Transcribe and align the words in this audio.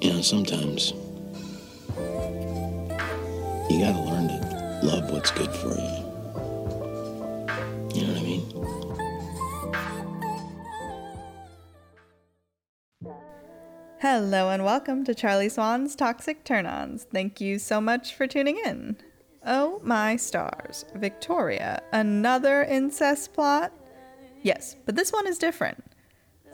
You 0.00 0.12
know, 0.12 0.20
sometimes 0.20 0.92
you 3.68 3.80
gotta 3.80 4.00
learn 4.00 4.28
to 4.28 4.80
love 4.84 5.10
what's 5.10 5.32
good 5.32 5.50
for 5.50 5.70
you. 5.70 6.04
You 7.94 8.06
know 8.06 8.12
what 8.12 8.18
I 8.18 8.22
mean? 8.22 8.44
Hello 13.98 14.50
and 14.50 14.64
welcome 14.64 15.02
to 15.04 15.16
Charlie 15.16 15.48
Swan's 15.48 15.96
Toxic 15.96 16.44
Turn 16.44 16.64
Ons. 16.66 17.08
Thank 17.12 17.40
you 17.40 17.58
so 17.58 17.80
much 17.80 18.14
for 18.14 18.28
tuning 18.28 18.60
in. 18.64 18.98
Oh 19.44 19.80
my 19.82 20.14
stars. 20.14 20.84
Victoria, 20.94 21.82
another 21.90 22.62
incest 22.62 23.32
plot? 23.32 23.72
Yes, 24.42 24.76
but 24.86 24.94
this 24.94 25.12
one 25.12 25.26
is 25.26 25.38
different. 25.38 25.87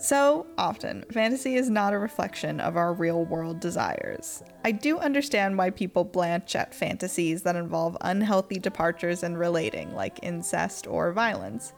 So 0.04 0.44
often, 0.58 1.02
fantasy 1.10 1.54
is 1.54 1.70
not 1.70 1.94
a 1.94 1.98
reflection 1.98 2.60
of 2.60 2.76
our 2.76 2.92
real 2.92 3.24
world 3.24 3.58
desires. 3.58 4.42
I 4.62 4.70
do 4.70 4.98
understand 4.98 5.56
why 5.56 5.70
people 5.70 6.04
blanch 6.04 6.54
at 6.54 6.74
fantasies 6.74 7.40
that 7.44 7.56
involve 7.56 7.96
unhealthy 8.02 8.58
departures 8.58 9.22
in 9.22 9.38
relating, 9.38 9.94
like 9.94 10.18
incest 10.22 10.86
or 10.86 11.14
violence. 11.14 11.72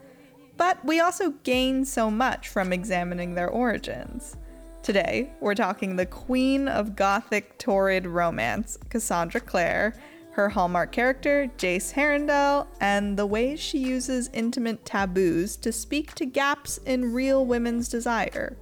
But 0.57 0.83
we 0.83 0.99
also 0.99 1.35
gain 1.43 1.85
so 1.85 2.11
much 2.11 2.49
from 2.49 2.73
examining 2.73 3.33
their 3.33 3.47
origins. 3.49 4.35
Today, 4.83 5.31
we're 5.39 5.55
talking 5.55 5.95
the 5.95 6.05
queen 6.05 6.67
of 6.67 6.97
gothic 6.97 7.57
torrid 7.57 8.05
romance, 8.05 8.77
Cassandra 8.89 9.39
Clare, 9.39 9.93
her 10.37 10.49
hallmark 10.49 10.91
character, 10.91 11.51
Jace 11.57 11.93
Herondale, 11.93 12.67
and 12.79 13.17
the 13.17 13.25
ways 13.25 13.59
she 13.59 13.79
uses 13.79 14.29
intimate 14.33 14.85
taboos 14.85 15.57
to 15.57 15.71
speak 15.71 16.13
to 16.13 16.27
gaps 16.27 16.77
in 16.85 17.11
real 17.11 17.43
women's 17.43 17.89
desire. 17.89 18.55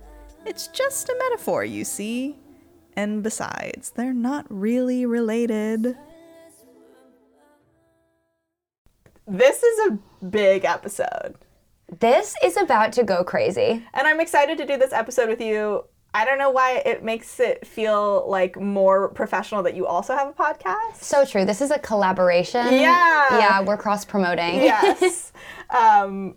It's 0.45 0.67
just 0.69 1.09
a 1.09 1.15
metaphor, 1.19 1.65
you 1.65 1.83
see. 1.83 2.37
And 2.95 3.21
besides, 3.21 3.89
they're 3.89 4.13
not 4.13 4.45
really 4.49 5.05
related. 5.05 5.97
This 9.27 9.61
is 9.61 9.91
a 9.91 10.25
big 10.25 10.63
episode. 10.63 11.35
This 11.99 12.35
is 12.41 12.55
about 12.55 12.93
to 12.93 13.03
go 13.03 13.25
crazy. 13.25 13.83
And 13.93 14.07
I'm 14.07 14.21
excited 14.21 14.57
to 14.59 14.65
do 14.65 14.77
this 14.77 14.93
episode 14.93 15.27
with 15.27 15.41
you. 15.41 15.83
I 16.15 16.23
don't 16.23 16.37
know 16.37 16.49
why 16.49 16.81
it 16.85 17.03
makes 17.03 17.41
it 17.41 17.67
feel 17.67 18.25
like 18.29 18.55
more 18.57 19.09
professional 19.09 19.61
that 19.63 19.75
you 19.75 19.85
also 19.85 20.15
have 20.15 20.29
a 20.29 20.31
podcast. 20.31 21.01
So 21.01 21.25
true. 21.25 21.43
This 21.43 21.59
is 21.59 21.71
a 21.71 21.79
collaboration. 21.79 22.71
Yeah. 22.71 23.37
Yeah, 23.37 23.59
we're 23.59 23.75
cross 23.75 24.05
promoting. 24.05 24.63
Yes. 24.63 25.33
um, 25.77 26.35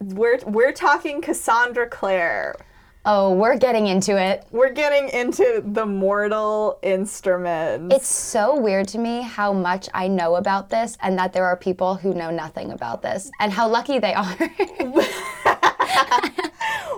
we're 0.00 0.40
we're 0.46 0.72
talking 0.72 1.20
Cassandra 1.20 1.88
Clare. 1.88 2.56
oh, 3.06 3.32
we're 3.32 3.56
getting 3.56 3.86
into 3.86 4.20
it. 4.20 4.46
We're 4.50 4.72
getting 4.72 5.08
into 5.10 5.62
the 5.64 5.86
mortal 5.86 6.80
instruments. 6.82 7.94
It's 7.94 8.08
so 8.12 8.58
weird 8.58 8.88
to 8.88 8.98
me 8.98 9.22
how 9.22 9.52
much 9.52 9.88
I 9.94 10.08
know 10.08 10.34
about 10.34 10.70
this 10.70 10.98
and 11.02 11.16
that 11.20 11.32
there 11.32 11.46
are 11.46 11.56
people 11.56 11.94
who 11.94 12.14
know 12.14 12.32
nothing 12.32 12.72
about 12.72 13.00
this 13.00 13.30
and 13.38 13.52
how 13.52 13.68
lucky 13.68 14.00
they 14.00 14.12
are. 14.12 14.36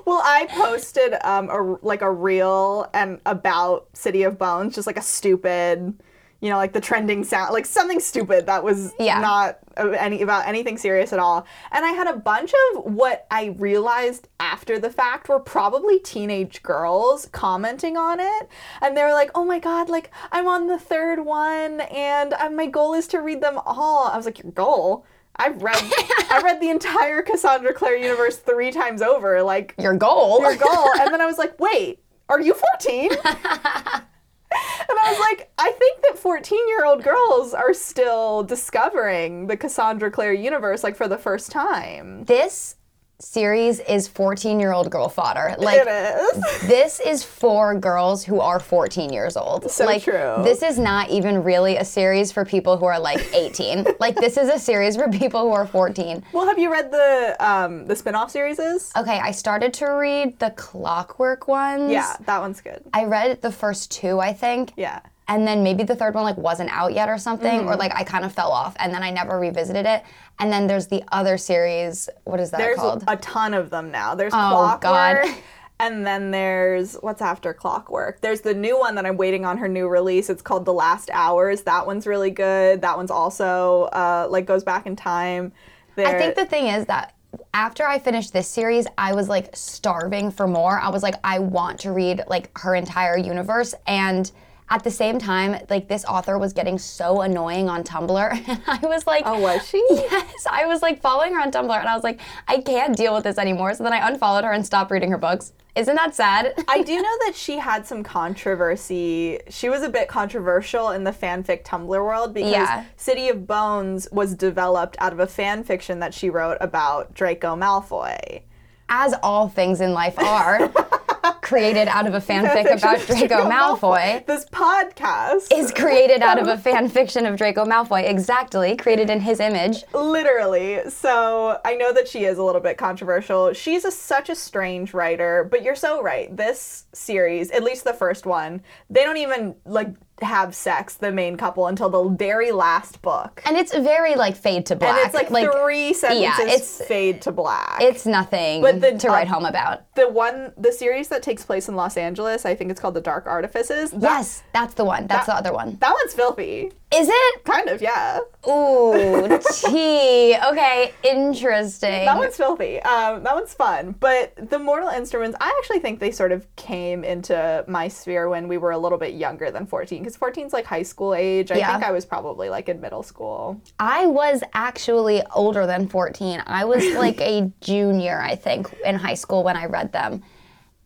well, 0.04 0.20
I 0.24 0.46
posted 0.50 1.14
um 1.24 1.48
a, 1.50 1.78
like 1.82 2.02
a 2.02 2.10
reel 2.10 2.88
and 2.94 3.20
about 3.26 3.88
City 3.94 4.22
of 4.24 4.38
Bones, 4.38 4.74
just 4.74 4.86
like 4.86 4.96
a 4.98 5.02
stupid, 5.02 5.94
you 6.40 6.50
know, 6.50 6.56
like 6.56 6.72
the 6.72 6.80
trending 6.80 7.24
sound, 7.24 7.52
like 7.52 7.66
something 7.66 8.00
stupid 8.00 8.46
that 8.46 8.64
was 8.64 8.92
Yeah. 8.98 9.20
not 9.20 9.58
any 9.76 10.20
about 10.20 10.46
anything 10.46 10.76
serious 10.76 11.12
at 11.14 11.18
all. 11.18 11.46
And 11.70 11.84
I 11.84 11.92
had 11.92 12.06
a 12.06 12.16
bunch 12.16 12.52
of 12.74 12.84
what 12.92 13.26
I 13.30 13.54
realized 13.58 14.28
after 14.38 14.78
the 14.78 14.90
fact 14.90 15.30
were 15.30 15.40
probably 15.40 15.98
teenage 15.98 16.62
girls 16.62 17.26
commenting 17.32 17.96
on 17.96 18.20
it, 18.20 18.48
and 18.82 18.94
they 18.96 19.02
were 19.02 19.12
like, 19.12 19.30
"Oh 19.34 19.44
my 19.44 19.58
god, 19.58 19.88
like 19.88 20.10
I'm 20.30 20.46
on 20.46 20.66
the 20.66 20.78
third 20.78 21.24
one, 21.24 21.80
and 21.82 22.34
uh, 22.34 22.50
my 22.50 22.66
goal 22.66 22.92
is 22.92 23.06
to 23.08 23.20
read 23.20 23.40
them 23.40 23.58
all." 23.64 24.08
I 24.08 24.16
was 24.16 24.26
like, 24.26 24.42
"Your 24.42 24.52
goal." 24.52 25.06
I've 25.36 25.62
read 25.62 25.76
I 25.78 26.40
read 26.44 26.60
the 26.60 26.70
entire 26.70 27.22
Cassandra 27.22 27.72
Clare 27.74 27.96
universe 27.96 28.36
three 28.38 28.70
times 28.70 29.02
over. 29.02 29.42
Like 29.42 29.74
Your 29.78 29.94
goal. 29.94 30.40
your 30.40 30.56
goal. 30.56 30.88
And 31.00 31.12
then 31.12 31.20
I 31.20 31.26
was 31.26 31.38
like, 31.38 31.58
wait, 31.58 32.00
are 32.28 32.40
you 32.40 32.54
14? 32.54 33.10
and 33.24 34.98
I 35.00 35.10
was 35.10 35.18
like, 35.20 35.50
I 35.58 35.70
think 35.72 36.02
that 36.02 36.18
14 36.18 36.68
year 36.68 36.84
old 36.84 37.02
girls 37.02 37.54
are 37.54 37.74
still 37.74 38.42
discovering 38.42 39.46
the 39.46 39.56
Cassandra 39.56 40.10
Clare 40.10 40.32
universe 40.32 40.82
like 40.84 40.96
for 40.96 41.08
the 41.08 41.18
first 41.18 41.50
time. 41.50 42.24
This 42.24 42.76
series 43.22 43.80
is 43.80 44.08
14 44.08 44.58
year 44.58 44.72
old 44.72 44.90
girl 44.90 45.08
fodder. 45.08 45.54
Like, 45.58 45.84
is. 45.86 46.60
this 46.68 47.00
is 47.00 47.22
for 47.22 47.74
girls 47.74 48.24
who 48.24 48.40
are 48.40 48.58
14 48.58 49.12
years 49.12 49.36
old. 49.36 49.70
So 49.70 49.86
like, 49.86 50.02
true. 50.02 50.42
This 50.42 50.62
is 50.62 50.78
not 50.78 51.10
even 51.10 51.42
really 51.42 51.76
a 51.76 51.84
series 51.84 52.32
for 52.32 52.44
people 52.44 52.76
who 52.76 52.84
are 52.86 52.98
like 52.98 53.24
18. 53.34 53.86
like, 54.00 54.16
this 54.16 54.36
is 54.36 54.48
a 54.48 54.58
series 54.58 54.96
for 54.96 55.08
people 55.08 55.42
who 55.42 55.52
are 55.52 55.66
14. 55.66 56.22
Well, 56.32 56.46
have 56.46 56.58
you 56.58 56.70
read 56.70 56.90
the 56.90 57.36
um, 57.38 57.86
the 57.86 57.96
spin 57.96 58.14
off 58.14 58.30
series? 58.30 58.52
Okay, 58.52 59.18
I 59.18 59.30
started 59.30 59.72
to 59.74 59.86
read 59.86 60.38
the 60.38 60.50
Clockwork 60.50 61.48
ones. 61.48 61.90
Yeah, 61.90 62.16
that 62.26 62.40
one's 62.40 62.60
good. 62.60 62.82
I 62.92 63.04
read 63.04 63.40
the 63.40 63.52
first 63.52 63.90
two, 63.90 64.20
I 64.20 64.32
think. 64.32 64.72
Yeah. 64.76 65.00
And 65.28 65.46
then 65.46 65.62
maybe 65.62 65.84
the 65.84 65.94
third 65.94 66.14
one 66.14 66.24
like 66.24 66.36
wasn't 66.36 66.70
out 66.70 66.92
yet 66.92 67.08
or 67.08 67.16
something, 67.18 67.60
Mm-hmm. 67.60 67.68
or 67.68 67.76
like 67.76 67.92
I 67.94 68.02
kind 68.04 68.24
of 68.24 68.32
fell 68.32 68.50
off, 68.50 68.74
and 68.78 68.92
then 68.92 69.02
I 69.02 69.10
never 69.10 69.38
revisited 69.38 69.86
it. 69.86 70.02
And 70.38 70.52
then 70.52 70.66
there's 70.66 70.88
the 70.88 71.02
other 71.12 71.38
series. 71.38 72.08
What 72.24 72.40
is 72.40 72.50
that 72.50 72.58
There's 72.58 72.76
called? 72.78 73.04
a 73.06 73.16
ton 73.18 73.54
of 73.54 73.70
them 73.70 73.90
now. 73.90 74.14
There's 74.14 74.32
Oh, 74.34 74.78
God. 74.80 75.18
And 75.80 76.06
then 76.06 76.30
there's 76.30 76.94
what's 76.94 77.20
after 77.20 77.52
Clockwork. 77.52 78.20
There's 78.20 78.40
the 78.42 78.54
new 78.54 78.78
one 78.78 78.94
that 78.94 79.04
I'm 79.04 79.16
waiting 79.16 79.44
on 79.44 79.58
her 79.58 79.66
new 79.66 79.88
release. 79.88 80.30
It's 80.30 80.42
called 80.42 80.64
The 80.64 80.72
Last 80.72 81.10
Hours. 81.12 81.62
That 81.62 81.86
one's 81.88 82.06
really 82.06 82.30
good. 82.30 82.82
That 82.82 82.96
one's 82.96 83.10
also 83.10 83.84
uh, 83.92 84.28
like 84.30 84.46
goes 84.46 84.62
back 84.62 84.86
in 84.86 84.94
time. 84.94 85.50
I 85.96 86.16
think 86.18 86.36
the 86.36 86.46
thing 86.46 86.68
is 86.68 86.86
that 86.86 87.16
after 87.52 87.84
I 87.84 87.98
finished 87.98 88.32
this 88.32 88.46
series, 88.46 88.86
I 88.96 89.12
was 89.14 89.28
like 89.28 89.56
starving 89.56 90.30
for 90.30 90.46
more. 90.46 90.78
I 90.78 90.88
was 90.88 91.02
like, 91.02 91.16
I 91.24 91.40
want 91.40 91.80
to 91.80 91.90
read 91.90 92.22
like 92.28 92.56
her 92.58 92.76
entire 92.76 93.16
universe. 93.16 93.74
And 93.88 94.30
at 94.72 94.82
the 94.84 94.90
same 94.90 95.18
time, 95.18 95.64
like 95.68 95.86
this 95.86 96.02
author 96.06 96.38
was 96.38 96.54
getting 96.54 96.78
so 96.78 97.20
annoying 97.20 97.68
on 97.68 97.84
Tumblr. 97.84 98.48
And 98.48 98.62
I 98.66 98.80
was 98.86 99.06
like, 99.06 99.22
Oh, 99.26 99.38
was 99.38 99.68
she? 99.68 99.84
Yes, 99.90 100.46
I 100.50 100.64
was 100.64 100.80
like 100.80 101.00
following 101.02 101.34
her 101.34 101.40
on 101.40 101.50
Tumblr 101.52 101.78
and 101.78 101.86
I 101.88 101.94
was 101.94 102.02
like, 102.02 102.20
I 102.48 102.62
can't 102.62 102.96
deal 102.96 103.14
with 103.14 103.24
this 103.24 103.36
anymore. 103.36 103.74
So 103.74 103.84
then 103.84 103.92
I 103.92 104.08
unfollowed 104.08 104.44
her 104.44 104.52
and 104.52 104.64
stopped 104.64 104.90
reading 104.90 105.10
her 105.10 105.18
books. 105.18 105.52
Isn't 105.74 105.94
that 105.96 106.14
sad? 106.14 106.54
I 106.68 106.82
do 106.82 106.96
know 106.96 107.16
that 107.26 107.34
she 107.34 107.58
had 107.58 107.86
some 107.86 108.02
controversy. 108.02 109.40
She 109.50 109.68
was 109.68 109.82
a 109.82 109.88
bit 109.90 110.08
controversial 110.08 110.90
in 110.90 111.04
the 111.04 111.12
fanfic 111.12 111.64
Tumblr 111.64 111.88
world 111.88 112.32
because 112.32 112.52
Yeah. 112.52 112.84
City 112.96 113.28
of 113.28 113.46
Bones 113.46 114.08
was 114.10 114.34
developed 114.34 114.96
out 115.00 115.12
of 115.12 115.20
a 115.20 115.26
fan 115.26 115.64
fiction 115.64 115.98
that 116.00 116.14
she 116.14 116.30
wrote 116.30 116.56
about 116.62 117.12
Draco 117.12 117.56
Malfoy. 117.56 118.42
As 118.88 119.14
all 119.22 119.48
things 119.48 119.80
in 119.80 119.92
life 119.92 120.18
are, 120.18 120.70
created 121.42 121.88
out 121.88 122.06
of 122.06 122.14
a 122.14 122.20
fanfic 122.20 122.72
about 122.78 123.04
Draco 123.06 123.48
Malfoy. 123.50 124.24
This 124.24 124.46
podcast 124.46 125.52
Is 125.52 125.72
created 125.72 126.22
out 126.22 126.38
of 126.38 126.46
a 126.46 126.56
fan 126.62 126.88
fiction 126.88 127.26
of 127.26 127.36
Draco 127.36 127.64
Malfoy, 127.66 128.08
exactly, 128.08 128.76
created 128.76 129.10
in 129.10 129.20
his 129.20 129.40
image. 129.40 129.84
Literally. 129.92 130.88
So 130.88 131.60
I 131.64 131.74
know 131.74 131.92
that 131.92 132.08
she 132.08 132.24
is 132.24 132.38
a 132.38 132.42
little 132.42 132.60
bit 132.60 132.78
controversial. 132.78 133.52
She's 133.52 133.84
a, 133.84 133.90
such 133.90 134.30
a 134.30 134.36
strange 134.36 134.94
writer, 134.94 135.46
but 135.50 135.62
you're 135.62 135.74
so 135.74 136.02
right. 136.02 136.34
This 136.34 136.86
series, 136.92 137.50
at 137.50 137.62
least 137.62 137.84
the 137.84 137.92
first 137.92 138.24
one, 138.24 138.62
they 138.88 139.02
don't 139.02 139.18
even 139.18 139.56
like 139.66 139.88
have 140.24 140.54
sex, 140.54 140.94
the 140.94 141.12
main 141.12 141.36
couple, 141.36 141.66
until 141.66 141.88
the 141.88 142.08
very 142.16 142.52
last 142.52 143.02
book. 143.02 143.42
And 143.46 143.56
it's 143.56 143.74
very 143.74 144.14
like 144.14 144.36
fade 144.36 144.66
to 144.66 144.76
black. 144.76 144.96
And 144.98 145.06
it's 145.06 145.30
like, 145.30 145.50
three 145.52 145.92
sentences 145.92 146.38
yeah, 146.38 146.44
it's- 146.54 146.82
fade 146.86 147.22
to 147.22 147.32
black. 147.32 147.78
It's 147.80 148.06
nothing 148.06 148.62
But 148.62 148.80
the- 148.80 148.98
to 148.98 149.08
write 149.08 149.28
uh, 149.28 149.34
home 149.34 149.44
about. 149.44 149.94
the 149.94 150.08
one, 150.08 150.52
the 150.56 150.72
series 150.72 151.08
that 151.08 151.22
takes 151.22 151.44
place 151.44 151.68
in 151.68 151.76
Los 151.76 151.96
Angeles, 151.96 152.44
I 152.44 152.54
think 152.54 152.70
it's 152.70 152.80
called 152.80 152.94
The 152.94 153.00
Dark 153.00 153.26
Artifices. 153.26 153.90
That, 153.90 154.00
Yes, 154.02 154.42
that's 154.52 154.74
the 154.74 154.84
one. 154.84 155.06
That's 155.06 155.26
the 155.26 155.34
other 155.34 155.52
one. 155.52 155.76
That 155.80 155.92
one's 155.92 156.14
filthy. 156.14 156.72
Is 156.94 157.08
it? 157.10 157.44
Kind 157.44 157.68
of, 157.70 157.80
yeah. 157.80 158.18
Ooh, 158.48 159.38
tea. 159.54 160.36
Okay, 160.36 160.92
interesting. 161.02 162.04
That 162.04 162.18
one's 162.18 162.36
filthy. 162.36 162.80
Um, 162.82 163.22
that 163.22 163.34
one's 163.34 163.54
fun. 163.54 163.94
But 163.98 164.34
the 164.50 164.58
Mortal 164.58 164.88
Instruments, 164.90 165.36
I 165.40 165.54
actually 165.58 165.78
think 165.78 166.00
they 166.00 166.10
sort 166.10 166.32
of 166.32 166.46
came 166.56 167.02
into 167.04 167.64
my 167.66 167.88
sphere 167.88 168.28
when 168.28 168.46
we 168.46 168.58
were 168.58 168.72
a 168.72 168.78
little 168.78 168.98
bit 168.98 169.14
younger 169.14 169.50
than 169.50 169.64
14, 169.66 170.02
because 170.02 170.16
14's 170.18 170.52
like 170.52 170.66
high 170.66 170.82
school 170.82 171.14
age. 171.14 171.50
I 171.50 171.56
Yeah. 171.56 171.72
think 171.72 171.84
I 171.84 171.92
was 171.92 172.04
probably 172.04 172.48
like 172.50 172.68
in 172.68 172.80
middle 172.80 173.02
school. 173.02 173.60
I 173.78 174.06
was 174.06 174.42
actually 174.52 175.22
older 175.34 175.66
than 175.66 175.88
14. 175.88 176.42
I 176.46 176.64
was 176.66 176.84
like 176.94 177.20
a 177.20 177.50
junior, 177.62 178.20
I 178.20 178.34
think, 178.34 178.72
in 178.84 178.96
high 178.96 179.14
school 179.14 179.44
when 179.44 179.56
I 179.56 179.64
read 179.66 179.92
them. 179.92 180.22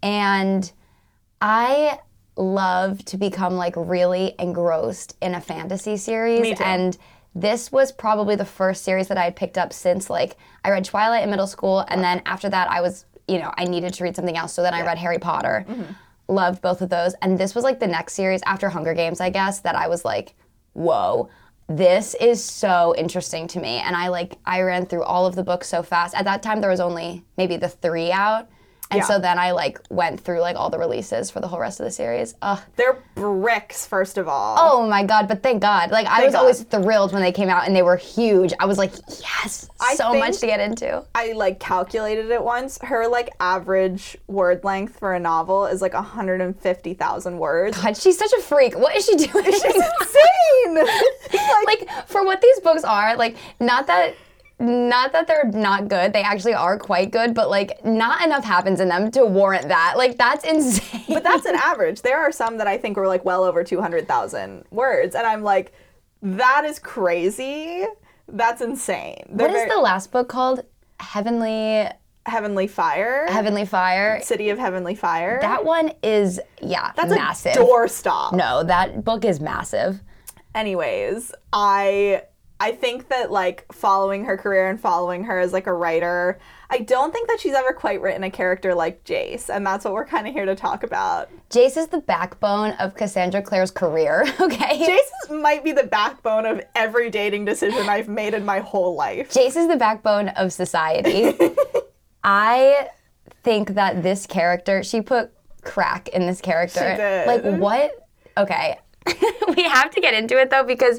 And 0.03 0.71
I 1.41 1.99
love 2.37 3.05
to 3.07 3.17
become 3.17 3.55
like 3.55 3.75
really 3.77 4.35
engrossed 4.39 5.17
in 5.21 5.35
a 5.35 5.41
fantasy 5.41 5.97
series. 5.97 6.41
And 6.61 6.97
this 7.35 7.73
was 7.73 7.93
probably 7.93 8.37
the 8.37 8.45
first 8.45 8.85
series 8.85 9.09
that 9.09 9.19
I 9.19 9.25
had 9.25 9.37
picked 9.37 9.59
up 9.59 9.73
since 9.73 10.09
like 10.09 10.37
I 10.65 10.71
read 10.71 10.85
Twilight 10.85 11.23
in 11.23 11.31
middle 11.31 11.47
school. 11.47 11.85
And 11.89 12.03
then 12.03 12.23
after 12.27 12.49
that, 12.49 12.71
I 12.71 12.81
was, 12.81 13.05
you 13.29 13.39
know, 13.39 13.53
I 13.57 13.65
needed 13.65 13.95
to 13.95 14.05
read 14.05 14.17
something 14.17 14.37
else. 14.37 14.53
So 14.53 14.63
then 14.63 14.75
I 14.75 14.83
read 14.85 14.99
Harry 14.99 15.19
Potter. 15.19 15.65
Mm-hmm. 15.69 15.93
loved 16.29 16.61
both 16.61 16.83
of 16.83 16.89
those. 16.89 17.15
And 17.23 17.39
this 17.39 17.55
was 17.55 17.65
like 17.65 17.79
the 17.79 17.87
next 17.87 18.15
series 18.15 18.43
after 18.47 18.69
Hunger 18.69 18.95
Games, 18.95 19.21
I 19.21 19.31
guess, 19.31 19.61
that 19.61 19.77
I 19.77 19.89
was 19.89 20.05
like, 20.05 20.35
whoa. 20.73 21.29
This 21.69 22.15
is 22.21 22.43
so 22.45 22.95
interesting 22.97 23.49
to 23.49 23.61
me. 23.61 23.79
And 23.79 23.97
I 23.97 24.09
like 24.09 24.39
I 24.45 24.61
ran 24.61 24.87
through 24.87 25.03
all 25.03 25.27
of 25.27 25.35
the 25.35 25.43
books 25.43 25.69
so 25.69 25.83
fast. 25.83 26.15
At 26.15 26.25
that 26.25 26.43
time 26.43 26.61
there 26.61 26.71
was 26.71 26.81
only 26.81 27.25
maybe 27.37 27.57
the 27.57 27.69
3 27.69 28.13
out. 28.13 28.49
And 28.91 28.99
Yeah. 28.99 29.07
so 29.07 29.19
then 29.19 29.37
I 29.39 29.51
like 29.51 29.81
went 29.91 30.21
through 30.21 30.41
like 30.41 30.55
all 30.57 30.71
the 30.71 30.79
releases 30.79 31.29
for 31.31 31.41
the 31.41 31.49
whole 31.49 31.59
rest 31.59 31.81
of 31.81 31.85
the 31.85 31.91
series. 31.91 32.35
Ugh. 32.43 32.61
They're 32.77 32.99
bricks, 33.17 33.85
first 33.85 34.17
of 34.17 34.29
all. 34.29 34.57
Oh 34.61 34.87
my 34.89 35.03
god, 35.03 35.27
but 35.27 35.43
thank 35.43 35.61
God. 35.61 35.91
Like 35.91 36.07
I 36.07 36.17
Thank 36.19 36.27
was 36.27 36.35
always 36.37 36.63
thrilled 36.63 37.13
when 37.13 37.21
they 37.23 37.33
came 37.33 37.49
out 37.49 37.67
and 37.67 37.75
they 37.75 37.83
were 37.83 37.97
huge. 37.97 38.53
I 38.61 38.67
was 38.67 38.79
like, 38.79 38.93
yes, 39.21 39.69
I 39.81 39.97
so 39.97 40.15
much 40.15 40.39
to 40.39 40.47
get 40.47 40.61
into. 40.61 41.05
I 41.17 41.33
like 41.33 41.59
calculated 41.59 42.31
it 42.31 42.43
once. 42.43 42.79
Her 42.81 43.09
like 43.09 43.31
average 43.41 44.17
word 44.29 44.63
length 44.63 44.99
for 45.01 45.15
a 45.15 45.21
novel 45.21 45.67
is 45.67 45.83
like 45.83 45.95
150,000 45.95 47.39
words. 47.39 47.81
God, 47.83 47.97
she's 47.97 48.17
such 48.19 48.33
a 48.33 48.41
freak. 48.43 48.79
What 48.79 48.95
is 48.97 49.05
she 49.05 49.17
doing? 49.17 49.45
She's 49.47 49.65
insane. 49.65 50.75
like, 51.65 51.67
like 51.67 52.09
for 52.09 52.25
what 52.25 52.41
these 52.41 52.61
books 52.61 52.85
are, 52.85 53.17
like 53.17 53.37
not 53.61 53.87
that 53.89 54.15
not 54.59 55.13
that 55.13 55.27
they're 55.27 55.45
not 55.53 55.89
good. 55.89 56.13
They 56.13 56.23
actually 56.23 56.55
are 56.55 56.79
quite 56.79 57.11
good, 57.11 57.35
but 57.35 57.51
like 57.51 57.85
not 57.85 58.25
enough 58.25 58.45
happens 58.45 58.81
in 58.81 58.89
them 58.89 59.11
to 59.13 59.25
warrant 59.27 59.69
that. 59.69 59.95
Like 59.97 60.17
that's 60.17 60.45
insane. 60.53 61.05
but 61.09 61.23
that's 61.23 61.45
an 61.47 61.57
average. 61.57 62.03
There 62.03 62.19
are 62.19 62.33
some 62.33 62.57
that 62.59 62.67
I 62.67 62.79
think 62.79 62.97
were 62.97 63.07
like 63.09 63.25
well 63.25 63.45
over 63.45 63.63
200,000 63.65 64.65
words 64.71 65.15
and 65.15 65.27
I'm 65.27 65.43
like 65.43 65.73
that 66.23 66.65
is 66.65 66.79
crazy. 66.79 67.85
That's 68.29 68.61
insane. 68.63 69.25
They're 69.29 69.47
what 69.49 69.55
is 69.55 69.63
very- 69.63 69.71
the 69.71 69.81
last 69.81 70.11
book 70.11 70.29
called? 70.29 70.65
Heavenly 71.01 71.87
Heavenly 72.25 72.67
Fire? 72.67 73.27
Heavenly 73.29 73.67
Fire. 73.67 74.21
City 74.23 74.49
of 74.49 74.59
Heavenly 74.59 74.95
Fire? 74.97 75.39
That 75.43 75.65
one 75.65 75.93
is 76.03 76.41
yeah, 76.61 76.93
That's 76.97 77.11
massive. 77.11 77.53
a 77.57 77.59
doorstop. 77.59 78.33
no, 78.33 78.65
that 78.65 79.05
book 79.05 79.25
is 79.25 79.39
massive. 79.41 80.01
anyways 80.55 81.33
i 81.53 82.23
i 82.61 82.73
think 82.73 83.09
that 83.09 83.31
like 83.31 83.65
following 83.73 84.25
her 84.25 84.37
career 84.37 84.69
and 84.69 84.81
following 84.81 85.25
her 85.25 85.39
as 85.39 85.53
like 85.53 85.67
a 85.67 85.73
writer 85.73 86.39
i 86.71 86.79
don't 86.79 87.13
think 87.13 87.29
that 87.29 87.39
she's 87.41 87.55
ever 87.55 87.73
quite 87.73 88.01
written 88.01 88.25
a 88.25 88.31
character 88.31 88.75
like 88.75 89.03
jace 89.05 89.49
and 89.49 89.67
that's 89.67 89.85
what 89.85 89.95
we're 89.95 90.07
kind 90.07 90.27
of 90.27 90.33
here 90.33 90.45
to 90.45 90.55
talk 90.55 90.83
about 90.83 91.29
Jace 91.49 91.77
is 91.77 91.87
the 91.87 92.01
backbone 92.01 92.73
of 92.73 92.97
Cassandra 92.97 93.41
Clare's 93.41 93.71
career, 93.71 94.25
okay? 94.41 94.79
jace 94.79 95.41
might 95.41 95.63
be 95.63 95.71
the 95.71 95.85
backbone 95.85 96.45
of 96.45 96.61
every 96.75 97.09
dating 97.09 97.45
decision 97.45 97.89
i've 97.89 98.09
made 98.09 98.35
in 98.35 98.45
my 98.45 98.59
whole 98.59 98.95
life 98.95 99.31
Jace 99.31 99.57
is 99.57 99.69
the 99.69 99.77
backbone 99.77 100.29
of 100.31 100.53
society. 100.53 101.37
I 102.25 102.89
think 103.45 103.75
that 103.75 104.03
this 104.03 104.27
character, 104.27 104.83
she 104.83 105.01
put 105.01 105.31
crack 105.63 106.09
in 106.09 106.27
this 106.27 106.41
character. 106.41 106.81
She 106.81 106.97
did. 106.97 107.27
Like 107.27 107.61
what? 107.61 108.09
Okay. 108.37 108.79
we 109.57 109.63
have 109.63 109.93
to 109.93 110.01
get 110.01 110.15
into 110.15 110.37
it 110.37 110.51
though 110.51 110.65
because 110.65 110.99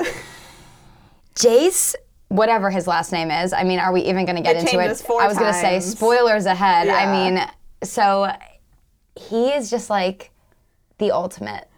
Jace, 1.38 1.96
whatever 2.30 2.70
his 2.70 2.88
last 2.88 3.12
name 3.12 3.32
is, 3.32 3.54
I 3.54 3.64
mean, 3.64 3.80
are 3.80 3.94
we 3.94 4.02
even 4.02 4.26
going 4.26 4.36
to 4.36 4.42
get 4.42 4.56
It 4.56 4.60
into 4.60 4.80
it? 4.80 5.04
I 5.10 5.28
was 5.28 5.38
going 5.38 5.54
to 5.54 5.60
say 5.60 5.80
spoilers 5.80 6.46
ahead. 6.46 6.90
I 6.90 7.12
mean, 7.12 7.46
so 7.84 8.32
he 9.16 9.50
is 9.50 9.70
just 9.70 9.90
like 9.90 10.32
the 10.98 11.12
ultimate 11.12 11.70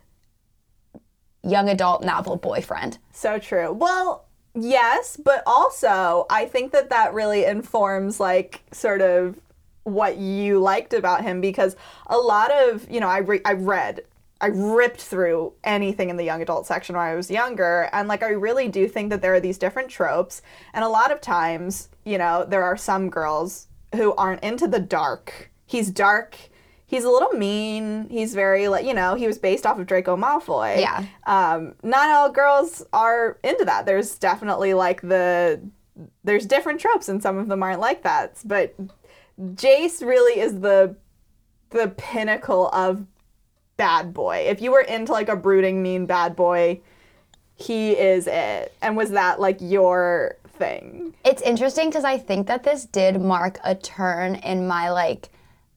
young 1.43 1.69
adult 1.69 2.03
novel 2.03 2.35
boyfriend. 2.35 2.97
So 3.11 3.37
true. 3.37 3.71
Well, 3.71 4.25
yes, 4.55 5.17
but 5.17 5.43
also 5.45 6.25
I 6.29 6.45
think 6.45 6.71
that 6.71 6.89
that 6.89 7.13
really 7.13 7.45
informs 7.45 8.19
like 8.19 8.61
sort 8.71 9.01
of 9.01 9.39
what 9.83 10.17
you 10.17 10.59
liked 10.59 10.93
about 10.93 11.23
him 11.23 11.41
because 11.41 11.75
a 12.07 12.17
lot 12.17 12.51
of, 12.51 12.89
you 12.89 12.99
know, 12.99 13.07
I 13.07 13.19
re- 13.19 13.41
I 13.45 13.53
read 13.53 14.01
I 14.41 14.47
ripped 14.47 15.01
through 15.01 15.53
anything 15.63 16.09
in 16.09 16.15
the 16.17 16.23
young 16.23 16.41
adult 16.41 16.65
section 16.65 16.95
when 16.95 17.05
I 17.05 17.15
was 17.15 17.29
younger 17.29 17.89
and 17.91 18.07
like 18.07 18.23
I 18.23 18.29
really 18.29 18.69
do 18.69 18.87
think 18.87 19.09
that 19.09 19.21
there 19.21 19.33
are 19.33 19.39
these 19.39 19.57
different 19.57 19.89
tropes 19.89 20.41
and 20.73 20.83
a 20.83 20.87
lot 20.87 21.11
of 21.11 21.19
times, 21.19 21.89
you 22.05 22.17
know, 22.17 22.45
there 22.47 22.63
are 22.63 22.77
some 22.77 23.09
girls 23.09 23.67
who 23.95 24.13
aren't 24.15 24.43
into 24.43 24.67
the 24.67 24.79
dark. 24.79 25.51
He's 25.65 25.89
dark. 25.91 26.37
He's 26.85 27.03
a 27.03 27.09
little 27.09 27.33
mean. 27.33 28.07
He's 28.09 28.33
very 28.33 28.67
like, 28.67 28.85
you 28.85 28.93
know, 28.93 29.15
he 29.15 29.27
was 29.27 29.37
based 29.37 29.65
off 29.65 29.77
of 29.77 29.85
Draco 29.87 30.15
Malfoy 30.15 30.79
Yeah. 30.79 31.05
um, 31.27 31.75
not 31.83 32.09
all 32.09 32.31
girls 32.31 32.83
are 32.93 33.37
into 33.43 33.65
that. 33.65 33.85
There's 33.85 34.17
definitely 34.17 34.73
like 34.73 35.01
the 35.01 35.61
there's 36.23 36.45
different 36.45 36.79
tropes 36.79 37.09
and 37.09 37.21
some 37.21 37.37
of 37.37 37.49
them 37.49 37.61
aren't 37.61 37.81
like 37.81 38.03
that. 38.03 38.37
But 38.45 38.73
Jace 39.39 40.01
really 40.01 40.39
is 40.39 40.61
the 40.61 40.95
the 41.71 41.89
pinnacle 41.89 42.69
of 42.69 43.05
bad 43.79 44.13
boy. 44.13 44.45
If 44.47 44.61
you 44.61 44.71
were 44.71 44.81
into 44.81 45.13
like 45.13 45.29
a 45.29 45.37
brooding 45.37 45.81
mean 45.81 46.05
bad 46.05 46.35
boy, 46.35 46.81
he 47.55 47.93
is 47.93 48.27
it. 48.27 48.75
And 48.81 48.95
was 48.95 49.11
that 49.11 49.39
like 49.39 49.57
your 49.61 50.35
thing? 50.47 51.15
It's 51.23 51.41
interesting 51.41 51.89
because 51.89 52.03
I 52.03 52.17
think 52.17 52.47
that 52.47 52.63
this 52.63 52.85
did 52.85 53.21
mark 53.21 53.57
a 53.63 53.73
turn 53.73 54.35
in 54.35 54.67
my 54.67 54.91
like 54.91 55.29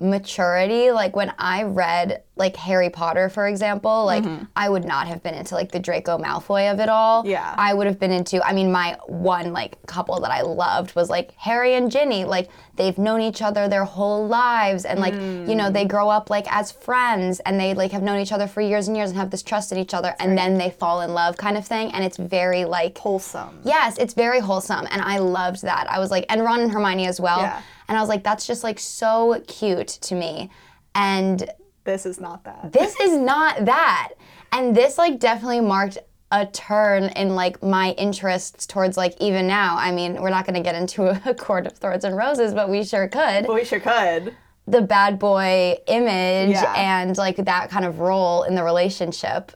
maturity. 0.02 0.90
Like 0.90 1.14
when 1.14 1.32
I 1.38 1.64
read 1.64 2.22
like 2.34 2.56
Harry 2.56 2.90
Potter, 2.90 3.28
for 3.28 3.46
example, 3.46 4.06
like 4.06 4.24
mm-hmm. 4.24 4.44
I 4.56 4.68
would 4.68 4.84
not 4.84 5.06
have 5.06 5.22
been 5.22 5.34
into 5.34 5.54
like 5.54 5.70
the 5.70 5.78
Draco 5.78 6.18
Malfoy 6.18 6.72
of 6.72 6.80
it 6.80 6.88
all. 6.88 7.26
Yeah. 7.26 7.54
I 7.56 7.74
would 7.74 7.86
have 7.86 8.00
been 8.00 8.10
into, 8.10 8.44
I 8.44 8.52
mean, 8.52 8.72
my 8.72 8.96
one 9.06 9.52
like 9.52 9.84
couple 9.86 10.18
that 10.20 10.30
I 10.30 10.40
loved 10.40 10.96
was 10.96 11.10
like 11.10 11.32
Harry 11.36 11.74
and 11.74 11.90
Ginny. 11.90 12.24
Like 12.24 12.48
they've 12.76 12.96
known 12.96 13.20
each 13.20 13.42
other 13.42 13.68
their 13.68 13.84
whole 13.84 14.26
lives 14.26 14.86
and 14.86 14.98
like, 14.98 15.14
you 15.14 15.54
know, 15.54 15.70
they 15.70 15.84
mm. 15.84 15.88
grow 15.88 16.08
up 16.08 16.30
like 16.30 16.50
as 16.50 16.72
friends 16.72 17.40
and 17.40 17.60
they 17.60 17.74
like 17.74 17.92
have 17.92 18.02
known 18.02 18.18
each 18.18 18.32
other 18.32 18.46
for 18.46 18.62
years 18.62 18.88
and 18.88 18.96
years 18.96 19.10
and 19.10 19.18
have 19.18 19.30
this 19.30 19.42
trust 19.42 19.70
in 19.70 19.78
each 19.78 19.92
other 19.92 20.16
and 20.18 20.36
then 20.36 20.56
they 20.56 20.70
fall 20.70 21.02
in 21.02 21.12
love 21.12 21.36
kind 21.36 21.56
of 21.58 21.66
thing. 21.66 21.92
And 21.92 22.02
it's 22.02 22.16
very 22.16 22.64
like, 22.64 22.98
Wholesome. 23.02 23.60
Yes, 23.64 23.98
it's 23.98 24.14
very 24.14 24.40
wholesome, 24.40 24.86
and 24.90 25.02
I 25.02 25.18
loved 25.18 25.62
that. 25.62 25.90
I 25.90 25.98
was 25.98 26.10
like, 26.10 26.24
and 26.28 26.42
Ron 26.42 26.60
and 26.60 26.72
Hermione 26.72 27.06
as 27.06 27.20
well. 27.20 27.40
Yeah. 27.40 27.60
And 27.92 27.98
I 27.98 28.00
was 28.00 28.08
like, 28.08 28.24
that's 28.24 28.46
just 28.46 28.64
like 28.64 28.78
so 28.78 29.42
cute 29.46 29.86
to 29.88 30.14
me. 30.14 30.48
And 30.94 31.46
This 31.84 32.06
is 32.06 32.18
not 32.18 32.42
that. 32.44 32.72
this 32.72 32.98
is 32.98 33.18
not 33.18 33.66
that. 33.66 34.12
And 34.50 34.74
this 34.74 34.96
like 34.96 35.18
definitely 35.20 35.60
marked 35.60 35.98
a 36.30 36.46
turn 36.46 37.04
in 37.16 37.34
like 37.34 37.62
my 37.62 37.90
interests 37.98 38.66
towards 38.66 38.96
like 38.96 39.14
even 39.20 39.46
now. 39.46 39.76
I 39.76 39.92
mean, 39.92 40.14
we're 40.22 40.30
not 40.30 40.46
going 40.46 40.54
to 40.54 40.62
get 40.62 40.74
into 40.74 41.04
a 41.28 41.34
court 41.38 41.66
of 41.66 41.74
thorns 41.74 42.04
and 42.04 42.16
roses, 42.16 42.54
but 42.54 42.70
we 42.70 42.82
sure 42.82 43.08
could. 43.08 43.46
But 43.46 43.54
we 43.56 43.64
sure 43.66 43.78
could. 43.80 44.34
The 44.66 44.80
bad 44.80 45.18
boy 45.18 45.76
image 45.86 46.52
Yeah. 46.52 46.72
and 46.74 47.14
like 47.18 47.36
that 47.36 47.68
kind 47.68 47.84
of 47.84 47.98
role 47.98 48.44
in 48.44 48.54
the 48.54 48.62
relationship. 48.62 49.52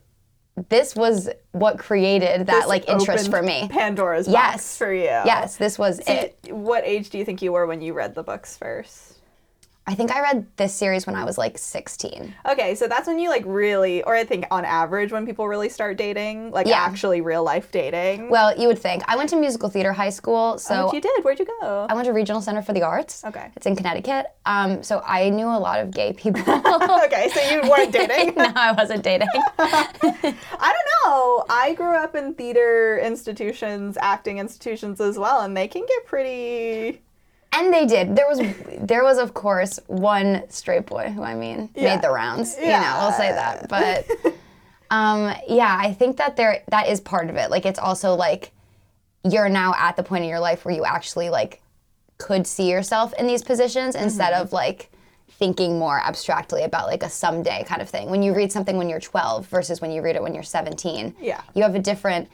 This 0.71 0.97
was 0.97 1.29
what 1.53 1.79
created 1.79 2.47
that 2.47 2.61
This 2.61 2.67
like 2.67 2.89
interest 2.89 3.31
for 3.31 3.43
me. 3.43 3.69
Pandora's 3.71 4.27
Yes. 4.27 4.55
box 4.55 4.77
for 4.79 4.93
you. 4.93 5.05
Yes, 5.05 5.57
this 5.59 5.79
was 5.79 6.01
it. 6.07 6.39
What 6.49 6.85
age 6.85 7.11
do 7.11 7.19
you 7.19 7.25
think 7.27 7.43
you 7.43 7.53
were 7.53 7.67
when 7.67 7.83
you 7.83 7.93
read 7.93 8.15
the 8.15 8.23
books 8.23 8.57
first? 8.57 9.16
I 9.89 9.95
think 9.95 10.11
I 10.11 10.21
read 10.21 10.47
this 10.57 10.75
series 10.75 11.07
when 11.07 11.15
I 11.15 11.25
was 11.25 11.39
like 11.39 11.59
16. 11.59 12.35
Okay, 12.49 12.75
so 12.75 12.89
that's 12.89 13.07
when 13.07 13.21
you 13.21 13.29
like 13.29 13.45
really, 13.47 14.03
or 14.03 14.17
I 14.17 14.25
think 14.25 14.45
on 14.51 14.65
average 14.65 15.13
when 15.13 15.25
people 15.27 15.47
really 15.47 15.69
start 15.69 15.97
dating, 15.97 16.51
like 16.51 16.67
Yeah. 16.67 16.79
actually 16.81 17.21
real 17.21 17.45
life 17.45 17.71
dating. 17.71 18.29
Well, 18.29 18.59
you 18.59 18.67
would 18.67 18.81
think. 18.81 19.05
I 19.07 19.15
went 19.17 19.31
to 19.31 19.37
musical 19.37 19.69
theater 19.69 19.93
high 19.93 20.11
school, 20.11 20.59
so 20.59 20.87
What 20.87 20.95
you 20.95 21.01
did? 21.01 21.23
Where'd 21.25 21.39
you 21.39 21.47
go? 21.61 21.87
I 21.89 21.95
went 21.95 22.07
to 22.07 22.13
Regional 22.13 22.41
Center 22.43 22.63
for 22.63 22.73
the 22.73 22.83
Arts. 22.83 23.25
Okay. 23.25 23.49
It's 23.55 23.65
in 23.67 23.77
Connecticut. 23.77 24.27
Um, 24.45 24.83
so 24.83 25.03
I 25.07 25.29
knew 25.31 25.47
a 25.47 25.55
lot 25.61 25.79
of 25.79 25.93
gay 25.93 26.13
people. 26.17 26.43
okay, 26.43 27.29
so 27.33 27.41
you 27.49 27.71
weren't 27.71 27.93
dating. 27.93 28.35
no, 28.37 28.51
I 28.57 28.73
wasn't 28.73 29.05
dating. 29.05 29.29
I 29.59 30.35
don't 30.75 30.89
know. 31.05 31.45
I 31.49 31.75
grew 31.75 31.95
up 31.95 32.17
in 32.17 32.35
theater 32.35 32.99
institutions, 32.99 33.97
acting 34.01 34.39
institutions 34.39 35.01
as 35.01 35.17
well, 35.17 35.43
and 35.43 35.57
they 35.57 35.69
can 35.69 35.87
get 35.87 36.07
pretty. 36.07 37.03
And 37.59 37.73
they 37.73 37.87
did. 37.87 38.15
There 38.17 38.27
was, 38.29 38.41
there 38.81 39.03
was 39.03 39.19
of 39.19 39.35
course 39.35 39.81
one 39.87 40.43
straight 40.51 40.87
boy 40.87 41.11
who 41.15 41.23
I 41.23 41.35
mean 41.35 41.71
Yeah. 41.75 41.95
made 41.95 42.03
the 42.03 42.11
rounds. 42.11 42.57
You 42.59 42.67
Yeah. 42.67 42.81
know, 42.81 42.87
I'll 42.99 43.13
say 43.13 43.33
that. 43.33 43.69
But 43.69 44.07
um, 44.91 45.35
yeah, 45.49 45.77
I 45.81 45.93
think 45.93 46.17
that 46.19 46.37
there 46.37 46.63
that 46.69 46.89
is 46.89 47.01
part 47.01 47.31
of 47.31 47.37
it. 47.37 47.51
Like 47.51 47.67
it's 47.67 47.79
also 47.79 48.15
like 48.15 48.53
you're 49.25 49.49
now 49.49 49.75
at 49.77 49.97
the 49.97 50.03
point 50.03 50.25
in 50.25 50.31
your 50.31 50.41
life 50.41 50.65
where 50.65 50.75
you 50.75 50.85
actually 50.85 51.31
like 51.31 51.61
could 52.19 52.47
see 52.47 52.71
yourself 52.71 53.13
in 53.19 53.27
these 53.27 53.43
positions 53.43 53.95
instead 53.95 54.33
Mm-hmm. 54.33 54.43
of 54.43 54.53
like 54.53 54.91
thinking 55.39 55.79
more 55.79 56.01
abstractly 56.01 56.63
about 56.63 56.87
like 56.87 57.03
a 57.03 57.11
someday 57.11 57.63
kind 57.65 57.83
of 57.83 57.91
thing. 57.91 58.09
When 58.09 58.23
you 58.23 58.33
read 58.35 58.51
something 58.53 58.77
when 58.79 58.89
you're 58.89 59.01
12 59.01 59.47
versus 59.49 59.81
when 59.83 59.91
you 59.91 60.01
read 60.01 60.17
it 60.17 60.23
when 60.23 60.33
you're 60.33 60.43
17, 60.43 61.15
Yeah. 61.21 61.43
you 61.55 61.63
have 61.63 61.75
a 61.75 61.79
different 61.79 62.29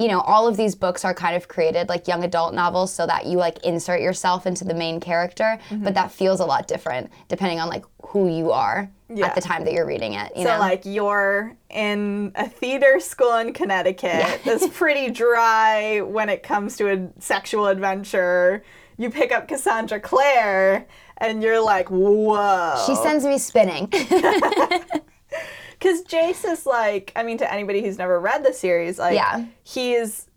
you 0.00 0.08
know, 0.08 0.20
all 0.22 0.48
of 0.48 0.56
these 0.56 0.74
books 0.74 1.04
are 1.04 1.14
kind 1.14 1.36
of 1.36 1.46
created 1.46 1.88
like 1.88 2.08
young 2.08 2.24
adult 2.24 2.52
novels 2.52 2.92
so 2.92 3.06
that 3.06 3.26
you 3.26 3.38
like 3.38 3.58
insert 3.64 4.00
yourself 4.00 4.44
into 4.46 4.64
the 4.64 4.74
main 4.74 4.98
character, 5.00 5.58
Mm-hmm. 5.70 5.84
but 5.84 5.94
that 5.94 6.10
feels 6.10 6.40
a 6.40 6.44
lot 6.44 6.66
different 6.66 7.10
depending 7.28 7.60
on 7.60 7.68
like 7.68 7.84
who 8.08 8.28
you 8.28 8.50
are 8.50 8.90
Yeah. 9.08 9.26
at 9.26 9.34
the 9.36 9.40
time 9.40 9.64
that 9.64 9.72
you're 9.72 9.86
reading 9.86 10.14
it, 10.14 10.32
you 10.36 10.42
So 10.44 10.54
know. 10.54 10.58
like 10.58 10.82
you're 10.84 11.56
in 11.70 12.32
a 12.34 12.48
theater 12.48 12.98
school 13.00 13.36
in 13.36 13.52
Connecticut 13.52 14.40
that's 14.44 14.66
pretty 14.76 15.10
dry 15.10 16.00
when 16.00 16.28
it 16.28 16.42
comes 16.42 16.76
to 16.78 16.90
a 16.92 17.08
sexual 17.20 17.66
adventure. 17.68 18.64
You 18.96 19.10
pick 19.10 19.32
up 19.32 19.48
Cassandra 19.48 19.98
Clare, 20.00 20.86
and 21.18 21.42
you're 21.42 21.60
like, 21.60 21.88
whoa. 21.90 22.80
She 22.86 22.94
sends 22.96 23.24
me 23.24 23.38
spinning. 23.38 23.88
Because 25.84 26.02
Jace 26.04 26.50
is 26.50 26.64
like, 26.64 27.12
I 27.14 27.22
mean, 27.22 27.36
to 27.38 27.52
anybody 27.52 27.82
who's 27.82 27.98
never 27.98 28.18
read 28.18 28.42
the 28.42 28.54
series, 28.54 28.98
like, 28.98 29.16
Yeah. 29.16 29.44
he 29.64 29.92
is, 29.92 30.28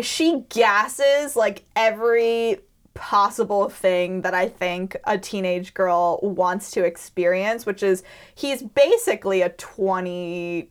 she 0.00 0.44
gasses 0.48 1.36
like 1.36 1.62
every 1.76 2.58
possible 2.94 3.68
thing 3.68 4.22
that 4.22 4.34
I 4.34 4.48
think 4.48 4.96
a 5.04 5.16
teenage 5.16 5.72
girl 5.72 6.18
wants 6.20 6.72
to 6.72 6.82
experience, 6.84 7.64
which 7.64 7.84
is 7.84 8.02
he's 8.34 8.60
basically 8.64 9.40
a 9.40 9.50
22 9.50 10.68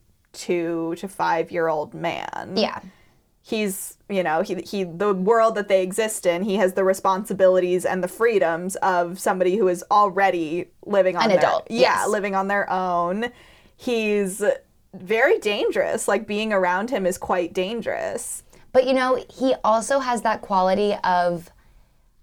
to 0.97 1.07
5 1.07 1.51
year 1.51 1.69
old 1.69 1.93
man. 1.93 2.51
yeah. 2.57 2.79
He's, 3.43 3.97
you 4.09 4.23
know, 4.23 4.41
he, 4.41 4.55
he, 4.55 4.83
the 4.83 5.13
world 5.13 5.55
that 5.55 5.69
they 5.69 5.81
exist 5.81 6.25
in, 6.25 6.43
he 6.43 6.57
has 6.57 6.73
the 6.73 6.83
responsibilities 6.83 7.85
and 7.85 8.03
the 8.03 8.09
freedoms 8.09 8.75
of 8.77 9.21
somebody 9.21 9.55
who 9.55 9.69
is 9.69 9.85
already 9.89 10.65
living 10.85 11.15
on 11.15 11.23
An 11.23 11.29
their, 11.29 11.37
adult, 11.37 11.67
Yeah, 11.69 11.79
yes. 11.99 12.09
living 12.09 12.35
on 12.35 12.49
their 12.49 12.69
own. 12.69 13.31
He's 13.77 14.43
very 14.93 15.39
dangerous. 15.39 16.07
Like 16.07 16.27
being 16.27 16.51
around 16.51 16.89
him 16.89 17.05
is 17.05 17.17
quite 17.17 17.53
dangerous. 17.53 18.43
But 18.73 18.85
you 18.87 18.93
know, 18.93 19.23
he 19.29 19.53
also 19.63 19.99
has 19.99 20.23
that 20.23 20.41
quality 20.41 20.95
of 21.03 21.49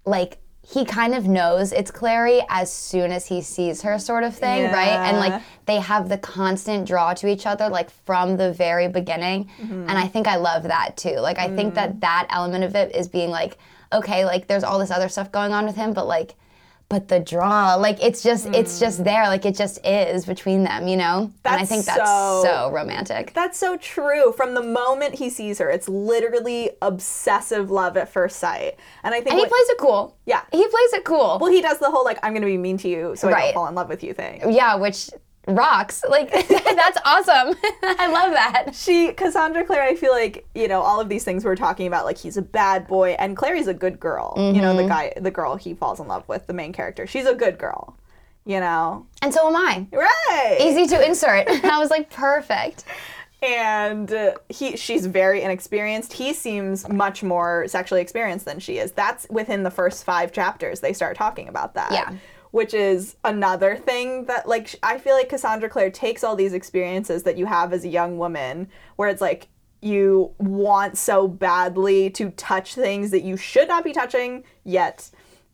like 0.04 0.38
he 0.66 0.84
kind 0.84 1.14
of 1.14 1.26
knows 1.28 1.72
it's 1.72 1.90
Clary 1.90 2.40
as 2.48 2.72
soon 2.72 3.12
as 3.12 3.26
he 3.26 3.42
sees 3.42 3.82
her 3.82 3.98
sort 3.98 4.24
of 4.24 4.34
thing, 4.34 4.72
right? 4.72 4.88
And 4.88 5.18
like 5.18 5.42
they 5.66 5.78
have 5.78 6.08
the 6.08 6.16
constant 6.18 6.86
draw 6.88 7.12
to 7.14 7.26
each 7.28 7.46
other 7.46 7.68
like 7.68 7.90
from 7.90 8.36
the 8.38 8.52
very 8.52 8.88
beginning. 8.88 9.50
Mm-hmm. 9.60 9.88
And 9.88 9.90
I 9.90 10.06
think 10.06 10.26
I 10.26 10.36
love 10.36 10.64
that 10.64 10.96
too. 10.96 11.16
Like 11.20 11.38
I 11.38 11.48
think 11.54 11.72
Mm. 11.72 11.76
that 11.76 12.00
that 12.00 12.26
element 12.30 12.64
of 12.64 12.74
it 12.74 12.94
is 12.94 13.08
being 13.08 13.30
like 13.30 13.58
okay, 13.92 14.24
like 14.24 14.48
there's 14.48 14.64
all 14.64 14.80
this 14.80 14.90
other 14.90 15.08
stuff 15.08 15.30
going 15.30 15.52
on 15.52 15.66
with 15.66 15.76
him, 15.76 15.92
but 15.92 16.06
like 16.08 16.34
but 16.88 17.08
the 17.08 17.18
draw, 17.18 17.74
like 17.76 18.02
it's 18.02 18.22
just 18.22 18.46
it's 18.46 18.78
just 18.78 19.02
there, 19.04 19.24
like 19.28 19.44
it 19.46 19.56
just 19.56 19.84
is 19.84 20.26
between 20.26 20.64
them, 20.64 20.86
you 20.86 20.96
know? 20.96 21.30
and 21.44 21.54
I 21.54 21.56
Mm. 21.56 21.58
That's 21.58 21.68
think 21.70 21.84
that's 21.86 22.08
so- 22.10 22.42
so 22.44 22.70
romantic. 22.70 23.32
That's 23.34 23.58
so 23.58 23.76
true. 23.78 24.32
From 24.32 24.54
the 24.54 24.62
moment 24.62 25.14
he 25.16 25.28
sees 25.30 25.58
her, 25.58 25.70
it's 25.70 25.88
literally 25.88 26.70
obsessive 26.82 27.70
love 27.70 27.96
at 27.96 28.08
first 28.08 28.36
sight. 28.38 28.76
And 29.02 29.14
I 29.14 29.18
think 29.18 29.30
And 29.32 29.40
he 29.40 29.46
plays 29.46 29.68
it 29.70 29.78
cool. 29.78 30.16
Yeah. 30.26 30.42
He 30.52 30.58
plays 30.66 30.92
it 30.92 31.04
cool. 31.04 31.38
well, 31.40 31.50
he 31.50 31.60
does 31.62 31.78
the 31.78 31.90
whole 31.90 32.04
like 32.04 32.18
I'm 32.22 32.34
gonna 32.34 32.46
be 32.46 32.58
mean 32.58 32.76
to 32.78 32.88
you 32.88 33.16
so 33.16 33.28
I 33.28 33.32
don't 33.46 33.54
fall 33.54 33.66
in 33.66 33.74
love 33.74 33.88
with 33.88 34.04
you 34.04 34.12
thing. 34.14 34.52
Yeah, 34.52 34.74
which 34.76 35.10
rocks. 35.46 36.02
Like 36.08 36.30
that's 36.48 36.98
awesome. 37.04 37.54
I 37.82 38.06
love 38.08 38.32
that. 38.32 38.74
She 38.74 39.12
Cassandra 39.12 39.64
Clare, 39.64 39.82
I 39.82 39.94
feel 39.94 40.12
like 40.12 40.46
you 40.54 40.68
know 40.68 40.80
all 40.82 41.00
of 41.00 41.08
these 41.08 41.24
things 41.24 41.44
we're 41.44 41.56
talking 41.56 41.86
about. 41.86 42.04
Like 42.04 42.18
he's 42.18 42.36
a 42.36 42.42
bad 42.42 42.86
boy, 42.86 43.10
and 43.18 43.36
Clary's 43.36 43.66
a 43.68 43.74
good 43.74 43.98
girl. 44.00 44.34
You 44.36 44.60
know 44.60 44.76
the 44.76 44.86
guy, 44.88 45.12
the 45.16 45.30
girl 45.30 45.56
he 45.56 45.74
falls 45.74 46.00
in 46.00 46.08
love 46.08 46.26
with, 46.28 46.46
the 46.46 46.54
main 46.54 46.72
character. 46.72 47.06
She's 47.06 47.26
a 47.26 47.34
good 47.34 47.58
girl. 47.58 47.96
You 48.46 48.60
know, 48.60 49.06
And 49.22 49.32
so 49.32 49.48
am 49.48 49.56
I. 49.56 49.86
right? 49.90 50.58
Easy 50.60 50.86
to 50.88 51.02
insert. 51.06 51.48
I 51.64 51.78
was 51.78 51.88
like, 51.88 52.10
perfect. 52.10 52.84
and 53.42 54.12
uh, 54.12 54.32
he 54.50 54.76
she's 54.76 55.06
very 55.06 55.42
inexperienced 55.42 56.12
he 56.12 56.32
seems 56.32 56.88
much 56.88 57.22
more 57.22 57.66
sexually 57.68 58.00
experienced 58.00 58.44
than 58.46 58.58
she 58.58 58.78
is 58.78 58.92
that's 58.92 59.26
within 59.30 59.62
the 59.64 59.70
first 59.70 60.04
five 60.04 60.32
chapters 60.32 60.80
they 60.80 60.92
start 60.94 61.16
talking 61.16 61.48
about 61.48 61.74
that 61.74 61.92
Yeah. 61.92 62.12
Which 62.54 62.72
is 62.72 63.16
another 63.24 63.76
thing 63.76 64.26
that 64.26 64.48
like 64.48 64.76
i 64.82 64.96
feel 64.96 65.14
like 65.14 65.28
cassandra 65.28 65.68
clare 65.68 65.90
takes 65.90 66.22
all 66.22 66.36
these 66.36 66.52
experiences 66.52 67.24
that 67.24 67.36
you 67.36 67.46
have 67.46 67.72
as 67.72 67.84
a 67.84 67.88
young 67.88 68.16
woman 68.16 68.68
where 68.96 69.08
it's 69.08 69.20
like 69.20 69.48
you 69.84 70.32
want 70.38 70.96
so 70.96 71.28
badly 71.28 72.08
to 72.08 72.30
touch 72.30 72.74
things 72.74 73.10
that 73.10 73.22
you 73.22 73.36
should 73.36 73.68
not 73.68 73.84
be 73.84 73.92
touching 73.92 74.42
yet. 74.64 75.10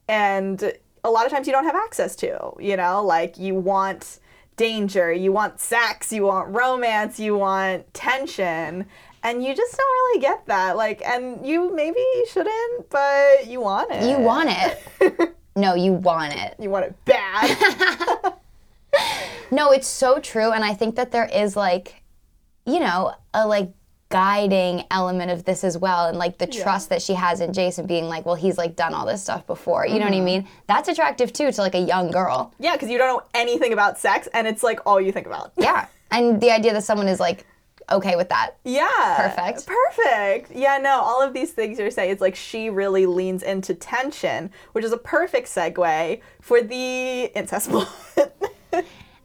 And 0.09 0.73
a 1.03 1.11
lot 1.11 1.27
of 1.27 1.33
times 1.33 1.49
you 1.49 1.53
don't 1.53 1.65
have 1.65 1.75
access 1.75 2.15
to 2.17 2.53
you 2.61 2.77
know? 2.77 3.05
Like 3.05 3.39
you 3.39 3.55
want 3.57 4.21
danger 4.57 5.11
you 5.11 5.33
want 5.33 5.59
sex 5.59 6.13
you 6.13 6.25
want 6.25 6.55
romance 6.55 7.19
you 7.19 7.37
want 7.37 7.93
tension. 7.93 8.87
And 9.23 9.45
you 9.45 9.55
just 9.55 9.77
don't 9.77 9.87
really 9.87 10.21
get 10.21 10.47
that. 10.47 10.77
Like 10.77 11.03
and 11.05 11.45
you 11.45 11.75
maybe 11.75 12.05
shouldn't 12.31 12.89
but 12.89 13.49
you 13.49 13.61
want 13.61 13.91
it. 13.91 14.09
You 14.09 14.25
want 14.25 14.51
it. 14.53 15.35
No, 15.57 15.75
you 15.75 15.93
want 15.93 16.35
it. 16.35 16.55
you 16.59 16.71
want 16.71 16.87
it 16.87 16.95
bad 17.05 18.35
No, 19.51 19.73
it's 19.73 19.89
so 19.89 20.21
true. 20.21 20.53
And 20.53 20.65
I 20.65 20.75
think 20.75 20.97
that 20.97 21.11
there 21.11 21.27
is 21.27 21.57
like, 21.57 22.03
you 22.67 22.79
know, 22.79 23.15
a 23.35 23.47
like 23.47 23.73
guiding 24.09 24.85
element 24.91 25.31
of 25.31 25.45
this 25.45 25.65
as 25.65 25.77
well. 25.77 26.07
And 26.07 26.19
like 26.19 26.39
the 26.39 26.47
trust 26.47 26.89
that 26.91 27.03
she 27.03 27.15
has 27.15 27.41
in 27.41 27.53
Jason 27.53 27.87
being 27.87 28.07
like, 28.07 28.27
well, 28.27 28.35
he's 28.35 28.59
like 28.59 28.77
done 28.77 28.95
all 28.95 29.07
this 29.07 29.23
stuff 29.23 29.47
before. 29.47 29.87
You 29.87 29.99
know 29.99 30.05
what 30.05 30.15
I 30.15 30.17
mm-hmm. 30.17 30.25
mean? 30.25 30.49
That's 30.67 30.89
attractive 30.89 31.33
too 31.33 31.51
to 31.51 31.61
like 31.61 31.75
a 31.75 31.81
young 31.81 32.11
girl. 32.11 32.53
yeah 32.59 32.73
because 32.75 32.91
you 32.91 32.99
don't 32.99 33.09
know 33.09 33.23
anything 33.35 33.73
about 33.73 33.99
sex 33.99 34.29
and 34.33 34.47
it's 34.47 34.63
like 34.63 34.81
all 34.87 35.01
you 35.01 35.13
think 35.13 35.27
about 35.27 35.53
Yeah. 35.57 35.87
And 36.13 36.41
the 36.41 36.51
idea 36.51 36.73
that 36.73 36.85
someone 36.85 37.09
is 37.09 37.21
like 37.21 37.47
okay 37.91 38.17
with 38.17 38.29
that. 38.31 38.57
Yeah. 38.65 38.89
Perfect. 39.17 39.67
Perfect. 39.67 40.51
Yeah, 40.55 40.79
no, 40.79 41.01
all 41.01 41.23
of 41.23 41.33
these 41.35 41.53
things 41.53 41.79
you're 41.79 41.91
saying, 41.91 42.11
it's 42.11 42.21
like 42.21 42.35
she 42.37 42.71
really 42.71 43.07
leans 43.07 43.43
into 43.43 43.75
tension, 43.75 44.51
which 44.73 44.85
is 44.85 44.93
a 44.93 44.99
perfect 44.99 45.49
segue 45.49 46.21
for 46.41 46.63
the 46.63 47.25
incest 47.35 47.71
plot. 47.71 47.89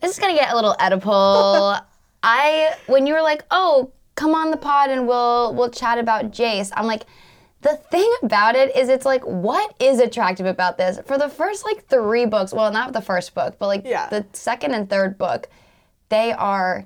This 0.01 0.11
is 0.11 0.19
gonna 0.19 0.33
get 0.35 0.51
a 0.51 0.55
little 0.55 0.75
Oedipal. 0.79 1.81
I 2.23 2.75
when 2.87 3.05
you 3.07 3.13
were 3.13 3.21
like, 3.21 3.43
oh, 3.51 3.91
come 4.15 4.33
on 4.33 4.49
the 4.51 4.57
pod 4.57 4.89
and 4.89 5.07
we'll 5.07 5.53
we'll 5.53 5.69
chat 5.69 5.97
about 5.99 6.31
Jace. 6.31 6.71
I'm 6.75 6.85
like, 6.87 7.03
the 7.61 7.75
thing 7.75 8.11
about 8.23 8.55
it 8.55 8.75
is 8.75 8.89
it's 8.89 9.05
like, 9.05 9.23
what 9.23 9.75
is 9.79 9.99
attractive 9.99 10.45
about 10.45 10.77
this? 10.77 10.99
For 11.05 11.17
the 11.17 11.29
first 11.29 11.65
like 11.65 11.85
three 11.87 12.25
books, 12.25 12.53
well, 12.53 12.71
not 12.71 12.93
the 12.93 13.01
first 13.01 13.33
book, 13.35 13.57
but 13.59 13.67
like 13.67 13.81
Yeah. 13.85 14.07
the 14.09 14.25
second 14.33 14.73
and 14.73 14.89
third 14.89 15.17
book, 15.17 15.49
they 16.09 16.31
are, 16.31 16.85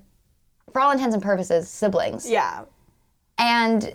for 0.71 0.79
all 0.79 0.91
intents 0.91 1.13
and 1.13 1.23
purposes, 1.23 1.69
siblings. 1.69 2.29
yeah. 2.29 2.65
And 3.37 3.93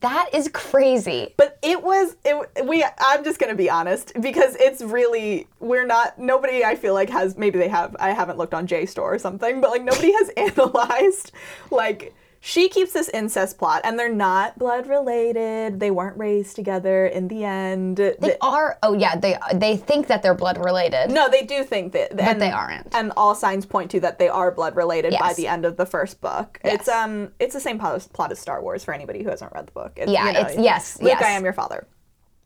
that 0.00 0.30
is 0.32 0.48
crazy. 0.52 1.34
But 1.36 1.58
it 1.62 1.82
was 1.82 2.16
it 2.24 2.66
we 2.66 2.84
I'm 2.98 3.22
just 3.22 3.38
going 3.38 3.50
to 3.50 3.56
be 3.56 3.70
honest 3.70 4.12
because 4.20 4.56
it's 4.56 4.82
really 4.82 5.46
we're 5.60 5.86
not 5.86 6.18
nobody 6.18 6.64
I 6.64 6.74
feel 6.74 6.94
like 6.94 7.08
has 7.10 7.36
maybe 7.36 7.58
they 7.58 7.68
have 7.68 7.94
I 8.00 8.10
haven't 8.10 8.38
looked 8.38 8.54
on 8.54 8.66
JSTOR 8.66 8.98
or 8.98 9.18
something, 9.18 9.60
but 9.60 9.70
like 9.70 9.84
nobody 9.84 10.12
has 10.12 10.28
analyzed 10.36 11.32
like 11.70 12.14
she 12.46 12.68
keeps 12.68 12.92
this 12.92 13.08
incest 13.08 13.58
plot 13.58 13.80
and 13.82 13.98
they're 13.98 14.08
not 14.08 14.56
blood 14.56 14.86
related. 14.86 15.80
They 15.80 15.90
weren't 15.90 16.16
raised 16.16 16.54
together 16.54 17.04
in 17.06 17.26
the 17.26 17.42
end. 17.42 17.96
They 17.96 18.36
are. 18.40 18.78
Oh 18.84 18.92
yeah, 18.94 19.16
they 19.16 19.36
they 19.52 19.76
think 19.76 20.06
that 20.06 20.22
they're 20.22 20.32
blood 20.32 20.56
related. 20.64 21.10
No, 21.10 21.28
they 21.28 21.42
do 21.42 21.64
think 21.64 21.92
that, 21.94 22.16
but 22.16 22.38
they 22.38 22.52
aren't. 22.52 22.94
And 22.94 23.12
all 23.16 23.34
signs 23.34 23.66
point 23.66 23.90
to 23.90 24.00
that 24.00 24.20
they 24.20 24.28
are 24.28 24.52
blood 24.52 24.76
related 24.76 25.12
by 25.18 25.32
the 25.34 25.48
end 25.48 25.64
of 25.64 25.76
the 25.76 25.84
first 25.86 26.20
book. 26.20 26.60
It's 26.62 26.86
um, 26.88 27.32
it's 27.40 27.52
the 27.52 27.58
same 27.60 27.80
plot, 27.80 28.06
plot 28.12 28.30
as 28.30 28.38
Star 28.38 28.62
Wars 28.62 28.84
for 28.84 28.94
anybody 28.94 29.24
who 29.24 29.28
hasn't 29.30 29.52
read 29.52 29.66
the 29.66 29.72
book. 29.72 29.94
It's, 29.96 30.08
Yeah, 30.12 30.26
you 30.28 30.32
know, 30.34 30.40
it's- 30.42 30.56
yes, 30.56 31.00
Luke, 31.00 31.08
yes. 31.18 31.22
I 31.24 31.30
am 31.30 31.42
your 31.42 31.52
father. 31.52 31.84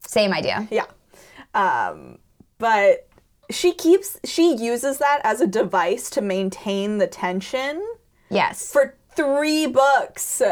Same 0.06 0.32
idea. 0.32 0.66
Yeah, 0.70 0.86
um, 1.52 2.20
but 2.56 3.06
she 3.50 3.74
keeps 3.74 4.18
she 4.24 4.56
uses 4.56 4.96
that 4.96 5.20
as 5.24 5.42
a 5.42 5.46
device 5.46 6.08
to 6.10 6.22
maintain 6.22 6.96
the 6.96 7.06
tension 7.06 7.86
Yes. 8.30 8.72
for 8.72 8.94
three 9.24 9.66
books. 9.66 10.42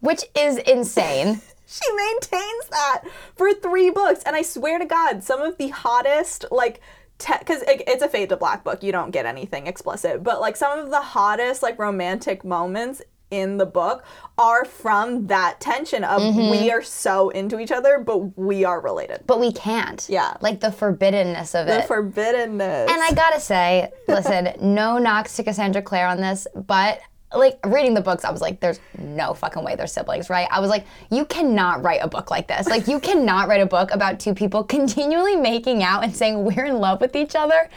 Which 0.00 0.24
is 0.36 0.58
insane. 0.58 1.40
She 1.70 1.92
maintains 1.94 2.66
that 2.70 3.02
for 3.36 3.52
three 3.52 3.90
books, 3.90 4.22
and 4.24 4.34
I 4.34 4.40
swear 4.40 4.78
to 4.78 4.86
God, 4.86 5.22
some 5.22 5.42
of 5.42 5.58
the 5.58 5.68
hottest 5.68 6.46
like. 6.50 6.80
Because 7.18 7.62
it's 7.66 8.02
a 8.02 8.08
fade 8.08 8.30
to 8.30 8.38
black 8.38 8.64
book, 8.64 8.82
you 8.82 8.90
don't 8.90 9.10
get 9.10 9.26
anything 9.26 9.66
explicit, 9.66 10.22
but 10.22 10.40
like 10.40 10.56
some 10.56 10.78
of 10.78 10.88
the 10.88 11.00
hottest 11.02 11.62
like 11.62 11.78
romantic 11.78 12.42
moments 12.42 13.02
in 13.30 13.58
the 13.58 13.66
book 13.66 14.02
are 14.38 14.64
from 14.64 15.26
that 15.26 15.60
tension 15.60 16.04
of 16.04 16.22
Mm-hmm. 16.22 16.50
we 16.52 16.70
are 16.70 16.80
so 16.80 17.28
into 17.28 17.58
each 17.60 17.70
other, 17.72 17.98
but 17.98 18.38
we 18.38 18.64
are 18.64 18.80
related. 18.80 19.24
but 19.26 19.38
we 19.38 19.52
can't. 19.52 20.06
Yeah. 20.08 20.38
Like 20.40 20.60
the 20.60 20.68
forbiddenness 20.68 21.54
of 21.60 21.66
The 21.66 21.80
it. 21.80 21.86
The 21.88 21.94
forbiddenness. 21.94 22.88
and 22.88 23.02
I 23.02 23.12
gotta 23.14 23.40
say, 23.40 23.90
listen, 24.08 24.54
no 24.74 24.96
knocks 24.96 25.36
to 25.36 25.44
Cassandra 25.44 25.82
Clare 25.82 26.06
on 26.06 26.22
this, 26.22 26.46
but 26.54 27.00
like 27.34 27.58
reading 27.66 27.94
the 27.94 28.00
books, 28.00 28.24
I 28.24 28.30
was 28.30 28.40
like, 28.40 28.60
there's 28.60 28.80
no 28.98 29.34
fucking 29.34 29.62
way 29.62 29.76
they're 29.76 29.86
siblings, 29.86 30.30
right? 30.30 30.48
I 30.50 30.60
was 30.60 30.70
like, 30.70 30.86
you 31.10 31.24
cannot 31.26 31.82
write 31.82 32.00
a 32.02 32.08
book 32.08 32.30
like 32.30 32.48
this. 32.48 32.66
Like, 32.66 32.88
you 32.88 32.98
cannot 33.00 33.48
write 33.48 33.60
a 33.60 33.66
book 33.66 33.90
about 33.92 34.18
two 34.18 34.34
people 34.34 34.64
continually 34.64 35.36
making 35.36 35.82
out 35.82 36.04
and 36.04 36.14
saying 36.14 36.44
we're 36.44 36.64
in 36.64 36.78
love 36.78 37.00
with 37.00 37.14
each 37.16 37.34
other. 37.34 37.68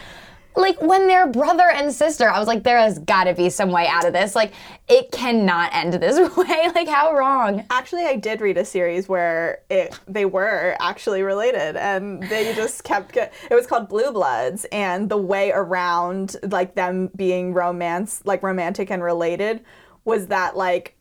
Like 0.55 0.81
when 0.81 1.07
they're 1.07 1.27
brother 1.27 1.69
and 1.69 1.93
sister, 1.93 2.29
I 2.29 2.37
was 2.37 2.47
like, 2.47 2.63
there 2.63 2.77
has 2.77 2.99
got 2.99 3.23
to 3.25 3.33
be 3.33 3.49
some 3.49 3.71
way 3.71 3.87
out 3.87 4.05
of 4.05 4.13
this. 4.13 4.35
Like, 4.35 4.53
it 4.89 5.11
cannot 5.11 5.73
end 5.73 5.93
this 5.93 6.17
way. 6.37 6.69
Like, 6.75 6.87
how 6.87 7.13
wrong? 7.13 7.65
Actually, 7.69 8.05
I 8.05 8.17
did 8.17 8.41
read 8.41 8.57
a 8.57 8.65
series 8.65 9.07
where 9.07 9.61
it 9.69 9.97
they 10.07 10.25
were 10.25 10.75
actually 10.79 11.23
related, 11.23 11.77
and 11.77 12.21
they 12.23 12.53
just 12.53 12.83
kept. 12.83 13.13
Get, 13.13 13.33
it 13.49 13.55
was 13.55 13.65
called 13.65 13.87
Blue 13.87 14.11
Bloods, 14.11 14.65
and 14.71 15.09
the 15.09 15.17
way 15.17 15.51
around 15.51 16.35
like 16.43 16.75
them 16.75 17.09
being 17.15 17.53
romance, 17.53 18.21
like 18.25 18.43
romantic 18.43 18.91
and 18.91 19.01
related, 19.01 19.63
was 20.03 20.27
that 20.27 20.57
like 20.57 20.97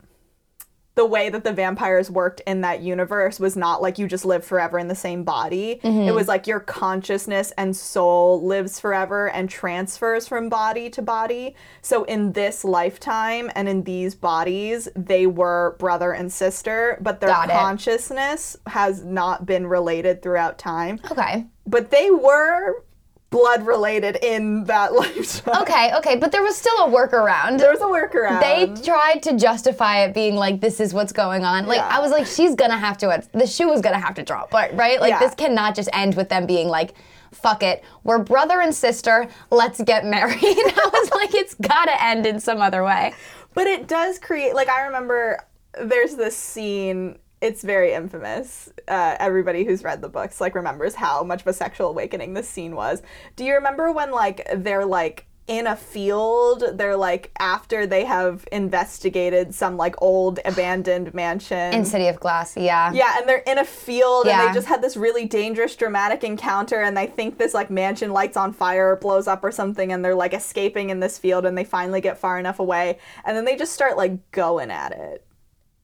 the 0.96 1.06
way 1.06 1.28
that 1.30 1.44
the 1.44 1.52
vampires 1.52 2.10
worked 2.10 2.40
in 2.46 2.60
that 2.62 2.82
universe 2.82 3.38
was 3.38 3.56
not 3.56 3.80
like 3.80 3.98
you 3.98 4.06
just 4.06 4.24
live 4.24 4.44
forever 4.44 4.78
in 4.78 4.88
the 4.88 4.94
same 4.94 5.22
body. 5.24 5.80
Mm-hmm. 5.82 6.08
It 6.08 6.14
was 6.14 6.28
like 6.28 6.46
your 6.46 6.60
consciousness 6.60 7.52
and 7.56 7.76
soul 7.76 8.44
lives 8.44 8.80
forever 8.80 9.30
and 9.30 9.48
transfers 9.48 10.26
from 10.26 10.48
body 10.48 10.90
to 10.90 11.00
body. 11.00 11.54
So 11.80 12.04
in 12.04 12.32
this 12.32 12.64
lifetime 12.64 13.50
and 13.54 13.68
in 13.68 13.84
these 13.84 14.14
bodies, 14.14 14.88
they 14.96 15.26
were 15.26 15.76
brother 15.78 16.12
and 16.12 16.30
sister, 16.30 16.98
but 17.00 17.20
their 17.20 17.30
Got 17.30 17.50
it. 17.50 17.52
consciousness 17.52 18.56
has 18.66 19.04
not 19.04 19.46
been 19.46 19.66
related 19.68 20.22
throughout 20.22 20.58
time. 20.58 21.00
Okay. 21.10 21.46
But 21.66 21.90
they 21.90 22.10
were 22.10 22.84
blood 23.30 23.64
related 23.64 24.16
in 24.22 24.64
that 24.64 24.92
lifetime. 25.02 25.62
Okay, 25.62 25.92
okay, 25.96 26.16
but 26.16 26.32
there 26.32 26.42
was 26.42 26.56
still 26.56 26.76
a 26.84 26.88
workaround. 26.90 27.58
There 27.58 27.70
was 27.70 27.80
a 27.80 27.84
workaround. 27.84 28.40
they 28.40 28.66
tried 28.82 29.22
to 29.22 29.36
justify 29.36 30.04
it 30.04 30.12
being 30.14 30.34
like 30.34 30.60
this 30.60 30.80
is 30.80 30.92
what's 30.92 31.12
going 31.12 31.44
on. 31.44 31.66
Like 31.66 31.78
Yeah. 31.78 31.88
I 31.88 32.00
was 32.00 32.10
like, 32.10 32.26
she's 32.26 32.54
gonna 32.54 32.76
have 32.78 32.98
to. 32.98 33.22
The 33.32 33.46
shoe 33.46 33.68
was 33.68 33.80
gonna 33.80 34.00
have 34.00 34.14
to 34.14 34.22
drop, 34.22 34.50
but 34.50 34.74
right? 34.76 35.00
Like 35.00 35.10
Yeah. 35.10 35.20
this 35.20 35.34
cannot 35.34 35.74
just 35.76 35.88
end 35.92 36.16
with 36.16 36.28
them 36.28 36.44
being 36.46 36.68
like, 36.68 36.94
"Fuck 37.32 37.62
it, 37.62 37.84
we're 38.02 38.18
brother 38.18 38.60
and 38.60 38.74
sister. 38.74 39.28
Let's 39.50 39.80
get 39.82 40.04
married." 40.04 40.34
I 40.42 40.90
was 40.92 41.10
like, 41.12 41.32
it's 41.34 41.54
gotta 41.54 42.02
end 42.02 42.26
in 42.26 42.40
some 42.40 42.60
other 42.60 42.82
way. 42.84 43.14
But 43.54 43.66
it 43.68 43.86
does 43.86 44.18
create 44.18 44.54
like 44.54 44.68
I 44.68 44.86
remember 44.86 45.38
there's 45.80 46.16
this 46.16 46.36
scene 46.36 47.16
it's 47.40 47.62
very 47.62 47.92
infamous. 47.92 48.70
Uh, 48.86 49.16
everybody 49.18 49.64
who's 49.64 49.82
read 49.82 50.02
the 50.02 50.08
books 50.08 50.40
like 50.40 50.54
remembers 50.54 50.94
how 50.94 51.22
much 51.22 51.40
of 51.40 51.46
a 51.46 51.52
sexual 51.52 51.88
awakening 51.88 52.34
this 52.34 52.48
scene 52.48 52.74
was. 52.74 53.02
Do 53.36 53.44
you 53.44 53.54
remember 53.54 53.92
when 53.92 54.10
like 54.10 54.46
they're 54.54 54.84
like 54.84 55.26
in 55.50 55.66
a 55.66 55.74
field, 55.74 56.62
they're 56.74 56.96
like 56.96 57.32
after 57.40 57.84
they 57.84 58.04
have 58.04 58.46
investigated 58.52 59.52
some 59.52 59.76
like 59.76 60.00
old 60.00 60.38
abandoned 60.44 61.12
mansion. 61.12 61.74
In 61.74 61.84
City 61.84 62.06
of 62.06 62.20
Glass, 62.20 62.56
yeah. 62.56 62.92
Yeah, 62.92 63.18
and 63.18 63.28
they're 63.28 63.38
in 63.38 63.58
a 63.58 63.64
field 63.64 64.28
and 64.28 64.48
they 64.48 64.54
just 64.54 64.68
had 64.68 64.80
this 64.80 64.96
really 64.96 65.26
dangerous 65.26 65.74
dramatic 65.74 66.22
encounter 66.22 66.80
and 66.80 66.96
they 66.96 67.08
think 67.08 67.38
this 67.38 67.52
like 67.52 67.68
mansion 67.68 68.12
lights 68.12 68.36
on 68.36 68.52
fire 68.52 68.92
or 68.92 68.96
blows 68.96 69.26
up 69.26 69.42
or 69.42 69.50
something 69.50 69.92
and 69.92 70.04
they're 70.04 70.14
like 70.14 70.34
escaping 70.34 70.90
in 70.90 71.00
this 71.00 71.18
field 71.18 71.44
and 71.44 71.58
they 71.58 71.64
finally 71.64 72.00
get 72.00 72.16
far 72.16 72.38
enough 72.38 72.60
away 72.60 72.98
and 73.24 73.36
then 73.36 73.44
they 73.44 73.56
just 73.56 73.72
start 73.72 73.96
like 73.96 74.30
going 74.30 74.70
at 74.70 74.92
it. 74.92 75.26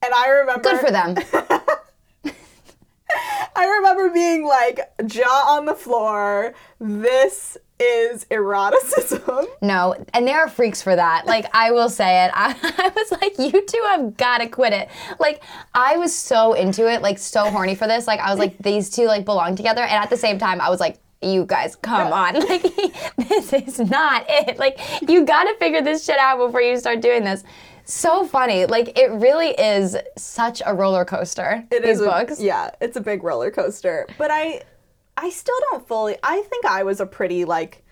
And 0.07 0.15
I 0.15 0.29
remember 0.29 0.61
Good 0.61 0.79
for 0.79 0.89
them. 0.89 1.15
I 3.57 3.65
remember 3.65 4.09
being 4.09 4.45
like 4.45 4.79
jaw 5.05 5.57
on 5.57 5.65
the 5.65 5.73
floor. 5.73 6.53
This 6.79 7.57
is 7.77 8.25
eroticism. 8.31 9.47
No, 9.61 9.95
and 10.13 10.25
there 10.25 10.39
are 10.39 10.47
freaks 10.47 10.81
for 10.81 10.95
that. 10.95 11.25
Like 11.25 11.47
I 11.53 11.71
will 11.71 11.89
say 11.89 12.23
it. 12.23 12.31
I, 12.33 12.55
I 12.77 12.89
was 12.95 13.11
like, 13.19 13.37
you 13.37 13.65
two 13.65 13.83
have 13.89 14.15
got 14.15 14.37
to 14.37 14.47
quit 14.47 14.71
it. 14.71 14.87
Like 15.19 15.43
I 15.73 15.97
was 15.97 16.15
so 16.15 16.53
into 16.53 16.89
it, 16.89 17.01
like 17.01 17.17
so 17.17 17.49
horny 17.49 17.75
for 17.75 17.85
this. 17.85 18.07
Like 18.07 18.21
I 18.21 18.29
was 18.29 18.39
like, 18.39 18.57
these 18.63 18.89
two 18.89 19.07
like 19.07 19.25
belong 19.25 19.57
together, 19.57 19.81
and 19.81 20.01
at 20.01 20.09
the 20.09 20.15
same 20.15 20.39
time, 20.39 20.61
I 20.61 20.69
was 20.69 20.79
like. 20.79 20.99
You 21.19 21.45
guys, 21.45 21.75
come 21.75 22.13
on. 22.13 22.35
Like, 22.35 22.61
this 23.17 23.51
is 23.51 23.79
not 23.79 24.27
it. 24.29 24.59
Like, 24.59 24.79
you 25.09 25.25
gotta 25.25 25.55
figure 25.57 25.81
this 25.81 26.05
shit 26.05 26.19
out 26.19 26.37
before 26.37 26.61
you 26.61 26.77
start 26.77 27.01
doing 27.01 27.23
this. 27.23 27.43
So 27.89 28.27
funny. 28.27 28.65
Like, 28.65 28.99
it 28.99 29.09
really 29.11 29.51
is 29.51 29.95
such 30.17 30.61
a 30.65 30.73
roller 30.75 31.05
coaster. 31.05 31.65
It 31.71 31.83
these 31.83 31.95
is 31.99 32.01
a- 32.01 32.05
books. 32.05 32.39
yeah, 32.41 32.71
it's 32.81 32.97
a 32.97 33.01
big 33.01 33.23
roller 33.23 33.49
coaster. 33.49 34.05
But 34.17 34.29
I 34.29 34.61
I 35.15 35.29
still 35.29 35.55
don't 35.71 35.87
fully 35.87 36.17
I 36.21 36.43
think 36.49 36.65
I 36.65 36.83
was 36.83 36.99
a 36.99 37.05
pretty 37.05 37.45
like 37.45 37.83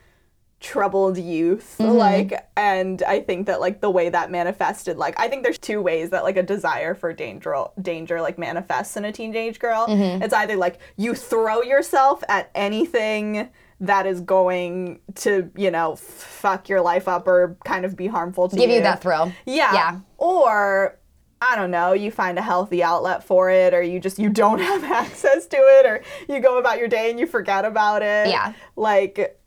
troubled 0.61 1.17
youth 1.17 1.75
Mm-hmm. 1.79 1.97
like 1.97 2.33
and 2.55 3.03
I 3.03 3.19
think 3.19 3.47
that 3.47 3.59
like 3.59 3.81
the 3.81 3.89
way 3.89 4.09
that 4.09 4.31
manifested 4.31 4.97
like 4.97 5.19
I 5.19 5.27
think 5.27 5.43
there's 5.43 5.57
two 5.59 5.81
ways 5.81 6.09
that 6.11 6.23
like 6.23 6.37
a 6.37 6.43
desire 6.43 6.95
for 6.95 7.13
danger 7.13 7.55
danger 7.81 8.21
like 8.21 8.37
manifests 8.37 8.95
in 8.97 9.05
a 9.05 9.11
teenage 9.11 9.59
girl. 9.59 9.85
Mm-hmm. 9.87 10.23
It's 10.23 10.33
either 10.33 10.55
like 10.55 10.79
you 10.97 11.13
throw 11.13 11.61
yourself 11.61 12.23
at 12.29 12.49
anything 12.55 13.49
that 13.81 14.05
is 14.05 14.21
going 14.21 14.99
to, 15.15 15.51
you 15.55 15.69
know, 15.69 15.95
fuck 15.95 16.69
your 16.69 16.81
life 16.81 17.07
up 17.07 17.27
or 17.27 17.57
kind 17.65 17.85
of 17.85 17.95
be 17.95 18.07
harmful 18.07 18.47
to 18.49 18.55
Give 18.55 18.69
you. 18.69 18.77
you 18.77 18.81
that 18.83 19.01
thrill. 19.01 19.33
Yeah. 19.45 19.73
Yeah. 19.73 19.99
Or 20.17 20.97
I 21.41 21.55
don't 21.55 21.71
know, 21.71 21.93
you 21.93 22.09
find 22.09 22.39
a 22.39 22.41
healthy 22.41 22.81
outlet 22.81 23.23
for 23.23 23.49
it 23.49 23.73
or 23.73 23.81
you 23.81 23.99
just 23.99 24.17
you 24.17 24.29
don't 24.29 24.59
have 24.71 24.83
access 24.83 25.45
to 25.47 25.57
it 25.57 25.85
or 25.85 26.01
you 26.33 26.39
go 26.39 26.57
about 26.57 26.79
your 26.79 26.87
day 26.87 27.09
and 27.09 27.19
you 27.19 27.27
forget 27.27 27.65
about 27.65 28.01
it. 28.01 28.29
Yeah. 28.29 28.53
Like 28.75 29.39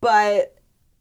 but 0.00 0.54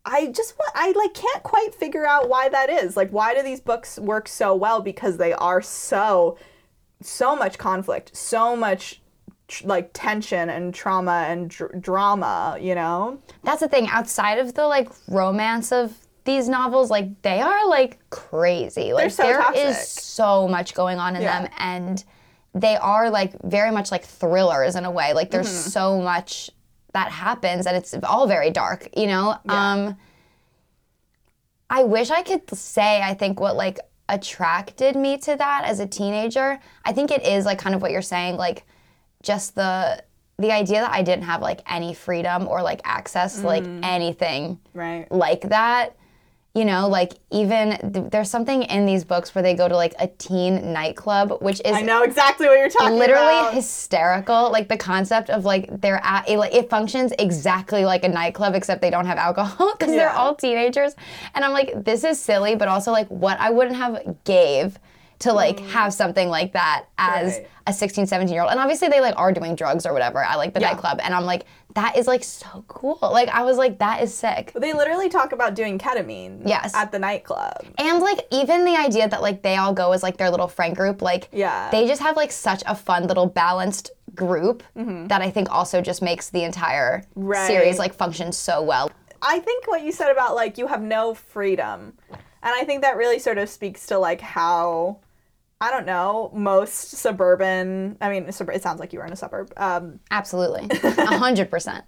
I 0.03 0.27
just 0.27 0.57
want 0.59 0.71
I 0.75 0.91
like 0.91 1.13
can't 1.13 1.43
quite 1.43 1.73
figure 1.73 2.05
out 2.05 2.29
why 2.29 2.49
that 2.49 2.69
is. 2.69 2.97
Like 2.97 3.09
why 3.09 3.33
do 3.33 3.41
these 3.41 3.61
books 3.61 3.97
work 3.97 4.27
so 4.27 4.53
well 4.53 4.81
because 4.81 5.17
they 5.17 5.33
are 5.33 5.61
so 5.61 6.37
so 7.01 7.35
much 7.35 7.57
conflict, 7.57 8.15
so 8.15 8.55
much 8.55 9.01
tr- 9.47 9.65
like 9.67 9.89
tension 9.93 10.49
and 10.49 10.73
trauma 10.73 11.25
and 11.29 11.49
dr- 11.49 11.81
drama, 11.81 12.57
you 12.59 12.75
know? 12.75 13.19
that's 13.43 13.59
the 13.61 13.67
thing 13.67 13.87
outside 13.89 14.39
of 14.39 14.53
the 14.55 14.65
like 14.67 14.89
romance 15.07 15.71
of 15.71 15.93
these 16.23 16.49
novels 16.49 16.89
like 16.89 17.21
they 17.21 17.39
are 17.39 17.67
like 17.69 17.99
crazy 18.09 18.93
like 18.93 19.11
so 19.11 19.21
there 19.21 19.39
is 19.53 19.75
toxic. 19.75 20.01
so 20.03 20.47
much 20.47 20.73
going 20.73 20.97
on 20.97 21.15
in 21.15 21.21
Yeah. 21.21 21.43
them 21.43 21.51
and 21.59 22.03
they 22.55 22.75
are 22.77 23.11
like 23.11 23.33
very 23.43 23.69
much 23.69 23.91
like 23.91 24.03
thrillers 24.03 24.75
in 24.75 24.85
a 24.85 24.91
way 24.91 25.13
like 25.13 25.29
there's 25.29 25.47
Mm-hmm. 25.47 25.69
so 25.69 26.01
much 26.01 26.49
that 26.93 27.11
happens 27.11 27.67
and 27.67 27.77
it's 27.77 27.93
all 28.03 28.25
very 28.25 28.49
dark 28.49 28.87
you 28.97 29.05
know 29.05 29.37
um 29.49 29.95
i 31.69 31.83
wish 31.83 32.09
i 32.09 32.23
could 32.23 32.49
say 32.55 33.01
i 33.03 33.13
think 33.13 33.39
what 33.39 33.55
like 33.55 33.77
attracted 34.09 34.95
me 34.95 35.17
to 35.17 35.35
that 35.35 35.63
as 35.65 35.79
a 35.79 35.85
teenager 35.85 36.59
i 36.85 36.91
think 36.91 37.11
it 37.11 37.23
is 37.25 37.45
like 37.45 37.59
kind 37.59 37.75
of 37.75 37.81
what 37.83 37.91
you're 37.91 38.01
saying 38.01 38.35
like 38.35 38.65
just 39.25 39.55
the 39.55 40.01
the 40.37 40.51
idea 40.51 40.81
that 40.81 40.91
i 40.91 41.01
didn't 41.01 41.23
have 41.23 41.41
like 41.41 41.61
any 41.69 41.93
freedom 41.93 42.47
or 42.47 42.61
like 42.61 42.81
access 42.83 43.39
to 43.39 43.45
like 43.47 43.63
Mm. 43.63 43.79
anything 43.83 44.59
Right. 44.73 45.09
like 45.11 45.41
that. 45.49 45.95
You 46.57 46.63
know, 46.63 46.87
like 46.87 47.11
even 47.31 47.91
th- 47.93 48.11
there's 48.11 48.29
something 48.31 48.63
in 48.63 48.85
these 48.85 49.03
books 49.03 49.35
where 49.35 49.41
they 49.41 49.55
go 49.55 49.67
to 49.67 49.75
like 49.75 49.93
a 49.99 50.07
teen 50.07 50.71
nightclub, 50.71 51.41
which 51.41 51.59
is 51.65 51.73
I 51.75 51.81
know 51.81 52.03
exactly 52.03 52.47
what 52.47 52.57
you're 52.57 52.69
talking 52.69 52.97
literally 52.97 53.23
about. 53.23 53.35
Literally 53.41 53.55
hysterical. 53.57 54.51
Like 54.51 54.69
the 54.69 54.77
concept 54.77 55.29
of 55.29 55.43
like 55.43 55.81
they're 55.81 55.99
at 56.01 56.29
it, 56.29 56.37
like, 56.37 56.53
it 56.55 56.69
functions 56.69 57.11
exactly 57.19 57.83
like 57.83 58.05
a 58.05 58.07
nightclub 58.07 58.55
except 58.55 58.81
they 58.81 58.89
don't 58.89 59.05
have 59.05 59.17
alcohol 59.17 59.73
because 59.77 59.91
they're 59.93 60.09
all 60.09 60.33
teenagers. 60.33 60.95
And 61.33 61.43
I'm 61.43 61.51
like, 61.51 61.83
this 61.83 62.05
is 62.05 62.21
silly, 62.21 62.55
but 62.55 62.69
also 62.69 62.89
like 62.93 63.09
what 63.09 63.37
I 63.41 63.49
wouldn't 63.49 63.75
have 63.75 64.15
gave 64.23 64.79
to 65.19 65.33
like 65.33 65.59
have 65.59 65.93
something 65.93 66.29
like 66.29 66.53
that 66.53 66.85
as 66.97 67.33
Mm. 67.33 67.37
Right. 67.37 67.47
a 67.67 67.73
16, 67.73 68.05
17 68.05 68.33
year 68.33 68.43
old. 68.43 68.51
And 68.51 68.59
obviously 68.59 68.89
they 68.89 69.01
like 69.01 69.17
are 69.17 69.31
doing 69.31 69.55
drugs 69.55 69.85
or 69.85 69.93
whatever. 69.93 70.23
I 70.23 70.35
like 70.35 70.53
the 70.53 70.59
Yeah. 70.59 70.71
nightclub, 70.71 70.99
and 71.03 71.13
I'm 71.15 71.25
like, 71.25 71.45
that 71.73 71.97
is 71.97 72.07
like 72.07 72.23
so 72.23 72.63
cool. 72.67 72.97
Like 73.01 73.29
I 73.29 73.43
was 73.43 73.57
like, 73.57 73.79
that 73.79 74.01
is 74.03 74.13
sick. 74.13 74.51
They 74.55 74.73
literally 74.73 75.09
talk 75.09 75.31
about 75.31 75.55
doing 75.55 75.77
ketamine 75.79 76.41
Yes. 76.45 76.73
at 76.75 76.91
the 76.91 76.99
nightclub. 76.99 77.65
And 77.77 77.99
like 78.01 78.19
even 78.31 78.65
the 78.65 78.75
idea 78.75 79.07
that 79.09 79.21
like 79.21 79.41
they 79.41 79.55
all 79.57 79.73
go 79.73 79.91
as 79.93 80.03
like 80.03 80.17
their 80.17 80.29
little 80.29 80.47
friend 80.47 80.75
group, 80.75 81.01
like 81.01 81.27
Yeah. 81.31 81.69
they 81.71 81.87
just 81.87 82.01
have 82.01 82.15
like 82.15 82.31
such 82.31 82.63
a 82.65 82.75
fun 82.75 83.07
little 83.07 83.25
balanced 83.25 83.91
group 84.13 84.63
that 84.75 85.21
I 85.21 85.29
think 85.29 85.51
also 85.51 85.81
just 85.81 86.01
makes 86.01 86.29
the 86.29 86.43
entire 86.43 86.99
Mm-hmm. 87.17 87.25
Right. 87.25 87.47
series 87.47 87.79
like 87.79 87.93
function 87.93 88.31
so 88.31 88.61
well. 88.61 88.89
I 89.21 89.39
think 89.39 89.67
what 89.67 89.81
you 89.81 89.91
said 89.91 90.11
about 90.11 90.35
like 90.35 90.57
you 90.57 90.67
have 90.67 90.81
no 90.81 91.13
freedom. 91.13 91.93
And 92.11 92.53
I 92.55 92.63
think 92.63 92.83
that 92.83 92.95
really 92.95 93.17
sort 93.19 93.37
of 93.39 93.49
speaks 93.49 93.87
to 93.87 93.97
like 93.97 94.21
how 94.21 94.97
I 95.61 95.71
don't 95.71 95.85
know, 95.85 96.31
most 96.33 96.91
suburban, 96.91 97.97
I 98.01 98.09
mean, 98.09 98.25
it 98.27 98.61
sounds 98.61 98.79
like 98.79 98.91
you 98.91 98.99
were 98.99 99.05
in 99.05 99.13
a 99.13 99.15
suburb. 99.15 99.53
Um, 99.57 99.99
Absolutely, 100.11 100.67
a 100.83 101.17
hundred 101.17 101.49
percent. 101.49 101.85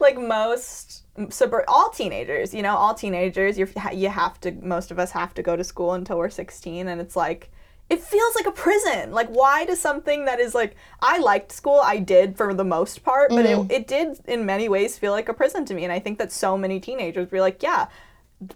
like 0.00 0.18
most 0.18 1.04
suburb 1.32 1.64
all 1.68 1.90
teenagers, 1.90 2.52
you 2.52 2.60
know, 2.62 2.74
all 2.76 2.92
teenagers, 2.94 3.56
you 3.56 3.68
you 3.92 4.08
have 4.08 4.40
to 4.40 4.50
most 4.52 4.90
of 4.90 4.98
us 4.98 5.12
have 5.12 5.32
to 5.34 5.42
go 5.42 5.54
to 5.54 5.62
school 5.62 5.92
until 5.92 6.18
we're 6.18 6.28
16 6.28 6.88
and 6.88 7.00
it's 7.00 7.14
like 7.14 7.50
it 7.88 8.00
feels 8.00 8.34
like 8.34 8.46
a 8.46 8.50
prison. 8.52 9.12
Like 9.12 9.28
why 9.28 9.64
does 9.64 9.80
something 9.80 10.24
that 10.24 10.40
is 10.40 10.52
like 10.54 10.74
I 11.00 11.18
liked 11.18 11.52
school, 11.52 11.80
I 11.84 11.98
did 11.98 12.36
for 12.36 12.52
the 12.52 12.64
most 12.64 13.04
part, 13.04 13.30
but 13.30 13.44
Mm-hmm. 13.46 13.70
it 13.70 13.76
it 13.82 13.86
did 13.86 14.18
in 14.26 14.44
many 14.44 14.68
ways 14.68 14.98
feel 14.98 15.12
like 15.12 15.28
a 15.28 15.34
prison 15.34 15.64
to 15.66 15.74
me 15.74 15.84
and 15.84 15.92
I 15.92 16.00
think 16.00 16.18
that 16.18 16.32
so 16.32 16.58
many 16.58 16.80
teenagers 16.80 17.30
were 17.30 17.40
like, 17.40 17.62
yeah, 17.62 17.86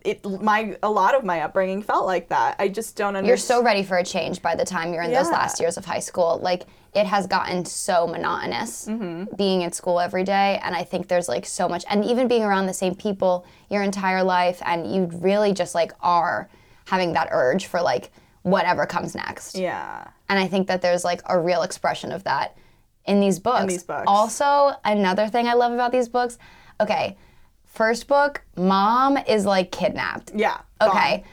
it 0.05 0.25
my 0.25 0.77
a 0.83 0.91
lot 0.91 1.15
of 1.15 1.25
my 1.25 1.41
upbringing 1.43 1.83
felt 1.83 2.07
like 2.07 2.29
that. 2.29 2.57
I 2.59 2.69
just 2.69 2.97
don't 2.97 3.09
understand. 3.17 3.27
You're 3.27 3.37
so 3.37 3.63
ready 3.63 3.83
for 3.83 3.99
a 3.99 4.05
change 4.05 4.43
by 4.43 4.55
the 4.55 4.65
time 4.65 4.93
you're 4.93 5.03
in 5.03 5.13
those 5.13 5.31
last 5.31 5.61
years 5.61 5.77
of 5.77 5.85
high 5.85 6.01
school. 6.01 6.39
Like 6.43 6.65
it 6.95 7.07
has 7.07 7.27
gotten 7.27 7.65
so 7.65 8.07
monotonous 8.07 8.87
Mm-hmm. 8.89 9.37
being 9.37 9.63
in 9.63 9.73
school 9.73 10.01
every 10.01 10.25
day, 10.25 10.59
and 10.63 10.75
I 10.75 10.85
think 10.85 11.09
there's 11.09 11.29
like 11.29 11.47
so 11.47 11.69
much, 11.69 11.85
and 11.91 12.05
even 12.05 12.29
being 12.29 12.43
around 12.43 12.67
the 12.67 12.75
same 12.75 12.95
people 12.95 13.45
your 13.71 13.83
entire 13.83 14.23
life, 14.23 14.61
and 14.65 14.93
you 14.95 15.05
really 15.21 15.53
just 15.53 15.75
like 15.75 15.93
are 16.01 16.49
having 16.87 17.13
that 17.13 17.29
urge 17.31 17.67
for 17.67 17.81
like 17.83 18.11
whatever 18.43 18.87
comes 18.87 19.15
next. 19.15 19.57
Yeah. 19.57 20.09
And 20.29 20.39
I 20.39 20.49
think 20.49 20.67
that 20.69 20.81
there's 20.81 21.05
like 21.05 21.21
a 21.27 21.39
real 21.39 21.63
expression 21.63 22.13
of 22.13 22.25
that 22.25 22.57
in 23.05 23.21
these 23.21 23.39
books. 23.39 23.67
these 23.73 23.85
books. 23.85 24.05
Also, 24.07 24.73
another 24.85 25.29
thing 25.29 25.47
I 25.47 25.55
love 25.55 25.73
about 25.73 25.93
these 25.93 26.09
books, 26.09 26.39
okay, 26.81 27.17
first 27.79 28.07
book, 28.09 28.43
mom 28.57 29.17
is 29.17 29.47
like 29.47 29.71
kidnapped. 29.73 30.33
Yeah. 30.35 30.59
Okay. 30.83 31.25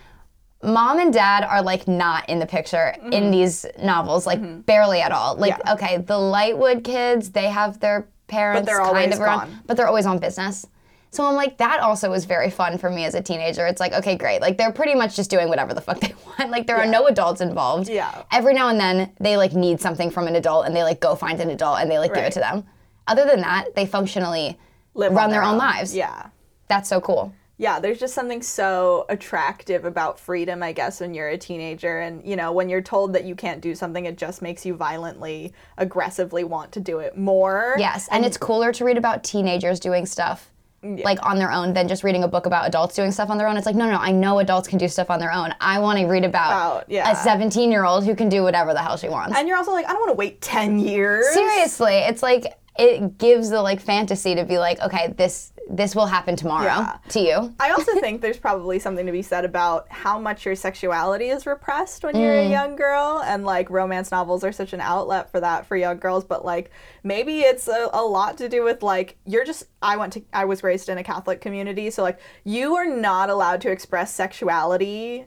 mom 0.63 0.99
and 0.99 1.13
dad 1.13 1.43
are 1.43 1.61
like 1.61 1.87
not 1.87 2.27
in 2.29 2.39
the 2.39 2.45
picture 2.45 2.95
in 3.11 3.29
these 3.31 3.65
novels, 3.83 4.25
like 4.25 4.65
barely 4.65 5.01
at 5.01 5.11
all. 5.11 5.35
Like, 5.35 5.53
Mm-hmm. 5.53 5.61
Yeah. 5.67 5.73
okay, 5.73 5.97
the 5.97 6.13
Lightwood 6.35 6.83
kids, 6.83 7.31
they 7.31 7.47
have 7.49 7.79
their 7.79 8.07
parents 8.27 8.69
kind 8.71 9.13
of 9.13 9.19
around, 9.19 9.39
gone. 9.49 9.61
but 9.67 9.75
they're 9.77 9.87
always 9.87 10.05
on 10.05 10.17
business. 10.19 10.65
So 11.11 11.25
I'm 11.25 11.35
like, 11.35 11.57
that 11.59 11.79
also 11.79 12.09
was 12.11 12.25
very 12.25 12.49
fun 12.49 12.77
for 12.77 12.89
me 12.89 13.05
as 13.05 13.15
a 13.15 13.21
teenager. 13.21 13.65
It's 13.67 13.79
like, 13.79 13.93
okay, 13.93 14.15
great. 14.17 14.41
Like 14.41 14.57
they're 14.57 14.71
pretty 14.73 14.95
much 14.95 15.15
just 15.15 15.29
doing 15.29 15.47
whatever 15.49 15.73
the 15.73 15.81
fuck 15.81 15.99
they 16.05 16.13
want. 16.25 16.51
Like 16.51 16.67
there 16.67 16.77
are 16.77 16.85
no 16.87 17.07
adults 17.07 17.41
involved. 17.41 17.87
Yeah. 17.89 18.23
Every 18.31 18.53
now 18.53 18.69
and 18.69 18.79
then 18.79 19.11
they 19.19 19.37
like 19.37 19.53
need 19.53 19.79
something 19.79 20.09
from 20.11 20.27
an 20.27 20.35
adult 20.35 20.65
and 20.65 20.75
they 20.75 20.83
like 20.83 20.99
go 20.99 21.15
find 21.15 21.39
an 21.39 21.49
adult 21.49 21.79
and 21.79 21.89
they 21.89 21.99
like 21.99 22.13
give 22.13 22.23
it 22.23 22.33
to 22.33 22.39
them. 22.39 22.65
Other 23.07 23.25
than 23.25 23.41
that, 23.41 23.75
they 23.75 23.85
functionally 23.85 24.57
Live 24.95 25.11
run 25.13 25.29
their 25.29 25.43
own 25.43 25.57
lives. 25.57 25.95
Yeah. 25.95 26.27
That's 26.67 26.89
so 26.89 26.99
cool. 27.01 27.33
Yeah, 27.57 27.79
there's 27.79 27.99
just 27.99 28.13
something 28.13 28.41
so 28.41 29.05
attractive 29.07 29.85
about 29.85 30.19
freedom, 30.19 30.61
I 30.61 30.73
guess, 30.73 30.99
when 30.99 31.13
you're 31.13 31.29
a 31.29 31.37
teenager. 31.37 31.99
And, 32.01 32.21
you 32.27 32.35
know, 32.35 32.51
when 32.51 32.67
you're 32.67 32.81
told 32.81 33.13
that 33.13 33.23
you 33.23 33.33
can't 33.33 33.61
do 33.61 33.73
something, 33.75 34.05
it 34.05 34.17
just 34.17 34.41
makes 34.41 34.65
you 34.65 34.73
violently, 34.75 35.53
aggressively 35.77 36.43
want 36.43 36.73
to 36.73 36.81
do 36.81 36.99
it 36.99 37.17
more. 37.17 37.75
Yes, 37.79 38.09
and 38.11 38.25
it's 38.25 38.35
cooler 38.35 38.73
to 38.73 38.83
read 38.83 38.97
about 38.97 39.23
teenagers 39.23 39.79
doing 39.79 40.05
stuff 40.05 40.51
like 40.83 41.17
on 41.25 41.39
their 41.39 41.51
own 41.51 41.73
than 41.73 41.87
just 41.87 42.03
reading 42.03 42.23
a 42.23 42.27
book 42.27 42.45
about 42.45 42.67
adults 42.67 42.93
doing 42.93 43.11
stuff 43.11 43.31
on 43.31 43.39
their 43.39 43.47
own. 43.47 43.57
It's 43.57 43.65
like, 43.65 43.75
no, 43.75 43.89
no, 43.89 43.97
I 43.97 44.11
know 44.11 44.37
adults 44.37 44.67
can 44.67 44.77
do 44.77 44.87
stuff 44.87 45.09
on 45.09 45.19
their 45.19 45.31
own. 45.31 45.51
I 45.59 45.79
want 45.79 45.97
to 45.97 46.05
read 46.05 46.23
about 46.23 46.49
About- 46.81 46.89
yeah. 46.91 47.09
a 47.11 47.15
17 47.15 47.71
year 47.71 47.85
old 47.85 48.03
who 48.05 48.15
can 48.15 48.29
do 48.29 48.43
whatever 48.43 48.71
the 48.73 48.83
hell 48.83 48.95
she 48.95 49.09
wants. 49.09 49.35
And 49.35 49.47
you're 49.47 49.57
also 49.57 49.71
like, 49.71 49.85
I 49.85 49.93
don't 49.93 50.01
want 50.01 50.11
to 50.11 50.15
wait 50.15 50.41
10 50.41 50.77
years. 50.77 51.25
Seriously, 51.33 51.95
it's 51.99 52.21
like 52.21 52.53
it 52.77 53.17
gives 53.17 53.49
the 53.49 53.61
like 53.61 53.79
fantasy 53.79 54.35
to 54.35 54.43
be 54.43 54.57
like, 54.57 54.79
okay, 54.81 55.13
this 55.17 55.51
this 55.67 55.95
will 55.95 56.05
happen 56.05 56.35
tomorrow 56.35 56.65
Yeah. 56.65 56.97
to 57.09 57.19
you. 57.19 57.55
I 57.59 57.71
also 57.71 57.93
think 57.99 58.21
there's 58.21 58.37
probably 58.37 58.77
something 58.77 59.05
to 59.07 59.11
be 59.11 59.23
said 59.23 59.45
about 59.45 59.91
how 59.91 60.19
much 60.19 60.45
your 60.45 60.55
sexuality 60.55 61.29
is 61.29 61.47
repressed 61.47 62.03
when 62.03 62.15
you're 62.15 62.35
a 62.35 62.45
mm. 62.45 62.51
young 62.51 62.75
girl, 62.75 63.23
and 63.25 63.45
like 63.45 63.69
romance 63.69 64.11
novels 64.11 64.43
are 64.43 64.51
such 64.51 64.73
an 64.73 64.81
outlet 64.81 65.31
for 65.31 65.39
that 65.39 65.65
for 65.65 65.75
young 65.75 65.97
girls. 65.97 66.23
But 66.23 66.45
like 66.45 66.71
maybe 67.03 67.39
it's 67.39 67.67
a, 67.67 67.89
a 67.93 68.03
lot 68.03 68.37
to 68.37 68.49
do 68.49 68.63
with 68.63 68.83
like 68.83 69.17
you're 69.25 69.45
just. 69.45 69.63
I 69.81 69.97
went 69.97 70.13
to. 70.13 70.23
I 70.33 70.45
was 70.45 70.63
raised 70.63 70.89
in 70.89 70.97
a 70.97 71.03
Catholic 71.03 71.41
community, 71.41 71.89
so 71.89 72.03
like 72.03 72.19
you 72.43 72.75
are 72.75 72.87
not 72.87 73.29
allowed 73.29 73.61
to 73.61 73.71
express 73.71 74.13
sexuality 74.13 75.25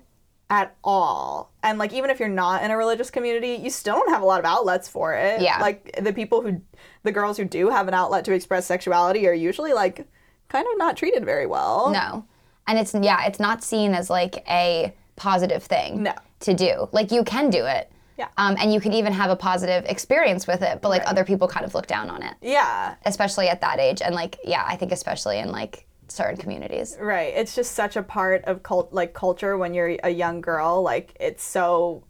at 0.51 0.77
all. 0.83 1.53
And 1.63 1.79
like 1.79 1.93
even 1.93 2.11
if 2.11 2.21
you're 2.21 2.29
not 2.29 2.63
in 2.63 2.71
a 2.71 2.77
religious 2.77 3.11
community, 3.11 3.55
you 3.55 3.71
still 3.71 3.97
don't 3.97 4.11
have 4.11 4.23
a 4.23 4.25
lot 4.25 4.39
of 4.39 4.47
outlets 4.47 4.89
for 4.89 5.15
it. 5.15 5.41
Yeah. 5.41 5.59
Like 5.61 5.99
the 6.01 6.13
people 6.13 6.43
who 6.43 6.61
the 7.03 7.13
girls 7.13 7.37
who 7.37 7.45
do 7.45 7.69
have 7.71 7.89
an 7.89 7.95
outlet 7.95 8.25
to 8.27 8.33
express 8.33 8.67
sexuality 8.67 9.27
are 9.27 9.33
usually 9.35 9.73
like 9.73 10.07
kind 10.49 10.67
of 10.71 10.79
not 10.79 10.97
treated 10.97 11.25
very 11.25 11.47
well. 11.47 11.91
No. 11.91 12.25
And 12.67 12.79
it's 12.79 12.95
yeah, 12.95 13.27
it's 13.27 13.41
not 13.41 13.63
seen 13.63 13.95
as 13.95 14.11
like 14.11 14.45
a 14.49 14.95
positive 15.17 15.63
thing 15.63 16.03
No. 16.03 16.15
to 16.41 16.55
do. 16.55 16.89
Like 16.93 17.11
you 17.11 17.25
can 17.25 17.51
do 17.51 17.65
it. 17.65 17.91
Yeah. 18.17 18.29
Um, 18.37 18.57
and 18.59 18.73
you 18.73 18.81
can 18.81 18.93
even 18.93 19.13
have 19.13 19.31
a 19.31 19.37
positive 19.37 19.85
experience 19.85 20.47
with 20.47 20.61
it, 20.63 20.81
but 20.83 20.89
like 20.89 21.03
other 21.07 21.25
people 21.25 21.47
kind 21.47 21.65
of 21.65 21.75
look 21.75 21.87
down 21.87 22.11
on 22.11 22.23
it, 22.23 22.35
Yeah. 22.43 22.97
especially 23.07 23.49
at 23.49 23.61
that 23.61 23.79
age. 23.79 24.03
And 24.03 24.15
like, 24.15 24.39
yeah, 24.45 24.65
I 24.67 24.75
think 24.77 24.91
especially 24.91 25.39
in 25.39 25.53
like 25.53 25.87
certain 26.09 26.37
communities. 26.37 26.97
Right. 27.01 27.33
It's 27.37 27.55
just 27.55 27.73
such 27.73 27.95
a 27.97 28.03
part 28.03 28.45
of 28.47 28.63
cult 28.63 28.93
like 28.93 29.13
culture 29.15 29.57
when 29.57 29.73
you're 29.73 29.97
a 30.03 30.11
young 30.11 30.41
girl. 30.41 30.83
Like 30.83 31.17
it's 31.21 31.45
so 31.45 32.03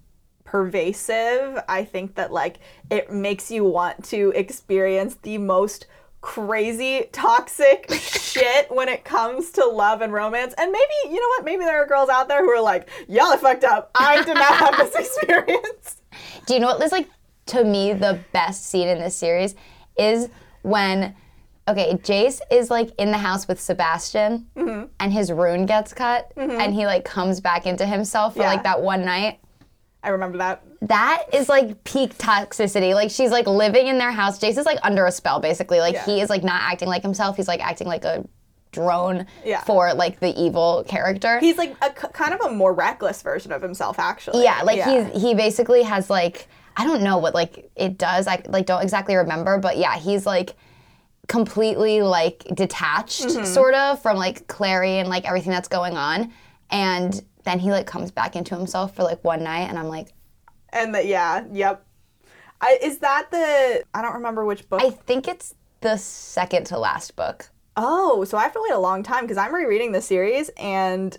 pervasive. 0.50 1.58
I 1.68 1.84
think 1.84 2.14
that 2.16 2.32
like 2.32 2.58
it 2.90 3.12
makes 3.12 3.50
you 3.50 3.64
want 3.64 4.04
to 4.06 4.32
experience 4.34 5.16
the 5.22 5.38
most 5.38 5.86
crazy 6.20 7.04
toxic 7.12 7.86
shit 7.92 8.70
when 8.70 8.88
it 8.88 9.04
comes 9.04 9.50
to 9.52 9.64
love 9.66 10.00
and 10.00 10.12
romance. 10.12 10.54
And 10.58 10.72
maybe, 10.72 11.14
you 11.14 11.20
know 11.20 11.28
what? 11.36 11.44
Maybe 11.44 11.64
there 11.64 11.82
are 11.82 11.86
girls 11.86 12.08
out 12.08 12.28
there 12.28 12.42
who 12.42 12.50
are 12.50 12.62
like, 12.62 12.88
y'all 13.08 13.26
are 13.32 13.38
fucked 13.38 13.64
up. 13.64 13.90
I 13.94 14.22
did 14.24 14.34
not 14.34 14.54
have 14.56 14.76
this 14.78 14.94
experience. 15.06 15.96
Do 16.46 16.54
you 16.54 16.60
know 16.60 16.66
what 16.68 16.78
was 16.80 16.92
like 16.92 17.08
to 17.46 17.64
me 17.64 17.92
the 17.92 18.18
best 18.32 18.66
scene 18.66 18.88
in 18.88 18.98
this 18.98 19.16
series 19.16 19.54
is 19.98 20.28
when 20.62 21.14
okay, 21.68 21.92
Jace 22.02 22.40
is 22.50 22.70
like 22.70 22.90
in 22.98 23.10
the 23.10 23.18
house 23.18 23.46
with 23.46 23.60
Sebastian 23.60 24.46
Mm-hmm. 24.56 24.86
and 25.00 25.12
his 25.12 25.30
rune 25.30 25.66
gets 25.66 25.92
cut 25.92 26.32
and 26.36 26.72
he 26.74 26.86
like 26.86 27.04
comes 27.04 27.40
back 27.40 27.66
into 27.66 27.84
himself 27.86 28.34
for 28.34 28.40
Yeah. 28.42 28.48
like 28.48 28.62
that 28.62 28.80
one 28.80 29.04
night. 29.04 29.38
I 30.08 30.12
remember 30.12 30.38
that. 30.38 30.62
That 30.82 31.24
is 31.34 31.50
like 31.50 31.84
peak 31.84 32.16
toxicity. 32.16 32.94
Like 32.94 33.10
she's 33.10 33.30
like 33.30 33.46
living 33.46 33.88
in 33.88 33.98
their 33.98 34.10
house. 34.10 34.38
Jace 34.40 34.56
is 34.56 34.64
like 34.64 34.78
under 34.82 35.04
a 35.04 35.12
spell 35.12 35.38
basically. 35.38 35.80
Like 35.80 35.94
Yeah. 35.94 36.04
he 36.06 36.20
is 36.22 36.30
like 36.30 36.42
not 36.42 36.62
acting 36.62 36.88
like 36.88 37.02
himself. 37.02 37.36
He's 37.36 37.46
like 37.48 37.60
acting 37.60 37.86
like 37.86 38.04
a 38.04 38.26
drone 38.72 39.26
Yeah. 39.44 39.60
for 39.64 39.92
like 39.92 40.18
the 40.20 40.32
evil 40.40 40.84
character. 40.88 41.38
He's 41.40 41.58
like 41.58 41.76
a 41.82 41.90
kind 41.90 42.32
of 42.32 42.40
a 42.40 42.50
more 42.50 42.72
reckless 42.72 43.20
version 43.20 43.52
of 43.52 43.60
himself, 43.60 43.98
actually. 43.98 44.44
Yeah, 44.44 44.62
like 44.62 44.82
he's 44.82 45.22
he 45.22 45.34
basically 45.34 45.82
has 45.82 46.08
like 46.08 46.48
I 46.76 46.84
don't 46.84 47.02
know 47.02 47.18
what 47.18 47.34
like 47.34 47.70
it 47.76 47.98
does. 47.98 48.26
I 48.26 48.42
like 48.46 48.64
don't 48.64 48.82
exactly 48.82 49.14
remember, 49.14 49.58
but 49.58 49.76
yeah, 49.76 49.96
he's 49.98 50.24
like 50.24 50.54
completely 51.26 52.00
like 52.00 52.44
detached 52.54 53.26
Mm-hmm. 53.26 53.44
sort 53.44 53.74
of 53.74 54.00
from 54.00 54.16
like 54.16 54.46
Clary 54.46 54.98
and 55.00 55.08
like 55.10 55.26
everything 55.26 55.52
that's 55.52 55.68
going 55.68 55.96
on. 55.98 56.32
And 56.70 57.20
then 57.48 57.58
he 57.58 57.70
like 57.70 57.86
comes 57.86 58.10
back 58.10 58.36
into 58.36 58.56
himself 58.56 58.94
for 58.94 59.02
like 59.02 59.22
one 59.24 59.42
night 59.42 59.68
and 59.68 59.78
I'm 59.78 59.88
like, 59.88 60.08
And 60.70 60.94
that, 60.94 61.06
yeah, 61.06 61.44
yep. 61.52 61.84
I, 62.60 62.78
is 62.82 62.98
that 62.98 63.30
the? 63.30 63.84
I 63.94 64.02
don't 64.02 64.14
remember 64.14 64.44
which 64.44 64.68
book. 64.68 64.82
I 64.82 64.90
think 64.90 65.28
it's 65.28 65.54
the 65.80 65.96
second 65.96 66.66
to 66.66 66.78
last 66.78 67.14
book. 67.16 67.50
oh, 67.76 68.24
so 68.24 68.36
I 68.36 68.42
have 68.42 68.52
to 68.52 68.60
wait 68.62 68.72
a 68.72 68.78
long 68.78 69.02
time 69.04 69.22
because 69.24 69.36
I'm 69.36 69.54
rereading 69.54 69.92
the 69.92 70.00
series, 70.00 70.50
and 70.56 71.16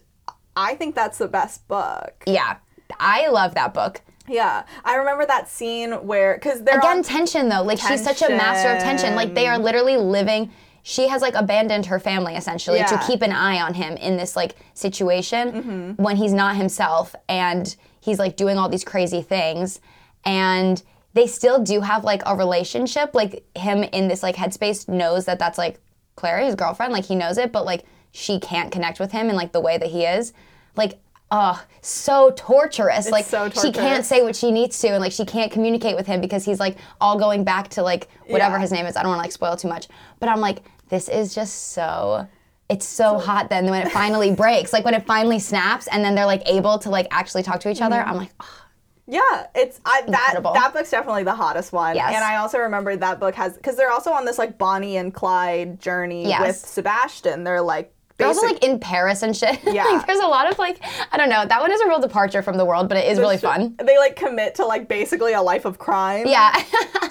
I 0.55 0.75
think 0.75 0.95
that's 0.95 1.17
the 1.17 1.29
best 1.29 1.67
book. 1.67 2.23
Yeah. 2.27 2.57
I 2.99 3.29
love 3.29 3.53
that 3.55 3.73
book. 3.73 4.01
Yeah, 4.27 4.63
I 4.83 4.95
remember 4.95 5.25
that 5.25 5.47
scene 5.47 5.91
where 6.05 6.35
because 6.35 6.61
they're 6.63 6.77
Again, 6.77 6.97
on, 6.97 7.03
tension 7.03 7.49
though. 7.49 7.63
Like 7.63 7.79
she's 7.79 8.03
such 8.03 8.21
a 8.21 8.29
master 8.29 8.69
of 8.69 8.79
tension. 8.83 9.15
Like 9.15 9.33
they 9.33 9.47
are 9.47 9.57
literally 9.57 9.97
living. 9.97 10.51
She 10.89 11.07
has 11.07 11.21
like 11.21 11.35
abandoned 11.35 11.85
her 11.85 11.99
family 11.99 12.35
essentially 12.35 12.79
to 12.79 12.97
keep 13.05 13.21
an 13.21 13.31
eye 13.31 13.61
on 13.61 13.75
him 13.75 13.95
in 13.97 14.17
this 14.17 14.35
like 14.35 14.55
situation 14.73 15.93
when 15.97 16.15
he's 16.15 16.33
not 16.33 16.55
himself 16.55 17.15
and 17.27 17.75
he's 18.01 18.17
like 18.17 18.35
doing 18.35 18.57
all 18.57 18.69
these 18.69 18.83
crazy 18.83 19.21
things 19.21 19.79
and 20.25 20.81
they 21.13 21.27
still 21.27 21.61
do 21.61 21.81
have 21.81 22.03
like 22.03 22.23
a 22.25 22.35
relationship. 22.35 23.13
Like 23.13 23.43
him 23.55 23.83
in 23.83 24.07
this 24.07 24.23
like 24.23 24.35
headspace 24.35 24.87
knows 24.89 25.25
that 25.25 25.37
that's 25.37 25.59
like 25.59 25.79
Clary, 26.15 26.45
his 26.45 26.55
girlfriend. 26.55 26.91
Like 26.91 27.05
he 27.05 27.13
knows 27.15 27.37
it, 27.37 27.51
but 27.51 27.65
like 27.65 27.83
she 28.11 28.39
can't 28.39 28.71
connect 28.71 28.99
with 28.99 29.11
him 29.11 29.29
in 29.29 29.35
like 29.35 29.51
the 29.51 29.61
way 29.61 29.77
that 29.77 29.89
he 29.89 30.05
is. 30.05 30.33
Like. 30.75 30.99
Oh, 31.31 31.63
so 31.81 32.33
torturous. 32.35 33.11
like 33.11 33.23
so 33.23 33.41
torturous. 33.49 33.61
she 33.63 33.71
can't 33.71 34.03
say 34.03 34.23
what 34.23 34.35
she 34.35 34.49
needs 34.51 34.79
to 34.79 34.87
and 34.87 34.99
like 34.99 35.11
she 35.11 35.25
can't 35.25 35.51
communicate 35.51 35.95
with 35.95 36.07
him 36.07 36.21
because 36.21 36.43
he's 36.43 36.59
like 36.59 36.75
all 36.99 37.19
going 37.19 37.43
back 37.43 37.67
to 37.67 37.83
like 37.83 38.07
whatever 38.25 38.55
Yeah. 38.55 38.61
his 38.61 38.71
name 38.71 38.87
is. 38.87 38.95
I 38.97 39.03
don't 39.03 39.11
want 39.11 39.19
to 39.19 39.25
like 39.25 39.31
spoil 39.31 39.55
too 39.55 39.67
much. 39.67 39.87
But 40.19 40.29
I'm 40.29 40.39
like 40.39 40.63
this 40.89 41.07
is 41.09 41.33
just 41.35 41.71
so 41.71 42.27
it's 42.69 42.85
so 42.85 43.17
hot 43.17 43.49
then 43.49 43.65
when 43.69 43.85
it 43.87 43.91
finally 43.91 44.31
breaks. 44.35 44.71
Like 44.73 44.85
when 44.85 44.93
it 44.93 45.05
finally 45.07 45.39
snaps 45.39 45.87
and 45.87 46.03
then 46.03 46.13
they're 46.15 46.25
like 46.27 46.43
able 46.45 46.77
to 46.79 46.89
like 46.89 47.07
actually 47.11 47.41
talk 47.43 47.59
to 47.61 47.69
each 47.71 47.81
other. 47.81 47.95
Mm-hmm. 47.95 48.09
I'm 48.11 48.17
like, 48.17 48.31
oh, 48.39 48.61
Yeah, 49.07 49.47
it's 49.55 49.81
I, 49.85 50.01
that 50.01 50.07
Incredible. 50.07 50.53
that 50.53 50.73
book's 50.73 50.91
definitely 50.91 51.23
the 51.23 51.33
hottest 51.33 51.73
one. 51.73 51.95
Yes. 51.95 52.13
And 52.13 52.23
I 52.23 52.35
also 52.37 52.59
remember 52.59 52.95
that 52.95 53.19
book 53.19 53.33
has 53.35 53.53
because 53.55 53.75
they're 53.75 53.89
also 53.91 54.11
on 54.11 54.25
this 54.25 54.37
like 54.37 54.57
Bonnie 54.59 54.97
and 54.97 55.11
Clyde 55.13 55.79
journey 55.79 56.27
Yes. 56.27 56.41
with 56.41 56.55
Sebastian. 56.57 57.43
They're 57.43 57.61
like 57.61 57.91
they're 58.17 58.27
also 58.27 58.41
basic- 58.41 58.61
like 58.61 58.71
in 58.71 58.79
Paris 58.79 59.23
and 59.23 59.35
shit. 59.35 59.59
Yeah. 59.65 59.85
like 59.85 60.05
there's 60.05 60.19
a 60.19 60.27
lot 60.27 60.51
of 60.51 60.59
like 60.59 60.79
I 61.11 61.17
don't 61.17 61.29
know. 61.29 61.43
That 61.47 61.61
one 61.61 61.71
is 61.71 61.81
a 61.81 61.87
real 61.87 61.99
departure 61.99 62.43
from 62.43 62.57
the 62.57 62.65
world, 62.65 62.87
but 62.87 62.97
it 62.97 63.11
is 63.11 63.17
really 63.17 63.37
fun. 63.37 63.75
They 63.83 63.97
like 63.97 64.15
commit 64.15 64.53
to 64.55 64.65
like 64.67 64.87
basically 64.87 65.33
a 65.33 65.41
life 65.41 65.65
of 65.65 65.79
crime. 65.79 66.27
Yeah. 66.27 66.53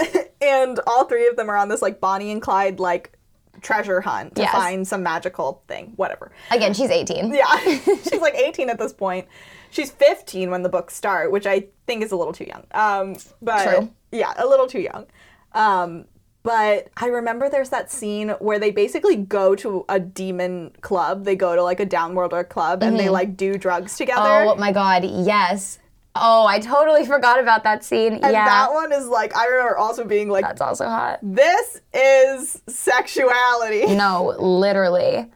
and 0.40 0.78
all 0.86 1.04
three 1.06 1.26
of 1.26 1.34
them 1.36 1.50
are 1.50 1.56
on 1.56 1.68
this 1.68 1.82
like 1.82 1.98
Bonnie 2.00 2.30
and 2.30 2.40
Clyde 2.40 2.78
like 2.78 3.17
treasure 3.60 4.00
hunt 4.00 4.34
to 4.36 4.42
Yes. 4.42 4.52
find 4.52 4.86
some 4.86 5.02
magical 5.02 5.62
thing, 5.68 5.92
whatever. 5.96 6.32
Again, 6.50 6.74
she's 6.74 6.90
18. 6.90 7.34
Yeah, 7.34 7.56
she's 7.58 8.20
like 8.20 8.34
18 8.34 8.70
at 8.70 8.78
this 8.78 8.92
point. 8.92 9.26
She's 9.70 9.90
15 9.90 10.50
when 10.50 10.62
the 10.62 10.68
books 10.68 10.94
start, 10.96 11.30
which 11.30 11.46
I 11.46 11.66
think 11.86 12.02
is 12.02 12.12
a 12.12 12.16
little 12.16 12.32
too 12.32 12.44
young. 12.44 12.64
Um, 12.72 13.16
but 13.42 13.64
True. 13.64 13.90
yeah, 14.12 14.32
a 14.36 14.46
little 14.46 14.66
too 14.66 14.80
young. 14.80 15.06
Um, 15.52 16.06
but 16.42 16.88
I 16.96 17.06
remember 17.08 17.50
there's 17.50 17.68
that 17.70 17.90
scene 17.90 18.30
where 18.38 18.58
they 18.58 18.70
basically 18.70 19.16
go 19.16 19.54
to 19.56 19.84
a 19.88 20.00
demon 20.00 20.72
club. 20.80 21.24
They 21.24 21.36
go 21.36 21.54
to 21.54 21.62
like 21.62 21.80
a 21.80 21.84
downworlder 21.86 22.48
club 22.48 22.82
and 22.82 22.98
they 22.98 23.08
like 23.10 23.36
do 23.36 23.58
drugs 23.58 23.96
together. 23.98 24.20
Mm-hmm. 24.22 24.48
Oh 24.50 24.54
my 24.56 24.72
god, 24.72 25.04
yes. 25.04 25.78
Oh, 26.14 26.46
I 26.46 26.58
totally 26.58 27.04
forgot 27.04 27.40
about 27.40 27.64
that 27.64 27.84
scene. 27.84 28.14
and 28.14 28.32
yeah. 28.32 28.44
that 28.44 28.72
one 28.72 28.92
is 28.92 29.06
like 29.06 29.36
I 29.36 29.46
remember 29.46 29.76
also 29.76 30.04
being 30.04 30.28
like, 30.28 30.44
That's 30.44 30.60
also 30.60 30.86
hot. 30.86 31.20
this 31.22 31.80
is 31.94 32.62
sexuality. 32.66 33.94
No, 33.94 34.34
literally. 34.38 35.26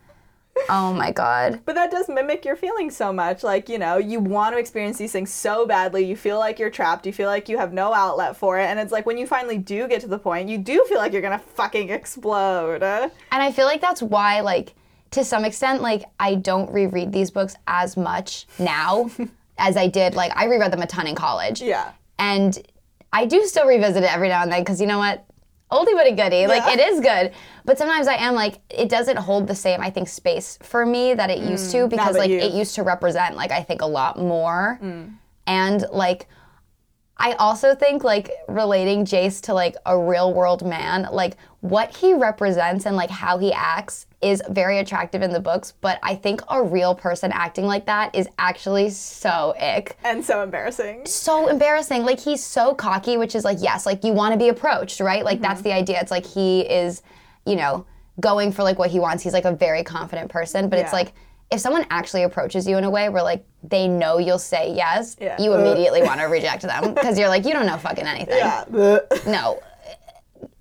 Oh 0.68 0.92
my 0.92 1.10
god. 1.12 1.60
But 1.64 1.74
that 1.76 1.90
does 1.90 2.08
mimic 2.08 2.44
your 2.44 2.56
feelings 2.56 2.94
so 2.96 3.12
much. 3.12 3.42
Like, 3.42 3.68
you 3.68 3.78
know, 3.78 3.96
you 3.96 4.20
want 4.20 4.54
to 4.54 4.58
experience 4.58 4.98
these 4.98 5.12
things 5.12 5.32
so 5.32 5.66
badly. 5.66 6.04
You 6.04 6.14
feel 6.14 6.38
like 6.38 6.58
you're 6.58 6.70
trapped. 6.70 7.06
You 7.06 7.12
feel 7.12 7.28
like 7.28 7.48
you 7.48 7.56
have 7.58 7.72
no 7.72 7.92
outlet 7.94 8.36
for 8.36 8.60
it. 8.60 8.64
And 8.64 8.78
it's 8.78 8.92
like 8.92 9.06
when 9.06 9.16
you 9.16 9.26
finally 9.26 9.58
do 9.58 9.88
get 9.88 10.02
to 10.02 10.08
the 10.08 10.18
point, 10.18 10.48
you 10.48 10.58
do 10.58 10.84
feel 10.88 10.98
like 10.98 11.12
you're 11.12 11.22
going 11.22 11.38
to 11.38 11.44
fucking 11.44 11.88
explode. 11.90 12.82
And 12.82 13.10
I 13.30 13.50
feel 13.50 13.64
like 13.66 13.80
that's 13.80 14.02
why, 14.02 14.40
like, 14.40 14.74
to 15.12 15.24
some 15.24 15.44
extent, 15.44 15.80
like, 15.82 16.04
I 16.20 16.34
don't 16.34 16.70
reread 16.70 17.12
these 17.12 17.30
books 17.30 17.56
as 17.66 17.96
much 17.96 18.46
now 18.58 19.10
as 19.58 19.76
I 19.76 19.86
did. 19.88 20.14
Like 20.14 20.32
I 20.36 20.46
reread 20.46 20.72
them 20.72 20.82
a 20.82 20.86
ton 20.86 21.06
in 21.06 21.14
college. 21.14 21.60
Yeah. 21.60 21.92
And 22.18 22.60
I 23.12 23.26
do 23.26 23.44
still 23.46 23.66
revisit 23.66 24.02
it 24.02 24.12
every 24.12 24.28
now 24.28 24.42
and 24.42 24.50
then 24.52 24.62
because 24.62 24.80
you 24.80 24.86
know 24.86 24.98
what? 24.98 25.24
Oldie 25.70 25.94
but 25.94 26.06
a 26.06 26.12
goodie. 26.12 26.46
Like 26.46 26.64
it 26.66 26.80
is 26.80 27.00
good. 27.00 27.32
But 27.64 27.78
sometimes 27.78 28.06
I 28.06 28.14
am 28.14 28.34
like, 28.34 28.58
it 28.68 28.88
doesn't 28.88 29.16
hold 29.16 29.46
the 29.46 29.54
same, 29.54 29.80
I 29.80 29.90
think, 29.90 30.08
space 30.08 30.58
for 30.62 30.84
me 30.84 31.14
that 31.14 31.30
it 31.30 31.38
used 31.38 31.70
to 31.72 31.78
mm, 31.78 31.90
because 31.90 32.16
like 32.16 32.30
you've- 32.30 32.44
it 32.44 32.52
used 32.52 32.74
to 32.74 32.82
represent 32.82 33.36
like 33.36 33.50
I 33.52 33.62
think 33.62 33.80
a 33.82 33.86
lot 33.86 34.18
more. 34.18 34.78
Mm. 34.82 35.14
And 35.46 35.84
like 35.90 36.28
I 37.16 37.32
also 37.34 37.74
think 37.74 38.04
like 38.04 38.30
relating 38.48 39.04
Jace 39.04 39.40
to 39.42 39.54
like 39.54 39.76
a 39.86 39.98
real 39.98 40.34
world 40.34 40.66
man, 40.66 41.08
like 41.12 41.36
what 41.60 41.96
he 41.96 42.14
represents 42.14 42.84
and 42.84 42.96
like 42.96 43.10
how 43.10 43.38
he 43.38 43.52
acts 43.52 44.06
is 44.22 44.42
very 44.50 44.78
attractive 44.78 45.20
in 45.22 45.32
the 45.32 45.40
books, 45.40 45.74
but 45.80 45.98
I 46.02 46.14
think 46.14 46.40
a 46.48 46.62
real 46.62 46.94
person 46.94 47.32
acting 47.32 47.64
like 47.64 47.86
that 47.86 48.14
is 48.14 48.28
actually 48.38 48.90
so 48.90 49.54
ick 49.60 49.96
And 50.04 50.24
so 50.24 50.42
embarrassing. 50.42 51.06
so 51.06 51.48
embarrassing. 51.48 52.04
Like 52.04 52.20
he's 52.20 52.42
so 52.42 52.74
cocky, 52.74 53.16
which 53.16 53.34
is 53.34 53.44
like, 53.44 53.58
yes, 53.60 53.84
like 53.84 54.04
you 54.04 54.12
want 54.12 54.32
to 54.32 54.38
be 54.38 54.48
approached, 54.48 55.00
right? 55.00 55.24
Like 55.24 55.40
that's 55.40 55.60
mm-hmm. 55.60 55.70
the 55.70 55.74
idea. 55.74 56.00
It's 56.00 56.10
like 56.12 56.24
he 56.24 56.60
is, 56.60 57.02
you 57.44 57.56
know, 57.56 57.84
going 58.20 58.52
for 58.52 58.62
like 58.62 58.78
what 58.78 58.90
he 58.90 59.00
wants. 59.00 59.22
He's 59.22 59.32
like 59.32 59.44
a 59.44 59.52
very 59.52 59.82
confident 59.82 60.30
person, 60.30 60.68
but 60.68 60.78
it's 60.78 60.92
like 60.92 61.12
if 61.50 61.60
someone 61.60 61.84
actually 61.90 62.22
approaches 62.22 62.66
you 62.66 62.78
in 62.78 62.84
a 62.84 62.90
way 62.90 63.08
where 63.08 63.22
like 63.22 63.44
they 63.62 63.86
know 63.86 64.18
you'll 64.18 64.38
say 64.38 64.72
yes, 64.74 65.16
Yeah. 65.20 65.40
you 65.40 65.52
immediately 65.54 66.02
want 66.02 66.20
to 66.20 66.26
reject 66.26 66.62
them 66.62 66.94
because 66.94 67.18
you're 67.18 67.28
like, 67.28 67.44
you 67.44 67.52
don't 67.52 67.66
know 67.66 67.76
fucking 67.76 68.06
anything. 68.06 68.38
Yeah. 68.38 68.64
No, 69.26 69.60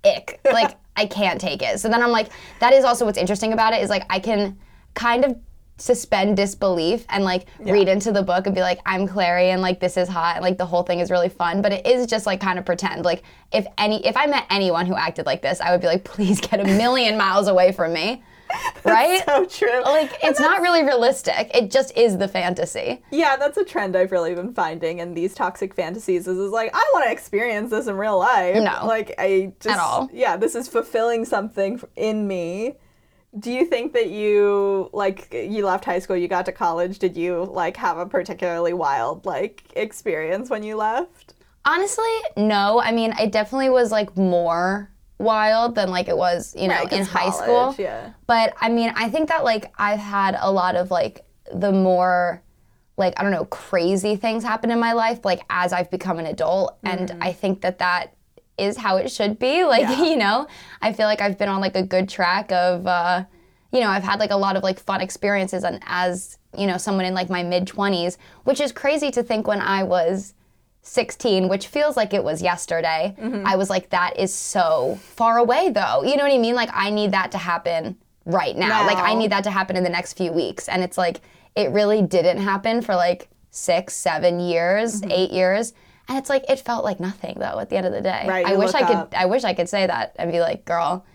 ick. 0.04 0.40
Like 0.44 0.76
I 0.96 1.06
can't 1.06 1.40
take 1.40 1.62
it. 1.62 1.80
So 1.80 1.88
then 1.88 2.02
I'm 2.02 2.10
like, 2.10 2.28
that 2.60 2.72
is 2.72 2.84
also 2.84 3.04
what's 3.04 3.18
interesting 3.18 3.52
about 3.52 3.72
it 3.72 3.82
is 3.82 3.90
like 3.90 4.04
I 4.10 4.18
can 4.18 4.58
kind 4.94 5.24
of 5.24 5.36
suspend 5.78 6.36
disbelief 6.36 7.04
and 7.08 7.24
like 7.24 7.46
read 7.58 7.88
into 7.88 8.12
the 8.12 8.22
book 8.22 8.46
and 8.46 8.54
be 8.54 8.60
like, 8.60 8.78
I'm 8.86 9.08
Clary 9.08 9.50
and 9.50 9.62
like 9.62 9.80
this 9.80 9.96
is 9.96 10.08
hot 10.08 10.36
and 10.36 10.42
like 10.42 10.58
the 10.58 10.66
whole 10.66 10.82
thing 10.82 11.00
is 11.00 11.10
really 11.10 11.28
fun. 11.28 11.62
But 11.62 11.72
it 11.72 11.86
is 11.86 12.06
just 12.06 12.26
like 12.26 12.40
kind 12.40 12.58
of 12.58 12.64
pretend. 12.64 13.04
Like 13.04 13.22
if 13.52 13.66
any 13.78 14.04
if 14.06 14.16
I 14.16 14.26
met 14.26 14.46
anyone 14.50 14.86
who 14.86 14.94
acted 14.94 15.26
like 15.26 15.42
this, 15.42 15.60
I 15.60 15.72
would 15.72 15.80
be 15.80 15.86
like, 15.86 16.04
please 16.04 16.40
get 16.40 16.60
a 16.60 16.64
million 16.64 17.16
miles 17.16 17.48
away 17.48 17.72
from 17.72 17.92
me. 17.92 18.22
Right? 18.84 19.24
so 19.24 19.44
true. 19.46 19.82
like 19.82 20.18
it's 20.24 20.40
not 20.40 20.60
really 20.60 20.82
realistic. 20.82 21.50
It 21.54 21.70
just 21.70 21.96
is 21.96 22.18
the 22.18 22.26
fantasy. 22.26 23.00
Yeah, 23.12 23.36
that's 23.36 23.56
a 23.56 23.64
trend 23.64 23.94
I've 23.94 24.10
really 24.10 24.34
been 24.34 24.52
finding 24.52 24.98
in 24.98 25.14
these 25.14 25.34
toxic 25.34 25.74
fantasies. 25.74 26.26
Is, 26.26 26.36
is 26.36 26.50
like 26.50 26.70
I 26.74 26.90
want 26.92 27.04
to 27.06 27.12
experience 27.12 27.70
this 27.70 27.86
in 27.86 27.96
real 27.96 28.18
life. 28.18 28.56
No. 28.56 28.86
like 28.86 29.14
I 29.18 29.52
just 29.60 29.78
all. 29.78 30.10
Yeah, 30.12 30.36
this 30.36 30.54
is 30.54 30.66
fulfilling 30.68 31.24
something 31.24 31.80
in 31.96 32.26
me. 32.26 32.74
Do 33.38 33.50
you 33.50 33.64
think 33.64 33.92
that 33.94 34.10
you 34.10 34.90
like 34.92 35.32
you 35.32 35.64
left 35.64 35.84
high 35.84 36.00
school, 36.00 36.16
you 36.16 36.28
got 36.28 36.44
to 36.46 36.52
college? 36.52 36.98
Did 36.98 37.16
you 37.16 37.44
like 37.44 37.76
have 37.76 37.98
a 37.98 38.06
particularly 38.06 38.72
wild 38.72 39.24
like 39.24 39.72
experience 39.76 40.50
when 40.50 40.62
you 40.62 40.76
left? 40.76 41.34
Honestly, 41.64 42.12
no. 42.36 42.80
I 42.80 42.92
mean, 42.92 43.14
it 43.18 43.32
definitely 43.32 43.70
was 43.70 43.92
like 43.92 44.16
more 44.16 44.90
wild 45.22 45.74
than 45.74 45.90
like 45.90 46.08
it 46.08 46.16
was, 46.16 46.54
you 46.58 46.68
know, 46.68 46.74
Right, 46.74 46.92
in 46.92 47.04
high 47.04 47.30
college, 47.30 47.74
school. 47.74 47.74
yeah. 47.84 48.10
But 48.26 48.54
I 48.60 48.68
mean, 48.68 48.92
I 48.96 49.08
think 49.08 49.28
that 49.28 49.44
like 49.44 49.72
I've 49.78 49.98
had 49.98 50.36
a 50.40 50.50
lot 50.52 50.76
of 50.76 50.90
like 50.90 51.24
the 51.54 51.72
more 51.72 52.42
like 52.96 53.14
I 53.18 53.22
don't 53.22 53.32
know, 53.32 53.46
crazy 53.46 54.16
things 54.16 54.44
happen 54.44 54.70
in 54.70 54.78
my 54.78 54.92
life 54.92 55.24
like 55.24 55.40
as 55.48 55.72
I've 55.72 55.90
become 55.90 56.18
an 56.18 56.26
adult 56.26 56.76
and 56.84 57.16
I 57.20 57.32
think 57.32 57.62
that 57.62 57.78
that 57.78 58.14
is 58.58 58.76
how 58.76 58.96
it 58.98 59.10
should 59.10 59.38
be. 59.38 59.64
Like, 59.74 59.86
Mm-hmm. 59.86 60.02
Yeah. 60.04 60.10
you 60.10 60.16
know, 60.16 60.46
I 60.82 60.92
feel 60.92 61.06
like 61.06 61.20
I've 61.22 61.38
been 61.38 61.48
on 61.48 61.60
like 61.60 61.76
a 61.76 61.82
good 61.82 62.08
track 62.08 62.52
of 62.52 62.86
uh 62.86 63.24
you 63.72 63.80
know, 63.80 63.88
I've 63.88 64.02
had 64.04 64.20
like 64.20 64.30
a 64.30 64.36
lot 64.36 64.56
of 64.56 64.62
like 64.62 64.78
fun 64.78 65.00
experiences 65.00 65.64
and 65.64 65.80
as, 65.86 66.36
you 66.56 66.66
know, 66.66 66.76
someone 66.76 67.06
in 67.06 67.14
like 67.14 67.30
my 67.30 67.42
mid 67.42 67.64
20s, 67.66 68.18
which 68.44 68.60
is 68.60 68.70
crazy 68.72 69.10
to 69.12 69.22
think 69.22 69.46
when 69.46 69.62
I 69.62 69.82
was 69.84 70.34
16, 70.82 71.48
which 71.48 71.68
feels 71.68 71.96
like 71.96 72.12
it 72.12 72.22
was 72.24 72.42
yesterday. 72.42 73.14
Mm-hmm. 73.18 73.46
I 73.46 73.56
was 73.56 73.70
like, 73.70 73.90
that 73.90 74.18
is 74.18 74.34
so 74.34 74.98
far 75.00 75.38
away 75.38 75.70
though. 75.70 76.02
You 76.02 76.16
know 76.16 76.24
what 76.24 76.32
I 76.32 76.38
mean? 76.38 76.54
Like, 76.54 76.70
I 76.72 76.90
need 76.90 77.12
that 77.12 77.32
to 77.32 77.38
happen 77.38 77.96
right 78.24 78.56
now. 78.56 78.86
Like, 78.86 78.98
I 78.98 79.14
need 79.14 79.30
that 79.32 79.44
to 79.44 79.50
happen 79.50 79.76
in 79.76 79.84
the 79.84 79.90
next 79.90 80.14
few 80.16 80.32
weeks. 80.32 80.68
And 80.68 80.82
it's 80.82 80.98
like, 80.98 81.20
it 81.54 81.70
really 81.70 82.02
didn't 82.02 82.38
happen 82.38 82.82
for 82.82 82.94
like 82.96 83.28
six, 83.50 83.94
seven 83.94 84.40
years, 84.40 85.00
Mm-hmm. 85.00 85.10
eight 85.12 85.30
years. 85.30 85.72
And 86.08 86.18
it's 86.18 86.28
like, 86.28 86.44
it 86.50 86.58
felt 86.58 86.84
like 86.84 86.98
nothing 86.98 87.36
though 87.38 87.60
at 87.60 87.70
the 87.70 87.76
end 87.76 87.86
of 87.86 87.92
the 87.92 88.00
day. 88.00 88.24
Right, 88.26 88.44
I 88.44 88.56
wish 88.56 88.74
I 88.74 88.80
could, 88.84 88.96
up. 88.96 89.14
I 89.16 89.26
wish 89.26 89.44
I 89.44 89.54
could 89.54 89.68
say 89.68 89.86
that 89.86 90.16
and 90.18 90.32
be 90.32 90.40
like, 90.40 90.64
girl, 90.64 91.06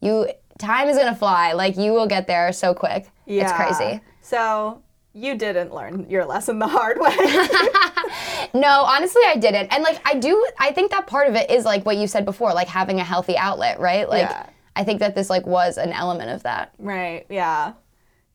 you, 0.00 0.28
time 0.58 0.88
is 0.88 0.96
gonna 0.96 1.16
fly. 1.16 1.52
Like, 1.52 1.76
you 1.76 1.92
will 1.92 2.06
get 2.06 2.26
there 2.28 2.52
so 2.52 2.74
quick. 2.74 3.08
It's 3.26 3.52
crazy. 3.52 4.00
So 4.20 4.82
you 5.16 5.34
didn't 5.34 5.72
learn 5.74 6.06
your 6.10 6.24
lesson 6.26 6.58
the 6.58 6.68
hard 6.68 6.98
way. 7.00 7.16
No, 8.54 8.82
honestly, 8.84 9.22
I 9.26 9.36
didn't. 9.36 9.72
And 9.72 9.82
like, 9.82 10.00
I 10.06 10.14
do, 10.14 10.46
I 10.58 10.72
think 10.72 10.90
that 10.90 11.06
part 11.06 11.28
of 11.28 11.34
it 11.34 11.50
is 11.50 11.64
like 11.64 11.84
what 11.84 11.96
you 11.96 12.06
said 12.06 12.24
before, 12.24 12.54
like 12.54 12.68
having 12.68 13.00
a 13.00 13.04
healthy 13.04 13.36
outlet, 13.36 13.80
right? 13.80 14.08
Like, 14.08 14.22
Yeah. 14.22 14.46
I 14.74 14.84
think 14.84 15.00
that 15.00 15.14
this 15.14 15.28
like 15.28 15.46
was 15.46 15.78
an 15.78 15.92
element 15.92 16.30
of 16.30 16.42
that. 16.44 16.72
Right. 16.78 17.26
Yeah. 17.28 17.72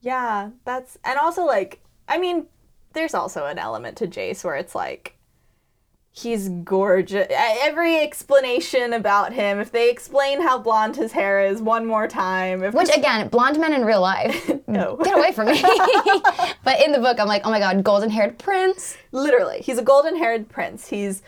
Yeah. 0.02 0.50
That's 0.66 0.98
and 1.04 1.18
also 1.20 1.46
like 1.46 1.80
I 2.08 2.18
mean, 2.18 2.48
there's 2.94 3.14
also 3.14 3.46
an 3.46 3.58
element 3.58 3.98
to 3.98 4.08
Jace 4.08 4.44
where 4.44 4.56
it's 4.56 4.76
like 4.76 5.16
he's 6.12 6.50
gorgeous. 6.50 7.28
Every 7.30 7.98
explanation 7.98 8.94
about 8.94 9.34
him, 9.34 9.60
if 9.60 9.72
they 9.72 9.90
explain 9.90 10.42
how 10.42 10.60
blonde 10.60 10.96
his 10.96 11.12
hair 11.12 11.44
is 11.46 11.62
one 11.62 11.86
more 11.86 12.08
time, 12.08 12.64
if 12.64 12.74
Which 12.74 12.96
again, 12.96 13.28
blonde 13.30 13.60
men 13.60 13.74
in 13.74 13.86
real 13.86 14.02
life, 14.02 14.48
mm, 14.48 14.68
no, 14.68 14.98
get 14.98 15.18
away 15.18 15.32
from 15.32 15.48
me. 15.48 15.62
but 16.64 16.82
in 16.84 16.92
the 16.92 17.00
book, 17.00 17.20
I'm 17.20 17.28
like, 17.28 17.44
oh 17.46 17.50
my 17.50 17.60
god, 17.60 17.84
golden 17.84 18.10
haired 18.10 18.38
prince. 18.38 18.98
literally, 19.12 19.62
he's 19.62 19.78
a 19.78 19.84
golden-haired 19.84 20.50
prince. 20.50 20.90
He's 20.90 21.22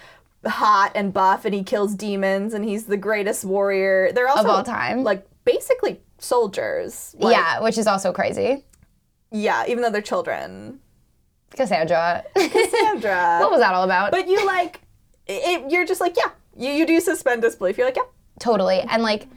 hot 0.46 0.92
and 0.96 1.14
buff, 1.14 1.46
and 1.46 1.54
he 1.54 1.64
kills 1.64 1.96
demons, 1.96 2.54
and 2.54 2.66
he's 2.66 2.86
the 2.86 2.98
greatest 2.98 3.46
warrior. 3.46 4.12
They're 4.12 4.28
also 4.28 4.50
all 4.50 4.64
time. 4.64 5.04
like 5.04 5.26
basically 5.46 6.02
soldiers. 6.20 7.16
Like, 7.18 7.36
yeah, 7.36 7.62
which 7.62 7.78
is 7.78 7.88
also 7.88 8.12
crazy. 8.12 8.64
Yeah. 9.32 9.66
Even 9.68 9.82
though 9.84 9.90
they're 9.90 10.02
children. 10.02 10.80
Cassandra. 11.56 12.24
Sandra. 12.38 13.38
what 13.42 13.52
was 13.52 13.60
that 13.60 13.74
all 13.74 13.84
about? 13.84 14.12
But 14.12 14.28
you 14.28 14.46
like, 14.46 14.82
it, 15.28 15.72
you're 15.72 15.86
just 15.86 16.02
like, 16.02 16.16
yeah, 16.18 16.32
you, 16.56 16.72
you 16.72 16.86
do 16.86 17.00
suspend 17.00 17.42
disbelief. 17.42 17.78
You're 17.78 17.88
like, 17.88 17.96
yeah, 17.98 18.04
Totally. 18.40 18.82
And 18.82 19.04
like 19.04 19.28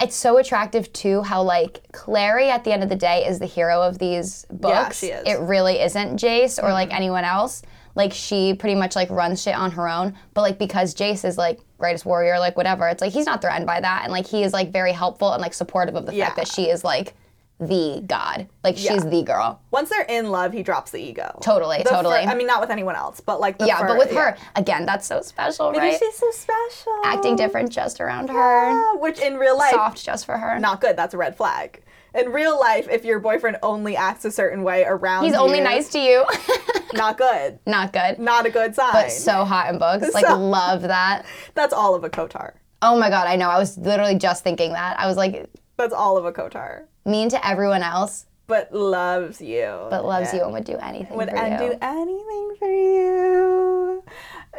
it's 0.00 0.14
so 0.16 0.38
attractive 0.38 0.92
too 0.92 1.22
how 1.22 1.42
like 1.42 1.80
Clary 1.92 2.50
at 2.50 2.64
the 2.64 2.72
end 2.72 2.82
of 2.82 2.88
the 2.88 2.96
day 2.96 3.26
is 3.26 3.38
the 3.38 3.46
hero 3.46 3.82
of 3.82 3.98
these 3.98 4.46
books. 4.50 5.02
Yeah, 5.02 5.08
she 5.08 5.12
is. 5.14 5.26
Mm-hmm. 5.26 5.42
It 5.42 5.46
really 5.46 5.80
isn't 5.80 6.16
Jace 6.20 6.62
or 6.62 6.72
like 6.72 6.92
anyone 6.92 7.24
else. 7.24 7.62
Like 7.94 8.12
she 8.12 8.54
pretty 8.54 8.76
much 8.76 8.94
like 8.94 9.10
runs 9.10 9.42
shit 9.42 9.56
on 9.56 9.72
her 9.72 9.88
own. 9.88 10.14
But 10.34 10.42
like 10.42 10.58
because 10.58 10.94
Jace 10.94 11.24
is 11.24 11.36
like 11.36 11.60
greatest 11.78 12.06
warrior, 12.06 12.38
like 12.38 12.56
whatever, 12.56 12.88
it's 12.88 13.00
like 13.00 13.12
he's 13.12 13.26
not 13.26 13.40
threatened 13.40 13.66
by 13.66 13.80
that. 13.80 14.02
And 14.04 14.12
like 14.12 14.26
he 14.26 14.44
is 14.44 14.52
like 14.52 14.70
very 14.70 14.92
helpful 14.92 15.32
and 15.32 15.42
like 15.42 15.52
supportive 15.54 15.96
of 15.96 16.06
the 16.06 16.14
Yeah. 16.14 16.26
fact 16.26 16.36
that 16.36 16.48
she 16.48 16.70
is 16.70 16.84
like 16.84 17.14
the 17.60 18.02
god. 18.06 18.48
Like 18.62 18.76
she's 18.76 18.86
Yeah. 18.90 19.00
the 19.10 19.22
girl. 19.22 19.60
once 19.72 19.88
they're 19.90 20.02
in 20.02 20.30
love, 20.30 20.52
he 20.52 20.62
drops 20.62 20.92
the 20.92 21.00
ego. 21.00 21.38
Totally, 21.42 21.78
The 21.78 21.84
fir- 21.90 21.96
totally. 21.96 22.18
I 22.20 22.34
mean, 22.34 22.46
not 22.46 22.60
with 22.60 22.70
anyone 22.70 22.94
else, 22.94 23.20
but 23.20 23.40
like 23.40 23.58
the 23.58 23.66
yeah, 23.66 23.78
fir- 23.80 23.88
but 23.88 23.98
with 23.98 24.12
yeah. 24.12 24.30
her, 24.32 24.36
again, 24.54 24.86
that's 24.86 25.06
so 25.06 25.20
special, 25.22 25.72
Maybe 25.72 25.86
right? 25.86 25.98
she's 25.98 26.14
so 26.16 26.30
special. 26.30 26.92
Acting 27.04 27.34
different 27.36 27.70
just 27.72 28.00
around 28.00 28.28
her. 28.30 28.70
Yeah, 28.70 28.94
which 29.00 29.18
in 29.18 29.36
real 29.38 29.56
life, 29.58 29.72
Soft 29.72 30.04
just 30.04 30.24
for 30.24 30.36
her. 30.38 30.58
not 30.60 30.80
good. 30.80 30.96
That's 30.96 31.14
a 31.14 31.18
red 31.18 31.36
flag. 31.36 31.82
In 32.14 32.30
real 32.32 32.58
life, 32.58 32.88
if 32.90 33.04
your 33.04 33.18
boyfriend 33.18 33.58
only 33.62 33.96
acts 33.96 34.24
a 34.24 34.30
certain 34.30 34.62
way 34.62 34.84
around 34.86 35.24
He's 35.24 35.34
only 35.34 35.60
nice 35.60 35.88
to 35.90 35.98
you. 35.98 36.24
Not 36.94 37.18
good. 37.18 37.58
not 37.66 37.92
good. 37.92 38.18
Not 38.18 38.46
a 38.46 38.50
good 38.50 38.74
sign. 38.74 38.92
but 38.92 39.12
so 39.12 39.44
hot 39.44 39.68
in 39.70 39.78
books. 39.78 40.14
Like 40.14 40.24
So- 40.24 40.38
love 40.38 40.82
that. 40.82 41.26
That's 41.54 41.74
all 41.74 41.94
of 41.94 42.02
ACOTAR. 42.02 42.52
Oh 42.80 42.98
my 42.98 43.10
god, 43.10 43.26
I 43.26 43.36
know. 43.36 43.50
I 43.50 43.58
was 43.58 43.76
literally 43.76 44.14
just 44.14 44.42
thinking 44.42 44.72
that. 44.72 44.98
I 44.98 45.06
was 45.06 45.16
like 45.18 45.50
That's 45.76 45.92
all 45.92 46.16
of 46.16 46.24
ACOTAR. 46.32 46.84
Mean 47.08 47.28
to 47.30 47.46
everyone 47.46 47.82
else, 47.82 48.26
But 48.46 48.72
loves 48.72 49.40
you. 49.40 49.86
but 49.90 50.04
loves 50.04 50.32
you 50.32 50.42
and 50.42 50.52
would 50.52 50.64
do 50.64 50.76
anything 50.76 51.16
would 51.16 51.30
for 51.30 51.36
and 51.36 51.62
you. 51.64 51.70
do 51.70 51.78
anything 51.82 52.54
for 52.58 52.68
you. 52.68 54.02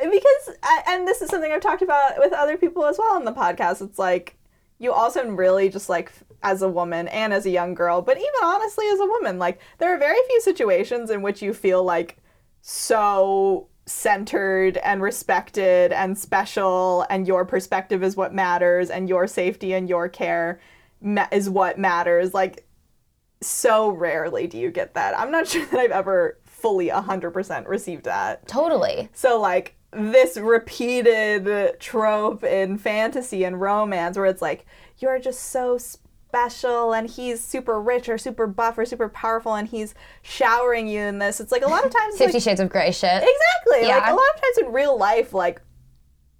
Because, 0.01 0.55
and 0.87 1.07
this 1.07 1.21
is 1.21 1.29
something 1.29 1.51
I've 1.51 1.61
talked 1.61 1.81
about 1.81 2.19
with 2.19 2.31
other 2.33 2.57
people 2.57 2.85
as 2.85 2.97
well 2.97 3.15
on 3.15 3.25
the 3.25 3.33
podcast. 3.33 3.81
It's 3.81 3.99
like 3.99 4.35
you 4.77 4.93
also 4.93 5.25
really 5.29 5.69
just 5.69 5.89
like 5.89 6.11
as 6.41 6.61
a 6.61 6.69
woman 6.69 7.07
and 7.09 7.33
as 7.33 7.45
a 7.45 7.49
young 7.49 7.73
girl, 7.73 8.01
but 8.01 8.17
even 8.17 8.29
honestly 8.43 8.85
as 8.87 8.99
a 8.99 9.05
woman, 9.05 9.37
like 9.39 9.59
there 9.77 9.93
are 9.93 9.97
very 9.97 10.19
few 10.27 10.41
situations 10.41 11.09
in 11.09 11.21
which 11.21 11.41
you 11.41 11.53
feel 11.53 11.83
like 11.83 12.17
so 12.61 13.67
centered 13.85 14.77
and 14.77 15.01
respected 15.01 15.91
and 15.91 16.17
special 16.17 17.05
and 17.09 17.27
your 17.27 17.43
perspective 17.43 18.03
is 18.03 18.15
what 18.15 18.33
matters 18.33 18.89
and 18.91 19.09
your 19.09 19.25
safety 19.25 19.73
and 19.73 19.89
your 19.89 20.07
care 20.07 20.59
ma- 21.01 21.27
is 21.31 21.49
what 21.49 21.77
matters 21.77 22.33
like 22.33 22.65
so 23.41 23.89
rarely 23.89 24.47
do 24.47 24.57
you 24.57 24.69
get 24.71 24.93
that. 24.95 25.17
I'm 25.17 25.31
not 25.31 25.47
sure 25.51 25.65
that 25.67 25.79
I've 25.79 25.91
ever 25.91 26.37
fully 26.43 26.89
100% 26.89 27.67
received 27.67 28.03
that. 28.03 28.45
Totally. 28.47 29.07
So, 29.13 29.39
like, 29.39 29.75
this 29.91 30.35
repeated 30.37 31.79
trope 31.79 32.43
in 32.43 32.77
fantasy 32.77 33.43
and 33.43 33.59
romance 33.61 34.17
where 34.17 34.25
it's 34.25 34.41
like, 34.41 34.65
you're 34.97 35.19
just 35.19 35.39
so 35.51 35.77
special 35.77 36.93
and 36.93 37.09
he's 37.09 37.41
super 37.41 37.81
rich 37.81 38.09
or 38.09 38.17
super 38.17 38.45
buff 38.45 38.77
or 38.77 38.85
super 38.85 39.07
powerful 39.09 39.55
and 39.55 39.67
he's 39.69 39.95
showering 40.21 40.87
you 40.87 40.99
in 40.99 41.19
this. 41.19 41.39
It's 41.39 41.51
like 41.51 41.63
a 41.63 41.67
lot 41.67 41.85
of 41.85 41.91
times 41.91 42.17
Fifty 42.17 42.33
like, 42.33 42.43
Shades 42.43 42.59
of 42.59 42.69
Grey 42.69 42.91
shit. 42.91 43.09
Exactly. 43.09 43.87
Like 43.87 44.03
Yeah. 44.03 44.11
a 44.11 44.13
lot 44.13 44.29
of 44.35 44.41
times 44.41 44.57
in 44.59 44.71
real 44.73 44.97
life, 44.97 45.33
like 45.33 45.61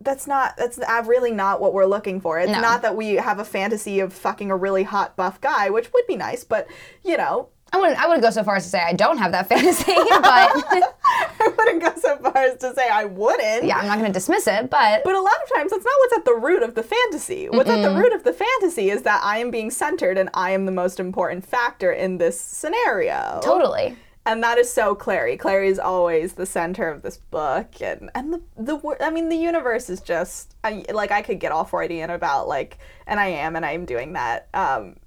that's 0.02 0.28
not 0.28 0.56
that's 0.58 0.80
really 1.06 1.32
not 1.32 1.60
what 1.62 1.74
we're 1.74 1.86
looking 1.86 2.22
for. 2.22 2.40
It's 2.40 2.52
No. 2.52 2.62
not 2.62 2.82
that 2.84 2.96
we 2.96 3.16
have 3.16 3.40
a 3.40 3.46
fantasy 3.46 4.00
of 4.00 4.14
fucking 4.14 4.50
a 4.52 4.56
really 4.56 4.84
hot 4.84 5.16
buff 5.16 5.40
guy, 5.42 5.70
which 5.70 5.92
would 5.94 6.08
be 6.08 6.16
nice, 6.16 6.44
but 6.44 6.68
you 7.04 7.18
know, 7.18 7.50
I 7.72 7.78
wouldn't. 7.78 8.02
I 8.02 8.08
wouldn't 8.08 8.24
go 8.24 8.32
so 8.32 8.44
far 8.44 8.56
as 8.56 8.64
to 8.64 8.70
say 8.70 8.80
I 8.80 8.94
don't 8.94 9.18
have 9.20 9.32
that 9.34 9.48
fantasy, 9.50 9.94
but 9.94 9.96
I 10.24 11.54
wouldn't 11.58 11.82
go 11.84 11.94
so 12.02 12.18
far 12.18 12.38
as 12.38 12.58
to 12.60 12.74
say 12.74 12.90
I 12.90 13.06
wouldn't. 13.06 13.64
yeah, 13.66 13.78
I'm 13.78 13.86
not 13.88 14.00
going 14.00 14.10
to 14.12 14.14
dismiss 14.14 14.48
it. 14.48 14.70
But 14.72 15.04
But 15.04 15.14
a 15.16 15.22
lot 15.22 15.36
of 15.44 15.54
times, 15.56 15.70
that's 15.72 15.86
not 15.86 15.94
what's 16.00 16.14
at 16.18 16.26
the 16.26 16.34
root 16.36 16.64
of 16.64 16.74
the 16.76 16.82
fantasy. 16.84 17.48
What's 17.50 17.70
at 17.70 17.82
the 17.84 17.92
root 17.96 18.12
of 18.14 18.24
the 18.24 18.34
fantasy 18.34 18.90
is 18.90 19.04
that 19.04 19.22
I 19.24 19.38
am 19.38 19.52
being 19.52 19.70
centered 19.70 20.18
and 20.18 20.30
I 20.34 20.52
am 20.52 20.66
the 20.66 20.72
most 20.72 21.00
important 21.00 21.46
factor 21.46 21.92
in 21.92 22.18
this 22.18 22.40
scenario. 22.42 23.40
totally. 23.44 23.96
And 24.25 24.43
that 24.43 24.58
is 24.58 24.71
so 24.71 24.95
Clary. 24.95 25.38
Clary 25.38 25.67
is 25.69 25.79
always 25.79 26.34
the 26.34 26.45
center 26.45 26.89
of 26.89 27.01
this 27.01 27.17
book, 27.17 27.82
and 27.82 28.10
and 28.15 28.34
the 28.34 28.41
the 28.58 28.97
I 29.01 29.10
mean 29.10 29.29
the 29.29 29.38
universe 29.38 29.89
is 29.89 30.01
just 30.01 30.55
I, 30.63 30.84
like 30.93 31.12
I 31.12 31.21
could 31.21 31.39
get 31.39 31.51
all 31.51 31.65
Freudian 31.65 32.10
about 32.10 32.47
like, 32.47 32.77
and 33.08 33.19
I 33.19 33.27
am, 33.27 33.55
and 33.55 33.65
I 33.65 33.71
am 33.71 33.86
doing 33.86 34.13
that. 34.13 34.47
Um, 34.53 34.97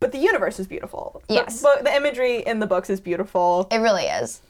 but 0.00 0.12
the 0.12 0.18
universe 0.18 0.60
is 0.60 0.66
beautiful. 0.66 1.22
The 1.28 1.34
Yes. 1.34 1.62
book- 1.62 1.82
the 1.82 1.94
imagery 1.94 2.38
in 2.40 2.58
the 2.58 2.66
books 2.66 2.90
is 2.90 3.00
beautiful. 3.00 3.66
It 3.70 3.78
really 3.78 4.04
is. 4.04 4.42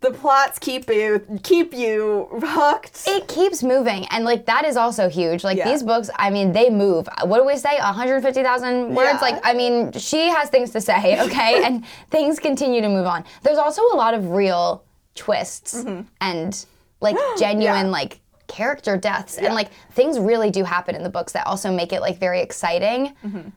The 0.00 0.10
plots 0.10 0.58
keep 0.58 0.90
you 0.90 1.24
keep 1.42 1.72
you 1.72 2.28
hooked. 2.42 3.04
It 3.06 3.26
keeps 3.26 3.62
moving, 3.62 4.04
and 4.10 4.24
like 4.24 4.44
that 4.46 4.66
is 4.66 4.76
also 4.76 5.08
huge. 5.08 5.44
Like 5.44 5.56
Yeah. 5.56 5.70
these 5.70 5.82
books, 5.82 6.10
I 6.16 6.28
mean, 6.28 6.52
they 6.52 6.68
move. 6.68 7.08
What 7.22 7.38
do 7.38 7.46
we 7.46 7.56
say? 7.56 7.78
150,000 7.78 8.94
words. 8.94 9.08
Yeah. 9.14 9.18
Like, 9.20 9.40
I 9.46 9.54
mean, 9.54 9.92
she 9.92 10.28
has 10.28 10.50
things 10.50 10.70
to 10.72 10.80
say, 10.82 11.20
okay, 11.24 11.64
and 11.64 11.84
things 12.10 12.38
continue 12.38 12.82
to 12.82 12.88
move 12.88 13.06
on. 13.06 13.24
There's 13.42 13.56
also 13.58 13.80
a 13.92 13.96
lot 13.96 14.12
of 14.12 14.30
real 14.30 14.84
twists 15.14 15.84
and 16.20 16.66
like 17.00 17.16
genuine 17.38 17.74
Mm-hmm. 17.76 17.86
Yeah. 17.86 17.90
like 17.90 18.20
character 18.46 18.98
deaths, 18.98 19.38
and 19.38 19.54
like 19.54 19.70
things 19.92 20.18
really 20.18 20.50
do 20.50 20.64
happen 20.64 20.94
in 20.94 21.02
the 21.02 21.08
books 21.08 21.32
that 21.32 21.46
also 21.46 21.72
make 21.72 21.94
it 21.94 22.00
like 22.02 22.18
very 22.18 22.40
exciting. 22.42 23.14
Mm-hmm. 23.24 23.48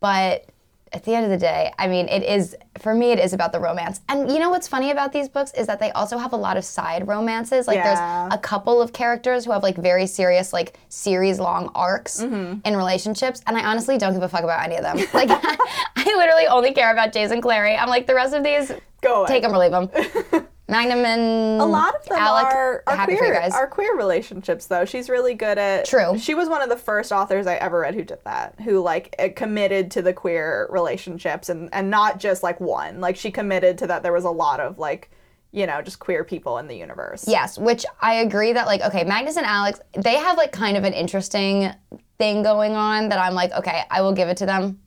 But 0.00 0.46
at 0.92 1.04
the 1.04 1.14
end 1.14 1.24
of 1.24 1.30
the 1.30 1.36
day, 1.36 1.72
I 1.78 1.86
mean, 1.88 2.08
it 2.08 2.22
is 2.22 2.56
for 2.78 2.94
me. 2.94 3.12
It 3.12 3.18
is 3.18 3.32
about 3.32 3.52
the 3.52 3.60
romance, 3.60 4.00
and 4.08 4.30
you 4.30 4.38
know 4.38 4.50
what's 4.50 4.68
funny 4.68 4.90
about 4.90 5.12
these 5.12 5.28
books 5.28 5.52
is 5.52 5.66
that 5.66 5.80
they 5.80 5.90
also 5.92 6.18
have 6.18 6.32
a 6.32 6.36
lot 6.36 6.56
of 6.56 6.64
side 6.64 7.06
romances. 7.08 7.66
Like 7.66 7.76
Yeah. 7.76 8.28
there's 8.28 8.34
a 8.34 8.38
couple 8.38 8.80
of 8.80 8.92
characters 8.92 9.44
who 9.44 9.52
have 9.52 9.62
like 9.62 9.76
very 9.76 10.06
serious, 10.06 10.52
like 10.52 10.78
series 10.88 11.38
long 11.38 11.70
arcs 11.74 12.20
Mm-hmm. 12.22 12.60
in 12.64 12.76
relationships, 12.76 13.42
and 13.46 13.56
I 13.56 13.64
honestly 13.64 13.98
don't 13.98 14.12
give 14.14 14.22
a 14.22 14.28
fuck 14.28 14.44
about 14.44 14.64
any 14.64 14.76
of 14.76 14.82
them. 14.82 14.96
Like 15.14 15.28
I 15.32 16.04
literally 16.16 16.46
only 16.46 16.72
care 16.72 16.92
about 16.92 17.12
Jace 17.12 17.30
and 17.30 17.42
Clary. 17.42 17.76
I'm 17.76 17.88
like 17.88 18.06
the 18.06 18.14
rest 18.14 18.34
of 18.34 18.42
these, 18.44 18.72
Go 19.02 19.20
away. 19.20 19.28
take 19.28 19.42
them 19.42 19.52
or 19.54 19.58
leave 19.58 19.70
them. 19.72 19.90
Magnus 20.68 21.06
and 21.06 21.60
A 21.60 21.64
lot 21.64 21.94
of 21.94 22.04
them 22.04 22.18
Alec, 22.18 22.44
are, 22.44 22.82
are 22.86 22.96
happy 22.96 23.16
for 23.16 23.24
you 23.24 23.30
queer 23.30 23.40
guys. 23.40 23.54
are 23.54 23.66
queer 23.66 23.96
relationships 23.96 24.66
though. 24.66 24.84
She's 24.84 25.08
really 25.08 25.34
good 25.34 25.56
at 25.56 25.86
True. 25.86 26.18
She 26.18 26.34
was 26.34 26.48
one 26.48 26.60
of 26.60 26.68
the 26.68 26.76
first 26.76 27.10
authors 27.10 27.46
I 27.46 27.54
ever 27.54 27.80
read 27.80 27.94
who 27.94 28.04
did 28.04 28.18
that, 28.24 28.60
who 28.60 28.80
like 28.80 29.14
eh, 29.18 29.28
committed 29.28 29.90
to 29.92 30.02
the 30.02 30.12
queer 30.12 30.68
relationships 30.70 31.48
and 31.48 31.70
and 31.72 31.90
not 31.90 32.20
just 32.20 32.42
like 32.42 32.60
one. 32.60 33.00
Like 33.00 33.16
she 33.16 33.30
committed 33.30 33.78
to 33.78 33.86
that 33.86 34.02
there 34.02 34.12
was 34.12 34.24
a 34.24 34.30
lot 34.30 34.60
of 34.60 34.78
like, 34.78 35.10
you 35.52 35.66
know, 35.66 35.80
just 35.80 36.00
queer 36.00 36.22
people 36.22 36.58
in 36.58 36.68
the 36.68 36.76
universe. 36.76 37.24
Yes, 37.26 37.58
which 37.58 37.86
I 38.02 38.16
agree 38.16 38.52
that 38.52 38.66
like 38.66 38.82
okay, 38.82 39.04
Magnus 39.04 39.38
and 39.38 39.46
Alex, 39.46 39.80
they 39.96 40.16
have 40.16 40.36
like 40.36 40.52
kind 40.52 40.76
of 40.76 40.84
an 40.84 40.92
interesting 40.92 41.72
thing 42.18 42.42
going 42.42 42.72
on 42.72 43.08
that 43.08 43.18
I'm 43.18 43.34
like, 43.34 43.52
okay, 43.52 43.84
I 43.90 44.02
will 44.02 44.12
give 44.12 44.28
it 44.28 44.36
to 44.38 44.46
them. 44.46 44.80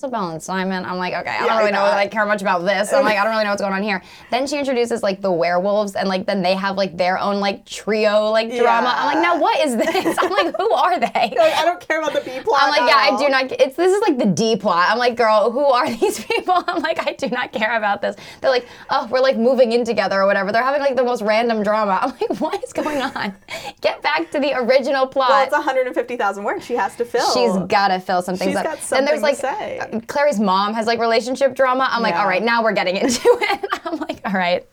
Isabelle 0.00 0.30
and 0.30 0.42
Simon, 0.42 0.86
I'm 0.86 0.96
like, 0.96 1.12
okay, 1.12 1.28
I 1.28 1.38
don't 1.40 1.46
Yeah, 1.48 1.58
really 1.58 1.72
know 1.72 1.82
I 1.82 1.98
I- 2.00 2.06
care 2.08 2.24
much 2.24 2.40
about 2.40 2.60
this. 2.64 2.90
I'm 2.90 3.04
like, 3.04 3.18
I 3.18 3.22
don't 3.22 3.32
really 3.32 3.44
know 3.44 3.50
what's 3.50 3.60
going 3.60 3.74
on 3.74 3.82
here. 3.82 4.02
Then 4.30 4.46
she 4.46 4.58
introduces 4.58 5.02
like 5.02 5.20
the 5.20 5.30
werewolves, 5.30 5.94
and 5.94 6.08
like 6.08 6.24
then 6.24 6.40
they 6.40 6.54
have 6.54 6.78
like 6.78 6.96
their 6.96 7.18
own 7.18 7.38
like 7.38 7.66
trio 7.66 8.30
like 8.30 8.48
drama. 8.56 8.94
I'm 8.96 9.14
like, 9.14 9.22
now 9.22 9.38
what 9.38 9.60
is 9.60 9.76
this? 9.76 10.16
I'm 10.18 10.30
like, 10.30 10.56
who 10.56 10.72
are 10.72 10.98
they? 10.98 11.34
Like, 11.36 11.52
I 11.54 11.64
don't 11.66 11.80
care 11.86 11.98
about 12.00 12.14
the 12.14 12.22
B 12.22 12.40
plot. 12.42 12.60
I'm 12.62 12.70
like, 12.70 12.88
yeah, 12.88 12.96
I 12.96 13.18
do 13.18 13.28
not. 13.28 13.52
It's 13.52 13.76
this 13.76 13.92
is 13.92 14.00
like 14.00 14.16
the 14.16 14.24
D 14.24 14.56
plot. 14.56 14.88
I'm 14.90 14.96
like, 14.96 15.16
girl, 15.16 15.50
who 15.50 15.64
are 15.66 15.86
these 15.94 16.24
people? 16.24 16.54
I'm 16.66 16.80
like, 16.82 17.06
I 17.06 17.12
do 17.12 17.28
not 17.28 17.52
care 17.52 17.76
about 17.76 18.00
this. 18.00 18.16
They're 18.40 18.50
like, 18.50 18.66
oh, 18.88 19.06
we're 19.10 19.20
like 19.20 19.36
moving 19.36 19.72
in 19.72 19.84
together 19.84 20.22
or 20.22 20.26
whatever. 20.26 20.50
They're 20.50 20.62
having 20.62 20.80
like 20.80 20.96
the 20.96 21.04
most 21.04 21.20
random 21.20 21.62
drama. 21.62 21.98
I'm 22.00 22.10
like, 22.18 22.40
what 22.40 22.64
is 22.64 22.72
going 22.72 23.02
on? 23.02 23.34
Get 23.82 24.00
back 24.00 24.30
to 24.30 24.40
the 24.40 24.54
original 24.54 25.06
plot. 25.06 25.28
Well, 25.28 25.42
it's 25.44 25.52
150,000 25.52 26.42
words 26.42 26.64
she 26.64 26.74
has 26.76 26.96
to 26.96 27.04
fill. 27.04 27.30
She's 27.34 27.54
gotta 27.68 28.00
fill 28.00 28.22
some 28.22 28.36
things 28.36 28.52
She's 28.52 28.56
up. 28.56 28.64
got 28.64 28.78
then 28.80 29.04
there's 29.04 29.20
like 29.20 29.34
to 29.34 29.40
say. 29.42 29.88
Clary's 30.06 30.38
mom 30.40 30.74
has 30.74 30.86
like 30.86 30.98
relationship 31.00 31.54
drama. 31.54 31.88
I'm 31.90 32.02
like, 32.02 32.14
Yeah. 32.14 32.22
all 32.22 32.28
right, 32.28 32.42
now 32.42 32.62
we're 32.62 32.72
getting 32.72 32.96
into 32.96 33.20
it. 33.24 33.80
I'm 33.84 33.98
like, 33.98 34.20
all 34.24 34.32
right, 34.32 34.66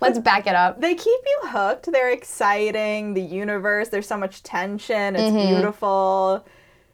let's 0.00 0.18
back 0.18 0.46
it 0.46 0.54
up. 0.54 0.80
they 0.80 0.94
keep 0.94 1.20
you 1.26 1.38
hooked. 1.48 1.90
They're 1.90 2.10
exciting. 2.10 3.14
The 3.14 3.22
universe. 3.22 3.88
There's 3.88 4.06
so 4.06 4.16
much 4.16 4.42
tension. 4.42 5.16
It's 5.16 5.22
Mm-hmm. 5.34 5.54
beautiful. 5.54 6.46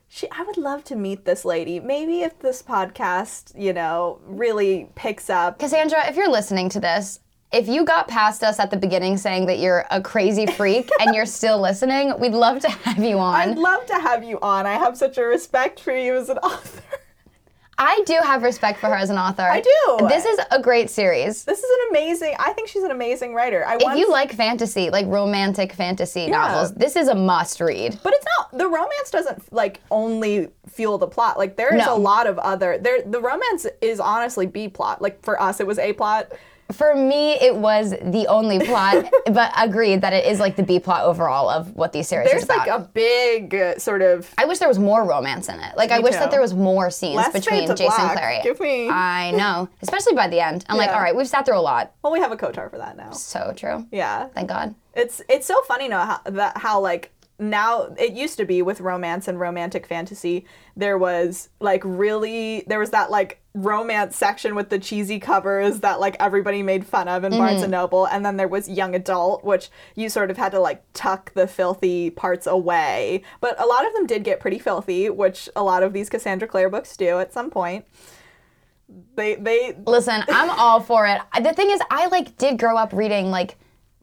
She, 0.08 0.28
I 0.30 0.42
would 0.44 0.56
love 0.58 0.84
to 0.84 0.94
meet 0.96 1.24
this 1.24 1.44
lady. 1.44 1.80
Maybe 1.80 2.20
if 2.22 2.38
this 2.38 2.62
podcast, 2.62 3.52
you 3.60 3.72
know, 3.72 4.20
really 4.26 4.88
picks 4.94 5.28
up. 5.28 5.58
Cassandra, 5.58 6.06
if 6.08 6.14
you're 6.16 6.30
listening 6.30 6.68
to 6.68 6.78
this, 6.80 7.18
if 7.52 7.66
you 7.68 7.84
got 7.84 8.06
past 8.08 8.42
us 8.44 8.58
at 8.60 8.70
the 8.70 8.76
beginning 8.76 9.16
saying 9.16 9.46
that 9.46 9.58
you're 9.58 9.84
a 9.90 10.00
crazy 10.00 10.46
freak 10.46 10.88
and 11.00 11.14
you're 11.16 11.26
still 11.40 11.60
listening, 11.60 12.12
we'd 12.20 12.32
love 12.32 12.60
to 12.60 12.70
have 12.70 12.98
you 13.02 13.18
on. 13.18 13.34
I'd 13.34 13.58
love 13.58 13.86
to 13.86 13.94
have 13.94 14.22
you 14.22 14.38
on. 14.40 14.66
I 14.66 14.74
have 14.74 14.96
such 14.96 15.18
a 15.18 15.24
respect 15.24 15.80
for 15.80 15.96
you 15.96 16.14
as 16.16 16.28
an 16.28 16.38
author. 16.42 16.82
I 17.78 18.02
do 18.06 18.18
have 18.22 18.42
respect 18.42 18.78
for 18.78 18.86
her 18.88 18.94
as 18.94 19.10
an 19.10 19.18
author. 19.18 19.42
I 19.42 19.60
do. 19.60 20.08
This 20.08 20.24
is 20.24 20.38
a 20.50 20.60
great 20.60 20.90
series. 20.90 21.44
This 21.44 21.58
is 21.58 21.64
an 21.70 21.88
amazing. 21.90 22.34
I 22.38 22.52
think 22.52 22.68
she's 22.68 22.82
an 22.84 22.90
amazing 22.90 23.34
writer. 23.34 23.66
I 23.66 23.76
If 23.76 23.82
once, 23.82 23.98
you 23.98 24.10
like 24.10 24.32
fantasy, 24.32 24.90
like 24.90 25.06
romantic 25.06 25.72
fantasy 25.72 26.28
novels, 26.28 26.72
this 26.74 26.96
is 26.96 27.08
a 27.08 27.14
must 27.14 27.60
read. 27.60 27.98
But 28.02 28.12
it's 28.14 28.24
not 28.38 28.56
the 28.58 28.66
romance 28.68 29.10
doesn't 29.10 29.52
like 29.52 29.80
only 29.90 30.48
fuel 30.68 30.98
the 30.98 31.08
plot. 31.08 31.38
Like 31.38 31.56
there's 31.56 31.84
No. 31.84 31.96
a 31.96 31.98
lot 31.98 32.26
of 32.26 32.38
other 32.38 32.78
there 32.78 33.02
the 33.02 33.20
romance 33.20 33.66
is 33.80 33.98
honestly 34.00 34.46
B 34.46 34.68
plot. 34.68 35.02
Like 35.02 35.22
for 35.22 35.40
us 35.40 35.60
it 35.60 35.66
was 35.66 35.78
A 35.78 35.92
plot. 35.92 36.32
For 36.72 36.94
me, 36.94 37.32
it 37.34 37.54
was 37.54 37.90
the 37.90 38.26
only 38.28 38.58
plot, 38.64 39.04
but 39.32 39.52
agreed 39.56 40.00
that 40.00 40.12
it 40.12 40.24
is 40.24 40.40
like 40.40 40.56
the 40.56 40.62
B 40.62 40.80
plot 40.80 41.02
overall 41.04 41.48
of 41.50 41.76
what 41.76 41.92
these 41.92 42.08
series 42.08 42.28
There's 42.30 42.42
is 42.42 42.48
about. 42.48 42.66
like 42.66 42.80
a 42.80 42.88
big 42.92 43.54
uh, 43.54 43.78
sort 43.78 44.00
of 44.02 44.32
I 44.38 44.46
wish 44.46 44.58
there 44.58 44.68
was 44.68 44.78
more 44.78 45.04
romance 45.04 45.48
in 45.48 45.60
it. 45.60 45.76
Like 45.76 45.90
I 45.90 45.98
Me 45.98 46.04
wish 46.04 46.14
too. 46.14 46.20
that 46.20 46.30
there 46.30 46.40
was 46.40 46.54
more 46.54 46.90
scenes 46.90 47.28
between 47.28 47.68
Jace 47.68 47.80
and 47.80 47.86
black. 47.88 48.16
Clary. 48.16 48.40
Give 48.42 48.58
me- 48.60 48.88
I 48.90 49.30
know, 49.32 49.68
especially 49.82 50.14
by 50.14 50.28
the 50.28 50.40
end. 50.40 50.64
I'm 50.68 50.76
like, 50.78 50.88
Yeah. 50.88 50.94
all 50.96 51.02
right, 51.02 51.14
we've 51.14 51.28
sat 51.28 51.44
through 51.44 51.58
a 51.58 51.60
lot. 51.60 51.92
well 52.02 52.12
we 52.12 52.18
have 52.20 52.30
ACOTAR 52.32 52.70
for 52.70 52.78
that 52.78 52.96
now. 52.96 53.10
So 53.12 53.52
true. 53.56 53.86
Yeah. 53.92 54.28
Thank 54.28 54.48
God. 54.48 54.74
It's 54.94 55.20
it's 55.28 55.46
so 55.46 55.60
funny 55.62 55.88
now 55.88 56.04
how, 56.06 56.20
that 56.30 56.56
how 56.56 56.80
like 56.80 57.10
now 57.38 57.94
it 57.98 58.12
used 58.12 58.36
to 58.36 58.44
be 58.44 58.62
with 58.62 58.80
romance 58.80 59.26
and 59.26 59.40
romantic 59.40 59.86
fantasy 59.86 60.46
there 60.76 60.96
was 60.96 61.48
like 61.60 61.82
really 61.84 62.64
there 62.68 62.78
was 62.78 62.90
that 62.90 63.10
like 63.10 63.40
romance 63.54 64.16
section 64.16 64.56
with 64.56 64.68
the 64.68 64.78
cheesy 64.80 65.20
covers 65.20 65.78
that 65.80 66.00
like 66.00 66.16
everybody 66.18 66.60
made 66.60 66.84
fun 66.84 67.06
of 67.06 67.22
in 67.22 67.30
mm-hmm. 67.30 67.40
Barnes 67.40 67.62
and 67.62 67.70
Noble 67.70 68.04
and 68.06 68.26
then 68.26 68.36
there 68.36 68.48
was 68.48 68.68
young 68.68 68.96
adult 68.96 69.44
which 69.44 69.70
you 69.94 70.08
sort 70.08 70.30
of 70.30 70.36
had 70.36 70.50
to 70.52 70.60
like 70.60 70.82
tuck 70.92 71.32
the 71.34 71.46
filthy 71.46 72.10
parts 72.10 72.48
away. 72.48 73.22
But 73.40 73.60
a 73.60 73.66
lot 73.66 73.86
of 73.86 73.94
them 73.94 74.06
did 74.06 74.24
get 74.24 74.40
pretty 74.40 74.58
filthy 74.58 75.08
which 75.08 75.48
a 75.54 75.62
lot 75.62 75.84
of 75.84 75.92
these 75.92 76.10
Cassandra 76.10 76.48
Clare 76.48 76.68
books 76.68 76.96
do 76.96 77.20
at 77.20 77.32
some 77.32 77.48
point. 77.48 77.84
They 79.14 79.36
they 79.36 79.76
Listen, 79.86 80.24
I'm 80.28 80.50
all 80.50 80.80
for 80.80 81.06
it. 81.06 81.20
The 81.40 81.52
thing 81.52 81.70
is, 81.70 81.80
I 81.90 82.08
like 82.08 82.36
did 82.36 82.58
grow 82.58 82.76
up 82.76 82.92
reading 82.92 83.30
like 83.30 83.56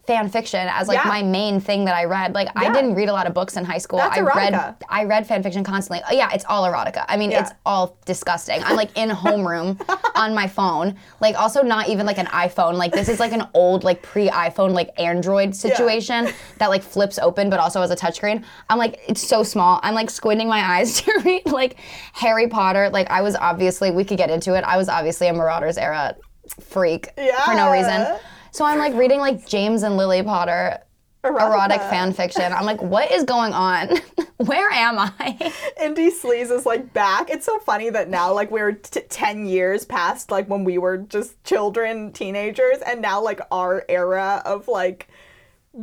fan 0.08 0.30
fiction 0.30 0.68
as 0.72 0.88
like 0.88 0.98
Yeah. 0.98 1.08
my 1.08 1.22
main 1.22 1.60
thing 1.62 1.86
that 1.86 1.96
I 1.96 2.06
read. 2.06 2.34
Like 2.34 2.50
I 2.56 2.72
didn't 2.74 2.96
read 2.96 3.08
a 3.08 3.14
lot 3.14 3.28
of 3.28 3.34
books 3.36 3.56
in 3.56 3.64
high 3.64 3.78
school. 3.78 4.00
That's 4.00 4.18
I 4.18 4.22
read. 4.22 4.76
I 4.90 5.04
read 5.04 5.28
fan 5.28 5.44
fiction 5.44 5.64
constantly. 5.64 6.04
Oh, 6.10 6.14
yeah, 6.14 6.30
it's 6.34 6.44
all 6.50 6.64
erotica. 6.64 7.06
I 7.08 7.18
mean, 7.18 7.30
Yeah. 7.32 7.42
it's 7.42 7.52
all 7.68 7.98
disgusting. 8.06 8.64
I'm 8.64 8.76
like 8.76 8.90
in 8.98 9.10
homeroom 9.10 9.80
on 10.16 10.34
my 10.34 10.48
phone. 10.48 10.96
Like 11.20 11.36
also 11.40 11.62
not 11.62 11.88
even 11.90 12.06
like 12.08 12.18
an 12.18 12.26
iPhone. 12.28 12.74
Like 12.78 12.92
this 12.94 13.10
is 13.10 13.20
like 13.20 13.32
an 13.32 13.48
old 13.54 13.84
like 13.84 14.02
pre-iPhone 14.02 14.72
like 14.74 14.90
Android 15.00 15.56
situation 15.56 16.30
that 16.58 16.70
like 16.72 16.82
flips 16.84 17.20
open 17.20 17.50
but 17.52 17.60
also 17.60 17.80
has 17.82 17.92
a 17.92 17.96
touchscreen. 17.96 18.44
I'm 18.70 18.80
like 18.80 19.00
it's 19.08 19.26
so 19.26 19.44
small. 19.44 19.80
I'm 19.84 19.94
like 19.94 20.10
squinting 20.10 20.48
my 20.48 20.78
eyes 20.78 21.00
to 21.02 21.22
read 21.24 21.46
like 21.46 21.78
Harry 22.14 22.48
Potter. 22.48 22.90
Like 22.90 23.10
I 23.12 23.22
was 23.22 23.36
obviously 23.36 23.92
we 23.92 24.04
could 24.04 24.18
get 24.18 24.32
into 24.32 24.56
it. 24.56 24.64
I 24.64 24.78
was 24.78 24.90
obviously 24.90 25.28
a 25.28 25.34
Marauders 25.34 25.78
era 25.78 26.16
freak 26.60 27.08
for 27.46 27.54
no 27.54 27.72
reason. 27.72 28.18
So 28.52 28.66
I'm 28.66 28.78
like 28.80 28.94
reading 28.94 29.20
like 29.20 29.48
James 29.48 29.84
and 29.84 29.98
Lily 29.98 30.24
Potter 30.24 30.80
erotic 31.24 31.80
Erotica. 31.80 31.90
fan 31.90 32.14
fiction. 32.14 32.52
I'm 32.52 32.66
like, 32.66 32.82
what 32.82 33.12
is 33.12 33.24
going 33.24 33.54
on? 33.54 33.90
Where 34.38 34.72
am 34.72 34.98
I? 34.98 35.54
Indie 35.80 36.10
Sleaze 36.12 36.52
is 36.52 36.66
like 36.66 36.94
back. 36.94 37.30
It's 37.30 37.46
so 37.46 37.60
funny 37.60 37.90
that 37.92 38.10
now, 38.10 38.34
like, 38.34 38.50
we're 38.50 38.74
t- 38.74 39.02
10 39.02 39.46
years 39.46 39.86
past, 39.86 40.32
like, 40.32 40.50
when 40.50 40.64
we 40.64 40.80
were 40.80 40.98
just 40.98 41.42
children, 41.44 42.12
teenagers, 42.12 42.80
and 42.86 43.02
now, 43.02 43.22
like, 43.22 43.40
our 43.52 43.86
era 43.88 44.42
of, 44.46 44.68
like, 44.68 45.10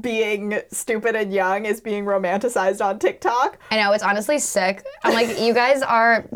being 0.01 0.61
stupid 0.73 1.15
and 1.15 1.33
young 1.33 1.67
is 1.67 1.81
being 1.81 2.05
romanticized 2.05 2.85
on 2.85 2.99
TikTok. 2.99 3.59
I 3.71 3.77
know 3.81 3.93
it's 3.93 4.03
honestly 4.03 4.39
sick. 4.41 4.85
I'm 5.05 5.15
like, 5.15 5.41
you 5.41 5.55
guys 5.55 5.83
are 5.83 6.27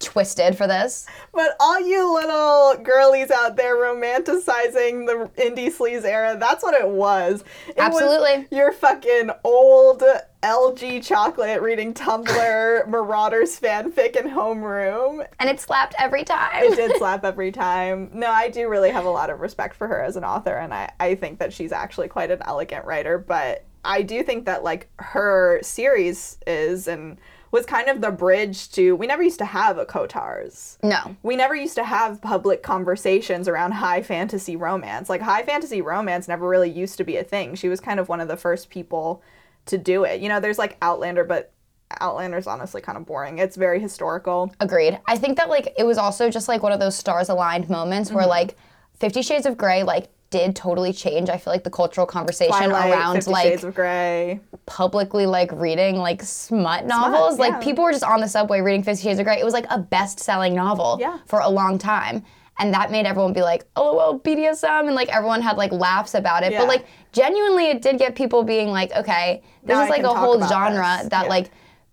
twisted 0.00 0.56
for 0.56 0.66
this. 0.66 1.06
But 1.32 1.56
all 1.60 1.80
you 1.80 2.14
little 2.14 2.82
girlies 2.82 3.30
out 3.30 3.56
there 3.56 3.76
romanticizing 3.76 5.06
the 5.06 5.30
indie 5.36 5.72
sleaze 5.72 6.04
era, 6.04 6.36
that's 6.38 6.62
what 6.62 6.74
it 6.74 6.88
was. 6.88 7.42
It 7.68 7.76
was 7.76 8.00
Absolutely. 8.02 8.46
your 8.56 8.72
fucking 8.72 9.30
old 9.44 10.02
LG 10.42 11.04
chocolate 11.04 11.60
reading 11.60 11.92
Tumblr 11.92 12.86
Marauders 12.88 13.58
fanfic 13.58 14.14
in 14.16 14.30
homeroom. 14.30 15.26
And 15.40 15.50
it 15.50 15.60
slapped 15.60 15.94
every 15.98 16.24
time. 16.24 16.64
It 16.64 16.76
did 16.76 16.96
slap 16.98 17.24
every 17.24 17.50
time. 17.50 18.10
No, 18.12 18.30
I 18.30 18.48
do 18.48 18.68
really 18.68 18.90
have 18.90 19.04
a 19.04 19.10
lot 19.10 19.30
of 19.30 19.40
respect 19.40 19.74
for 19.74 19.88
her 19.88 20.02
as 20.02 20.16
an 20.16 20.24
author, 20.24 20.56
and 20.56 20.72
I, 20.72 20.92
I 21.00 21.14
think 21.16 21.40
that 21.40 21.52
she's 21.52 21.72
actually 21.72 22.08
quite 22.08 22.30
an 22.30 22.40
elegant 22.44 22.84
writer. 22.84 23.18
But 23.18 23.64
I 23.84 24.02
do 24.02 24.22
think 24.22 24.44
that 24.44 24.62
like 24.62 24.88
her 24.98 25.58
series 25.62 26.38
is 26.46 26.86
and 26.86 27.18
was 27.50 27.64
kind 27.66 27.88
of 27.88 28.00
the 28.00 28.10
bridge 28.10 28.70
to 28.72 28.94
we 28.96 29.06
never 29.06 29.22
used 29.22 29.38
to 29.38 29.44
have 29.44 29.76
ACOTARs. 29.76 30.76
No. 30.82 31.16
We 31.22 31.36
never 31.36 31.54
used 31.54 31.74
to 31.76 31.84
have 31.84 32.20
public 32.20 32.62
conversations 32.62 33.48
around 33.48 33.72
high 33.72 34.02
fantasy 34.02 34.56
romance. 34.56 35.08
Like 35.08 35.20
high 35.20 35.42
fantasy 35.42 35.80
romance 35.80 36.28
never 36.28 36.48
really 36.48 36.70
used 36.70 36.98
to 36.98 37.04
be 37.04 37.16
a 37.16 37.24
thing. 37.24 37.54
She 37.54 37.68
was 37.68 37.80
kind 37.80 38.00
of 38.00 38.08
one 38.08 38.20
of 38.20 38.28
the 38.28 38.36
first 38.36 38.70
people 38.70 39.22
to 39.66 39.78
do 39.78 40.04
it. 40.04 40.20
You 40.20 40.28
know, 40.28 40.40
there's 40.40 40.58
like 40.58 40.76
Outlander, 40.82 41.24
but 41.24 41.52
Outlander's 42.00 42.46
honestly 42.46 42.80
kind 42.82 42.98
of 42.98 43.06
boring. 43.06 43.38
It's 43.38 43.56
very 43.56 43.80
historical. 43.80 44.52
Agreed. 44.60 44.98
I 45.06 45.16
think 45.16 45.38
that 45.38 45.48
like 45.48 45.72
it 45.78 45.84
was 45.84 45.96
also 45.98 46.30
just 46.30 46.48
like 46.48 46.62
one 46.62 46.72
of 46.72 46.80
those 46.80 46.96
stars 46.96 47.28
aligned 47.28 47.70
moments 47.70 48.10
where 48.12 48.22
Mm-hmm. 48.24 48.30
like 48.30 48.56
Fifty 48.98 49.22
Shades 49.22 49.46
of 49.46 49.56
Grey 49.56 49.84
like 49.84 50.08
did 50.30 50.54
totally 50.54 50.92
change. 50.92 51.30
I 51.30 51.38
feel 51.38 51.52
like 51.52 51.64
the 51.64 51.70
cultural 51.70 52.06
conversation 52.06 52.52
Twilight, 52.54 52.90
around 52.92 53.14
Fifty 53.16 53.30
like 53.30 53.44
Shades 53.44 53.64
of 53.64 53.74
Grey. 53.74 54.40
publicly 54.66 55.24
like 55.26 55.50
reading 55.52 55.96
like 55.96 56.22
smut 56.22 56.84
novels. 56.86 57.38
yeah. 57.38 57.46
Like 57.48 57.62
people 57.62 57.82
were 57.84 57.92
just 57.92 58.04
on 58.04 58.20
the 58.20 58.28
subway 58.28 58.60
reading 58.60 58.82
Fifty 58.82 59.02
Shades 59.04 59.18
of 59.18 59.24
Grey. 59.24 59.38
It 59.40 59.44
was 59.44 59.54
like 59.54 59.66
a 59.70 59.78
best 59.78 60.20
selling 60.20 60.54
novel 60.54 60.98
Yeah. 61.00 61.18
for 61.26 61.40
a 61.40 61.48
long 61.48 61.78
time. 61.78 62.22
And 62.60 62.74
that 62.74 62.90
made 62.90 63.06
everyone 63.06 63.32
be 63.32 63.40
like, 63.42 63.64
oh 63.76 63.96
well, 63.96 64.18
BDSM 64.18 64.86
and 64.86 64.94
like 64.94 65.08
everyone 65.14 65.40
had 65.42 65.56
like 65.56 65.72
laughs 65.72 66.14
about 66.14 66.42
it. 66.42 66.52
Yeah. 66.52 66.58
But 66.60 66.68
like 66.68 66.86
genuinely 67.12 67.66
it 67.70 67.80
did 67.82 67.98
get 67.98 68.14
people 68.14 68.42
being 68.42 68.68
like, 68.68 68.92
okay, 68.96 69.42
this 69.62 69.76
Now 69.76 69.84
is 69.84 69.90
like 69.90 70.02
a 70.02 70.08
whole 70.12 70.40
genre 70.46 70.98
this. 71.00 71.08
that 71.10 71.28
like 71.28 71.50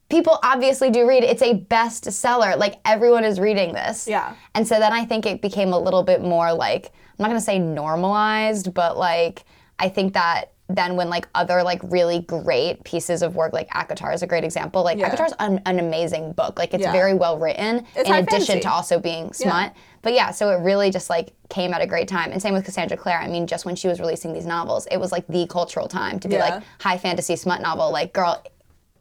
people 0.10 0.40
obviously 0.44 0.90
do 0.90 1.08
read. 1.08 1.24
It's 1.24 1.42
a 1.42 1.54
bestseller. 1.60 2.58
Like 2.58 2.80
everyone 2.84 3.24
is 3.24 3.40
reading 3.40 3.74
this. 3.74 4.08
Yeah. 4.08 4.34
And 4.56 4.68
so 4.68 4.80
then 4.80 4.92
I 4.92 5.06
think 5.06 5.26
it 5.26 5.42
became 5.42 5.72
a 5.72 5.80
little 5.80 6.04
bit 6.04 6.22
more 6.22 6.52
like 6.54 6.92
I'm 7.18 7.24
not 7.24 7.28
gonna 7.30 7.42
say 7.42 7.60
normalized, 7.60 8.74
but 8.74 8.98
like 8.98 9.44
I 9.80 9.90
think 9.90 10.14
that 10.14 10.52
then 10.68 10.96
when 10.96 11.10
like 11.10 11.28
other 11.36 11.62
like 11.62 11.80
really 11.84 12.20
great 12.22 12.84
pieces 12.84 13.22
of 13.22 13.36
work, 13.36 13.54
like 13.54 13.70
ACOTAR 13.70 14.14
is 14.16 14.24
a 14.24 14.28
great 14.28 14.44
example. 14.44 14.84
Like 14.84 14.98
Yeah. 14.98 15.14
ACOTAR's 15.16 15.34
an, 15.40 15.62
an 15.68 15.78
amazing 15.80 16.32
book. 16.32 16.58
Like 16.58 16.74
it's 16.74 16.82
Yeah. 16.84 16.92
very 16.92 17.14
well 17.14 17.38
written 17.38 17.86
It's 17.96 18.10
in 18.10 18.16
addition 18.16 18.46
fantasy. 18.46 18.60
to 18.62 18.72
also 18.72 19.00
being 19.00 19.32
smut. 19.32 19.74
But 20.02 20.14
yeah, 20.14 20.32
so 20.32 20.50
it 20.50 20.56
really 20.62 20.90
just 20.90 21.08
like 21.10 21.34
came 21.50 21.72
at 21.74 21.82
a 21.82 21.88
great 21.88 22.08
time. 22.08 22.32
And 22.32 22.42
same 22.42 22.54
with 22.56 22.66
Cassandra 22.66 22.98
Clare. 22.98 23.20
I 23.20 23.28
mean, 23.28 23.46
just 23.46 23.66
when 23.66 23.76
she 23.76 23.88
was 23.88 24.00
releasing 24.00 24.34
these 24.34 24.48
novels, 24.48 24.88
it 24.90 24.98
was 24.98 25.12
like 25.12 25.28
the 25.28 25.46
cultural 25.48 25.88
time 25.88 26.20
to 26.22 26.28
be 26.28 26.34
Yeah. 26.36 26.56
like 26.56 26.64
high 26.80 26.98
fantasy 26.98 27.36
smut 27.36 27.62
novel. 27.62 27.92
Like, 27.92 28.12
girl, 28.12 28.42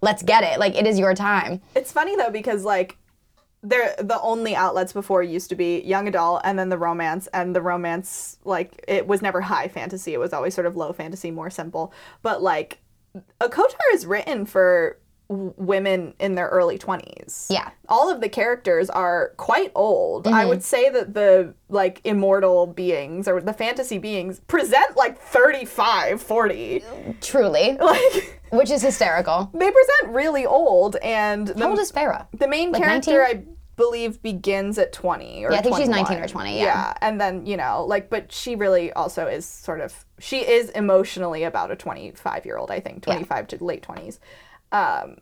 let's 0.03 0.23
get 0.23 0.45
it. 0.45 0.59
Like 0.61 0.75
it 0.77 0.87
is 0.87 0.99
your 0.99 1.15
time. 1.15 1.63
It's 1.75 1.91
funny 1.91 2.15
though 2.15 2.31
because 2.31 2.63
like 2.65 2.99
they're 3.65 3.95
the 3.99 4.21
only 4.21 4.55
outlets 4.55 4.93
before 4.93 5.23
used 5.23 5.49
to 5.49 5.57
be 5.57 5.81
young 5.81 6.07
adult 6.07 6.43
and 6.45 6.59
then 6.59 6.69
the 6.69 6.79
romance 6.79 7.27
and 7.33 7.57
the 7.57 7.63
romance 7.63 8.39
like 8.45 8.85
it 8.87 9.07
was 9.07 9.23
never 9.23 9.41
high 9.41 9.67
fantasy 9.69 10.13
it 10.13 10.21
was 10.21 10.33
always 10.33 10.55
sort 10.55 10.67
of 10.67 10.77
low 10.77 10.93
fantasy 10.93 11.31
more 11.31 11.51
simple 11.51 11.93
but 12.23 12.43
like 12.43 12.79
ACOTAR 13.41 13.95
is 13.95 14.07
written 14.07 14.45
for 14.45 14.99
women 15.29 16.13
in 16.21 16.35
their 16.35 16.49
early 16.49 16.79
20s 16.79 17.47
Yeah. 17.49 17.71
all 17.89 18.11
of 18.11 18.21
the 18.21 18.29
characters 18.29 18.91
are 18.91 19.33
quite 19.39 19.73
old 19.75 20.27
i 20.27 20.31
mm-hmm. 20.31 20.49
would 20.51 20.63
say 20.63 20.91
that 20.91 21.15
the 21.15 21.55
like 21.71 22.03
immortal 22.05 22.67
beings 22.67 23.27
or 23.27 23.41
the 23.41 23.55
fantasy 23.55 23.97
beings 23.97 24.41
present 24.41 24.97
like 24.97 25.19
35 25.19 26.21
40 26.21 26.85
Truly. 27.23 27.79
like 27.81 28.43
Which 28.51 28.71
is 28.71 28.83
hysterical. 28.83 29.51
they 29.55 29.71
present 29.71 30.15
really 30.15 30.45
old 30.45 30.97
and 30.97 31.49
the, 31.49 31.59
How 31.59 31.71
old 31.71 31.79
is 31.79 31.91
Feyre? 31.91 32.27
the 32.39 32.47
main 32.47 32.71
Like 32.73 32.83
character, 32.83 33.19
19? 33.23 33.49
I 33.49 33.54
believe, 33.77 34.23
begins 34.23 34.79
at 34.79 34.93
20 34.93 35.45
or 35.45 35.53
Yeah, 35.53 35.59
I 35.59 35.63
think 35.63 35.77
she's 35.77 35.89
19 35.89 36.19
or 36.19 36.29
20, 36.29 36.59
yeah. 36.59 36.95
And 37.01 37.21
then, 37.21 37.47
you 37.47 37.57
know, 37.57 37.85
like, 37.87 38.11
but 38.11 38.33
she 38.33 38.55
really 38.55 38.93
also 38.93 39.27
is 39.27 39.47
sort 39.47 39.81
of, 39.81 40.05
she 40.19 40.39
is 40.39 40.71
emotionally 40.71 41.45
about 41.45 41.71
a 41.71 41.77
25 41.77 42.47
year 42.47 42.57
old, 42.57 42.71
I 42.71 42.81
think, 42.81 43.03
25 43.03 43.49
to 43.49 43.65
late 43.65 43.87
20s. 43.87 44.19
Um, 44.73 45.17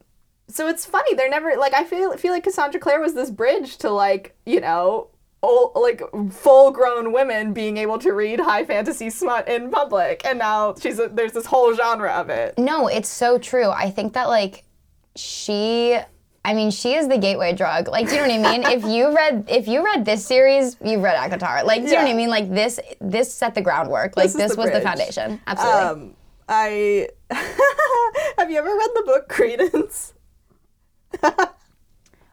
so 0.49 0.69
it's 0.69 0.85
funny. 0.85 1.15
They're 1.15 1.31
never, 1.31 1.57
like, 1.57 1.75
I 1.75 1.85
feel, 1.85 2.17
feel 2.17 2.33
like 2.33 2.45
Cassandra 2.45 2.81
Clare 2.81 3.01
was 3.01 3.15
this 3.15 3.31
bridge 3.31 3.79
to, 3.79 3.91
like, 3.91 4.37
you 4.45 4.61
know, 4.61 5.09
old, 5.43 5.73
like 5.75 6.03
full 6.31 6.71
grown 6.71 7.13
women 7.13 7.53
being 7.53 7.77
able 7.77 7.99
to 7.99 8.13
read 8.13 8.41
high 8.41 8.65
fantasy 8.65 9.11
smut 9.11 9.49
in 9.49 9.71
public. 9.71 10.23
And 10.25 10.39
now 10.39 10.75
she's, 10.81 10.99
a, 10.99 11.09
there's 11.09 11.33
this 11.33 11.47
whole 11.47 11.75
genre 11.75 12.11
of 12.13 12.31
it. 12.31 12.57
No, 12.59 12.87
it's 12.87 13.09
so 13.09 13.39
true. 13.39 13.71
I 13.71 13.91
think 13.91 14.13
that 14.13 14.29
like 14.29 14.65
she 15.17 15.99
I 16.45 16.55
mean, 16.55 16.71
she 16.71 16.95
is 16.95 17.07
the 17.07 17.19
gateway 17.19 17.53
drug. 17.53 17.89
Like, 17.89 18.09
do 18.09 18.17
you 18.17 18.27
know 18.27 18.41
what 18.41 18.47
I 18.47 18.59
mean? 18.59 18.67
if 18.67 18.85
you 18.85 19.15
read 19.17 19.45
if 19.49 19.69
you 19.69 19.85
read 19.85 20.05
this 20.05 20.27
series, 20.27 20.77
you 20.85 20.99
read 20.99 21.17
ACOTAR. 21.17 21.65
Like, 21.65 21.83
do 21.83 21.89
you 21.89 21.95
know 21.95 22.03
what 22.03 22.11
I 22.11 22.15
mean? 22.15 22.31
Like 22.31 22.51
this 22.51 22.81
this 23.01 23.33
set 23.33 23.55
the 23.55 23.63
groundwork. 23.63 24.17
Like 24.17 24.27
This 24.27 24.35
this 24.35 24.55
the 24.55 24.61
was 24.61 24.71
the 24.71 24.81
foundation. 24.81 25.41
Absolutely. 25.47 25.81
Um, 25.81 26.17
I 26.49 27.09
have 28.39 28.51
you 28.51 28.59
ever 28.59 28.69
read 28.69 28.91
the 28.95 29.03
book 29.07 29.29
Credence? 29.29 30.15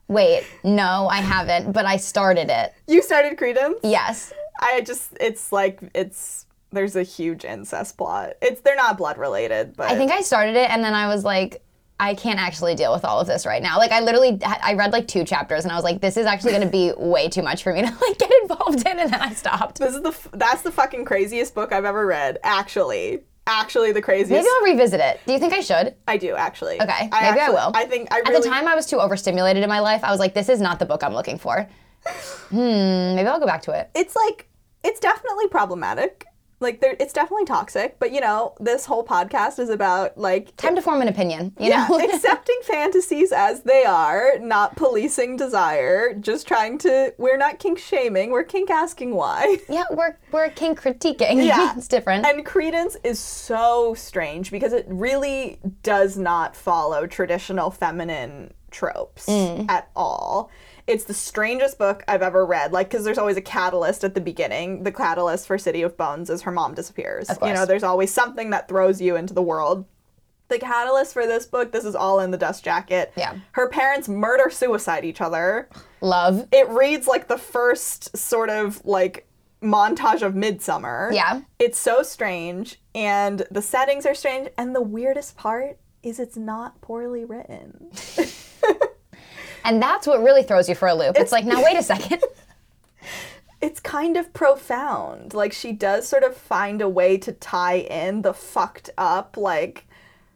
Wait, 0.07 0.43
no, 0.63 1.07
I 1.07 1.17
haven't, 1.17 1.71
but 1.71 1.85
I 1.85 1.97
started 1.97 2.49
it. 2.49 2.73
You 2.87 3.03
started 3.03 3.37
Credence. 3.37 3.77
Yes. 3.83 4.33
I 4.59 4.81
just 4.81 5.15
it's 5.21 5.51
like 5.51 5.79
it's 5.93 6.47
there's 6.71 6.95
a 6.95 7.03
huge 7.03 7.45
incest 7.45 7.97
plot. 7.97 8.33
It's 8.41 8.61
they're 8.61 8.75
not 8.75 8.97
blood 8.97 9.19
related, 9.19 9.75
but 9.77 9.89
I 9.89 9.95
think 9.95 10.11
I 10.11 10.21
started 10.21 10.55
it 10.55 10.69
and 10.71 10.83
then 10.83 10.95
I 10.95 11.07
was 11.07 11.23
like 11.23 11.61
I 12.01 12.13
can't 12.15 12.39
actually 12.39 12.75
deal 12.75 12.93
with 12.93 13.03
all 13.03 13.19
of 13.19 13.27
this 13.27 13.45
right 13.45 13.61
now. 13.61 13.77
Like 13.77 13.91
I 13.91 13.99
literally 13.99 14.39
I 14.43 14.73
read 14.73 14.93
like 14.93 15.07
two 15.07 15.23
chapters 15.25 15.65
and 15.65 15.71
I 15.71 15.75
was 15.75 15.83
like 15.83 15.99
this 15.99 16.15
is 16.17 16.25
actually 16.25 16.51
going 16.51 16.63
to 16.63 16.69
be 16.69 16.93
way 16.97 17.27
too 17.27 17.41
much 17.43 17.61
for 17.63 17.73
me 17.73 17.81
to 17.81 17.87
like 18.01 18.17
get 18.17 18.31
involved 18.41 18.87
in 18.87 18.99
and 18.99 19.11
then 19.11 19.21
I 19.21 19.33
stopped. 19.33 19.79
this 19.79 19.95
is 19.95 20.01
the 20.01 20.09
f- 20.09 20.29
that's 20.33 20.61
the 20.61 20.71
fucking 20.71 21.05
craziest 21.05 21.53
book 21.53 21.71
I've 21.73 21.85
ever 21.85 22.05
read. 22.05 22.37
Actually, 22.43 23.23
actually 23.47 23.91
the 23.91 24.01
craziest. 24.01 24.31
Maybe 24.31 24.47
I'll 24.47 24.63
revisit 24.73 24.99
it. 25.01 25.19
Do 25.25 25.33
you 25.33 25.39
think 25.39 25.53
I 25.53 25.59
should? 25.59 25.95
I 26.07 26.17
do 26.17 26.35
actually. 26.35 26.81
Okay, 26.81 27.09
maybe 27.11 27.39
I 27.39 27.47
I 27.47 27.49
will. 27.49 27.71
I 27.73 27.85
think 27.85 28.07
I 28.13 28.19
At 28.19 28.31
the 28.33 28.47
time, 28.47 28.67
I 28.67 28.75
was 28.75 28.85
too 28.85 28.99
overstimulated 28.99 29.61
in 29.63 29.69
my 29.69 29.79
life. 29.79 30.03
I 30.03 30.11
was 30.11 30.19
like, 30.19 30.33
this 30.33 30.47
is 30.49 30.61
not 30.61 30.79
the 30.79 30.85
book 30.85 31.03
I'm 31.03 31.13
looking 31.13 31.37
for. 31.37 31.67
Hmm, 32.49 33.15
maybe 33.15 33.27
I'll 33.27 33.39
go 33.39 33.45
back 33.45 33.61
to 33.63 33.71
it. 33.71 33.89
it's 33.93 34.15
like 34.15 34.47
it's 34.83 34.99
definitely 34.99 35.47
problematic. 35.49 36.25
Like 36.61 36.81
there, 36.81 36.95
it's 36.99 37.13
definitely 37.13 37.45
toxic. 37.45 37.97
But 37.99 38.11
you 38.11 38.19
know, 38.21 38.53
this 38.59 38.85
whole 38.85 39.05
podcast 39.05 39.59
is 39.59 39.69
about 39.69 40.17
like 40.17 40.55
Time 40.57 40.75
to 40.75 40.81
form 40.81 41.01
an 41.01 41.07
opinion, 41.07 41.53
you 41.59 41.69
yeah, 41.69 41.87
know? 41.89 41.99
accepting 42.13 42.59
fantasies 42.63 43.31
as 43.31 43.61
they 43.63 43.85
are, 43.85 44.37
not 44.39 44.75
policing 44.75 45.37
desire, 45.37 46.13
just 46.13 46.47
trying 46.47 46.77
to 46.79 47.13
we're 47.17 47.37
not 47.37 47.59
kink 47.59 47.79
shaming, 47.79 48.31
we're 48.31 48.43
kink 48.43 48.69
asking 48.69 49.15
why. 49.15 49.57
yeah, 49.69 49.83
we're, 49.91 50.17
we're 50.31 50.49
kink 50.49 50.81
critiquing. 50.81 51.45
Yeah. 51.45 51.73
it's 51.77 51.87
different. 51.87 52.25
And 52.25 52.45
Credence 52.45 52.97
is 53.03 53.19
so 53.19 53.93
strange 53.93 54.51
because 54.51 54.73
it 54.73 54.85
really 54.87 55.59
does 55.83 56.17
not 56.17 56.55
follow 56.55 57.07
traditional 57.07 57.71
feminine 57.71 58.53
tropes 58.71 59.25
Mm. 59.27 59.69
at 59.69 59.89
all. 59.95 60.51
It's 60.89 61.03
the 61.03 61.13
strangest 61.13 61.77
book 61.77 62.03
I've 62.07 62.23
ever 62.23 62.45
read. 62.45 62.73
Like, 62.73 62.89
because 62.89 63.05
there's 63.05 63.19
always 63.19 63.37
a 63.37 63.41
catalyst 63.41 64.03
at 64.03 64.15
the 64.15 64.21
beginning. 64.21 64.83
The 64.83 64.91
catalyst 64.91 65.45
for 65.47 65.57
City 65.57 65.83
of 65.83 65.95
Bones 65.95 66.29
is 66.29 66.41
her 66.41 66.51
mom 66.51 66.73
disappears. 66.73 67.29
You 67.43 67.53
know, 67.53 67.65
there's 67.65 67.83
always 67.83 68.11
something 68.11 68.49
that 68.49 68.67
throws 68.67 68.99
you 68.99 69.15
into 69.15 69.33
the 69.35 69.41
world. 69.43 69.85
The 70.47 70.57
catalyst 70.57 71.13
for 71.13 71.27
this 71.27 71.45
book, 71.45 71.71
this 71.71 71.85
is 71.85 71.93
all 71.95 72.19
in 72.19 72.31
the 72.31 72.37
dust 72.37 72.63
jacket. 72.63 73.13
Yeah. 73.15 73.35
Her 73.51 73.69
parents 73.69 74.09
murder 74.09 74.49
suicide 74.49 75.05
each 75.05 75.21
other 75.21 75.69
Love. 76.01 76.47
it 76.51 76.67
reads 76.69 77.05
like 77.07 77.27
the 77.27 77.37
first 77.37 78.17
sort 78.17 78.49
of 78.49 78.83
like 78.83 79.27
montage 79.61 80.23
of 80.23 80.33
Midsommar 80.33 81.13
Yeah. 81.13 81.41
it's 81.59 81.77
so 81.77 82.01
strange 82.01 82.79
and 82.95 83.45
the 83.51 83.61
settings 83.61 84.05
are 84.07 84.15
strange 84.15 84.47
and 84.57 84.73
the 84.73 84.81
weirdest 84.81 85.35
part 85.37 85.77
is 86.01 86.17
it's 86.19 86.37
not 86.37 86.79
poorly 86.79 87.25
written 87.25 87.91
And 89.69 89.81
that's 89.81 90.07
what 90.07 90.21
really 90.23 90.41
throws 90.43 90.67
you 90.67 90.73
for 90.75 90.87
a 90.87 90.95
loop. 90.95 91.15
It's, 91.15 91.31
like, 91.31 91.45
now 91.45 91.63
wait 91.63 91.77
a 91.77 91.83
second. 91.83 92.23
it's 93.61 93.79
kind 93.79 94.17
of 94.17 94.33
profound 94.33 95.33
like 95.33 95.51
she 95.53 95.71
does 95.73 96.07
sort 96.07 96.23
of 96.23 96.35
find 96.35 96.81
a 96.81 96.89
way 96.89 97.17
to 97.17 97.31
tie 97.33 97.75
in 97.79 98.21
the 98.21 98.33
fucked 98.33 98.89
up 98.97 99.35
like 99.37 99.85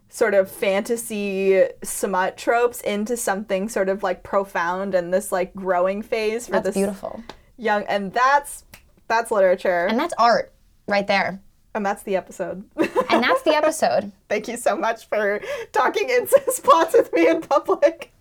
sort 0.09 0.33
of 0.33 0.51
fantasy 0.51 1.63
smut 1.83 2.37
tropes 2.37 2.81
into 2.81 3.15
something 3.17 3.69
sort 3.69 3.87
of 3.89 4.03
like 4.03 4.23
profound 4.23 4.93
and 4.93 5.13
this 5.13 5.31
like 5.31 5.53
growing 5.55 6.01
phase 6.01 6.45
for 6.47 6.51
That's 6.53 6.65
this 6.65 6.75
beautiful. 6.75 7.23
young 7.57 7.83
and 7.85 8.11
that's 8.13 8.65
that's 9.07 9.31
literature 9.31 9.87
And 9.87 9.97
that's 9.99 10.13
art 10.17 10.53
right 10.87 11.07
there. 11.07 11.41
and 11.73 11.85
that's 11.85 12.03
the 12.03 12.15
episode 12.17 12.63
And 13.09 13.23
that's 13.23 13.41
the 13.43 13.55
episode. 13.55 14.11
Thank 14.29 14.47
you 14.49 14.57
so 14.57 14.75
much 14.75 15.07
for 15.07 15.39
talking 15.71 16.09
incest 16.09 16.63
plots 16.63 16.93
with 16.93 17.11
me 17.13 17.27
in 17.29 17.41
public. 17.41 18.12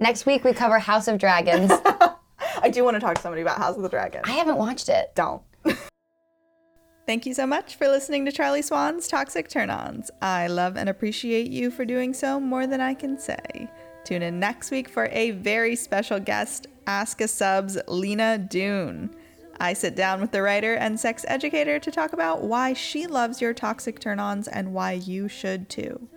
Next 0.00 0.24
week, 0.24 0.44
we 0.44 0.54
cover 0.54 0.78
House 0.78 1.08
of 1.08 1.18
Dragons. 1.18 1.70
I 2.62 2.70
do 2.70 2.82
want 2.84 2.94
to 2.94 3.00
talk 3.00 3.16
to 3.16 3.20
somebody 3.20 3.42
about 3.42 3.58
House 3.58 3.76
of 3.76 3.82
the 3.82 3.88
Dragon. 3.90 4.22
I 4.24 4.30
haven't 4.32 4.56
watched 4.56 4.88
it. 4.88 5.14
Don't. 5.14 5.42
Thank 7.06 7.26
you 7.26 7.34
so 7.34 7.46
much 7.46 7.76
for 7.76 7.86
listening 7.86 8.24
to 8.24 8.32
Charlie 8.32 8.62
Swan's 8.62 9.08
Toxic 9.08 9.48
Turn 9.48 9.68
Ons. 9.68 10.10
I 10.22 10.46
love 10.46 10.78
and 10.78 10.88
appreciate 10.88 11.50
you 11.50 11.70
for 11.70 11.84
doing 11.84 12.14
so 12.14 12.40
more 12.40 12.66
than 12.66 12.80
I 12.80 12.94
can 12.94 13.18
say. 13.18 13.70
Tune 14.04 14.22
in 14.22 14.40
next 14.40 14.70
week 14.70 14.88
for 14.88 15.06
a 15.12 15.32
very 15.32 15.76
special 15.76 16.18
guest, 16.18 16.66
Ask 16.86 17.20
a 17.20 17.28
Sub's 17.28 17.76
Lina 17.86 18.38
Dune. 18.38 19.14
I 19.60 19.74
sit 19.74 19.96
down 19.96 20.22
with 20.22 20.32
the 20.32 20.40
writer 20.40 20.74
and 20.74 20.98
sex 20.98 21.26
educator 21.28 21.78
to 21.78 21.90
talk 21.90 22.14
about 22.14 22.42
why 22.42 22.72
she 22.72 23.06
loves 23.06 23.42
your 23.42 23.52
toxic 23.52 23.98
turn 24.00 24.18
ons 24.18 24.48
and 24.48 24.72
why 24.72 24.92
you 24.92 25.28
should 25.28 25.68
too. 25.68 26.08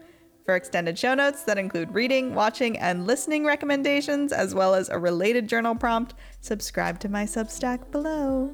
For 0.46 0.56
extended 0.56 1.00
show 1.00 1.14
notes 1.14 1.44
that 1.44 1.58
include 1.58 1.94
reading, 1.94 2.36
watching, 2.36 2.78
and 2.78 3.08
listening 3.08 3.46
recommendations, 3.46 4.34
as 4.34 4.54
well 4.54 4.76
as 4.76 4.90
a 4.90 5.00
related 5.00 5.48
journal 5.48 5.74
prompt, 5.74 6.16
subscribe 6.42 7.00
to 7.00 7.10
my 7.10 7.24
Substack 7.24 7.92
below. 7.92 8.54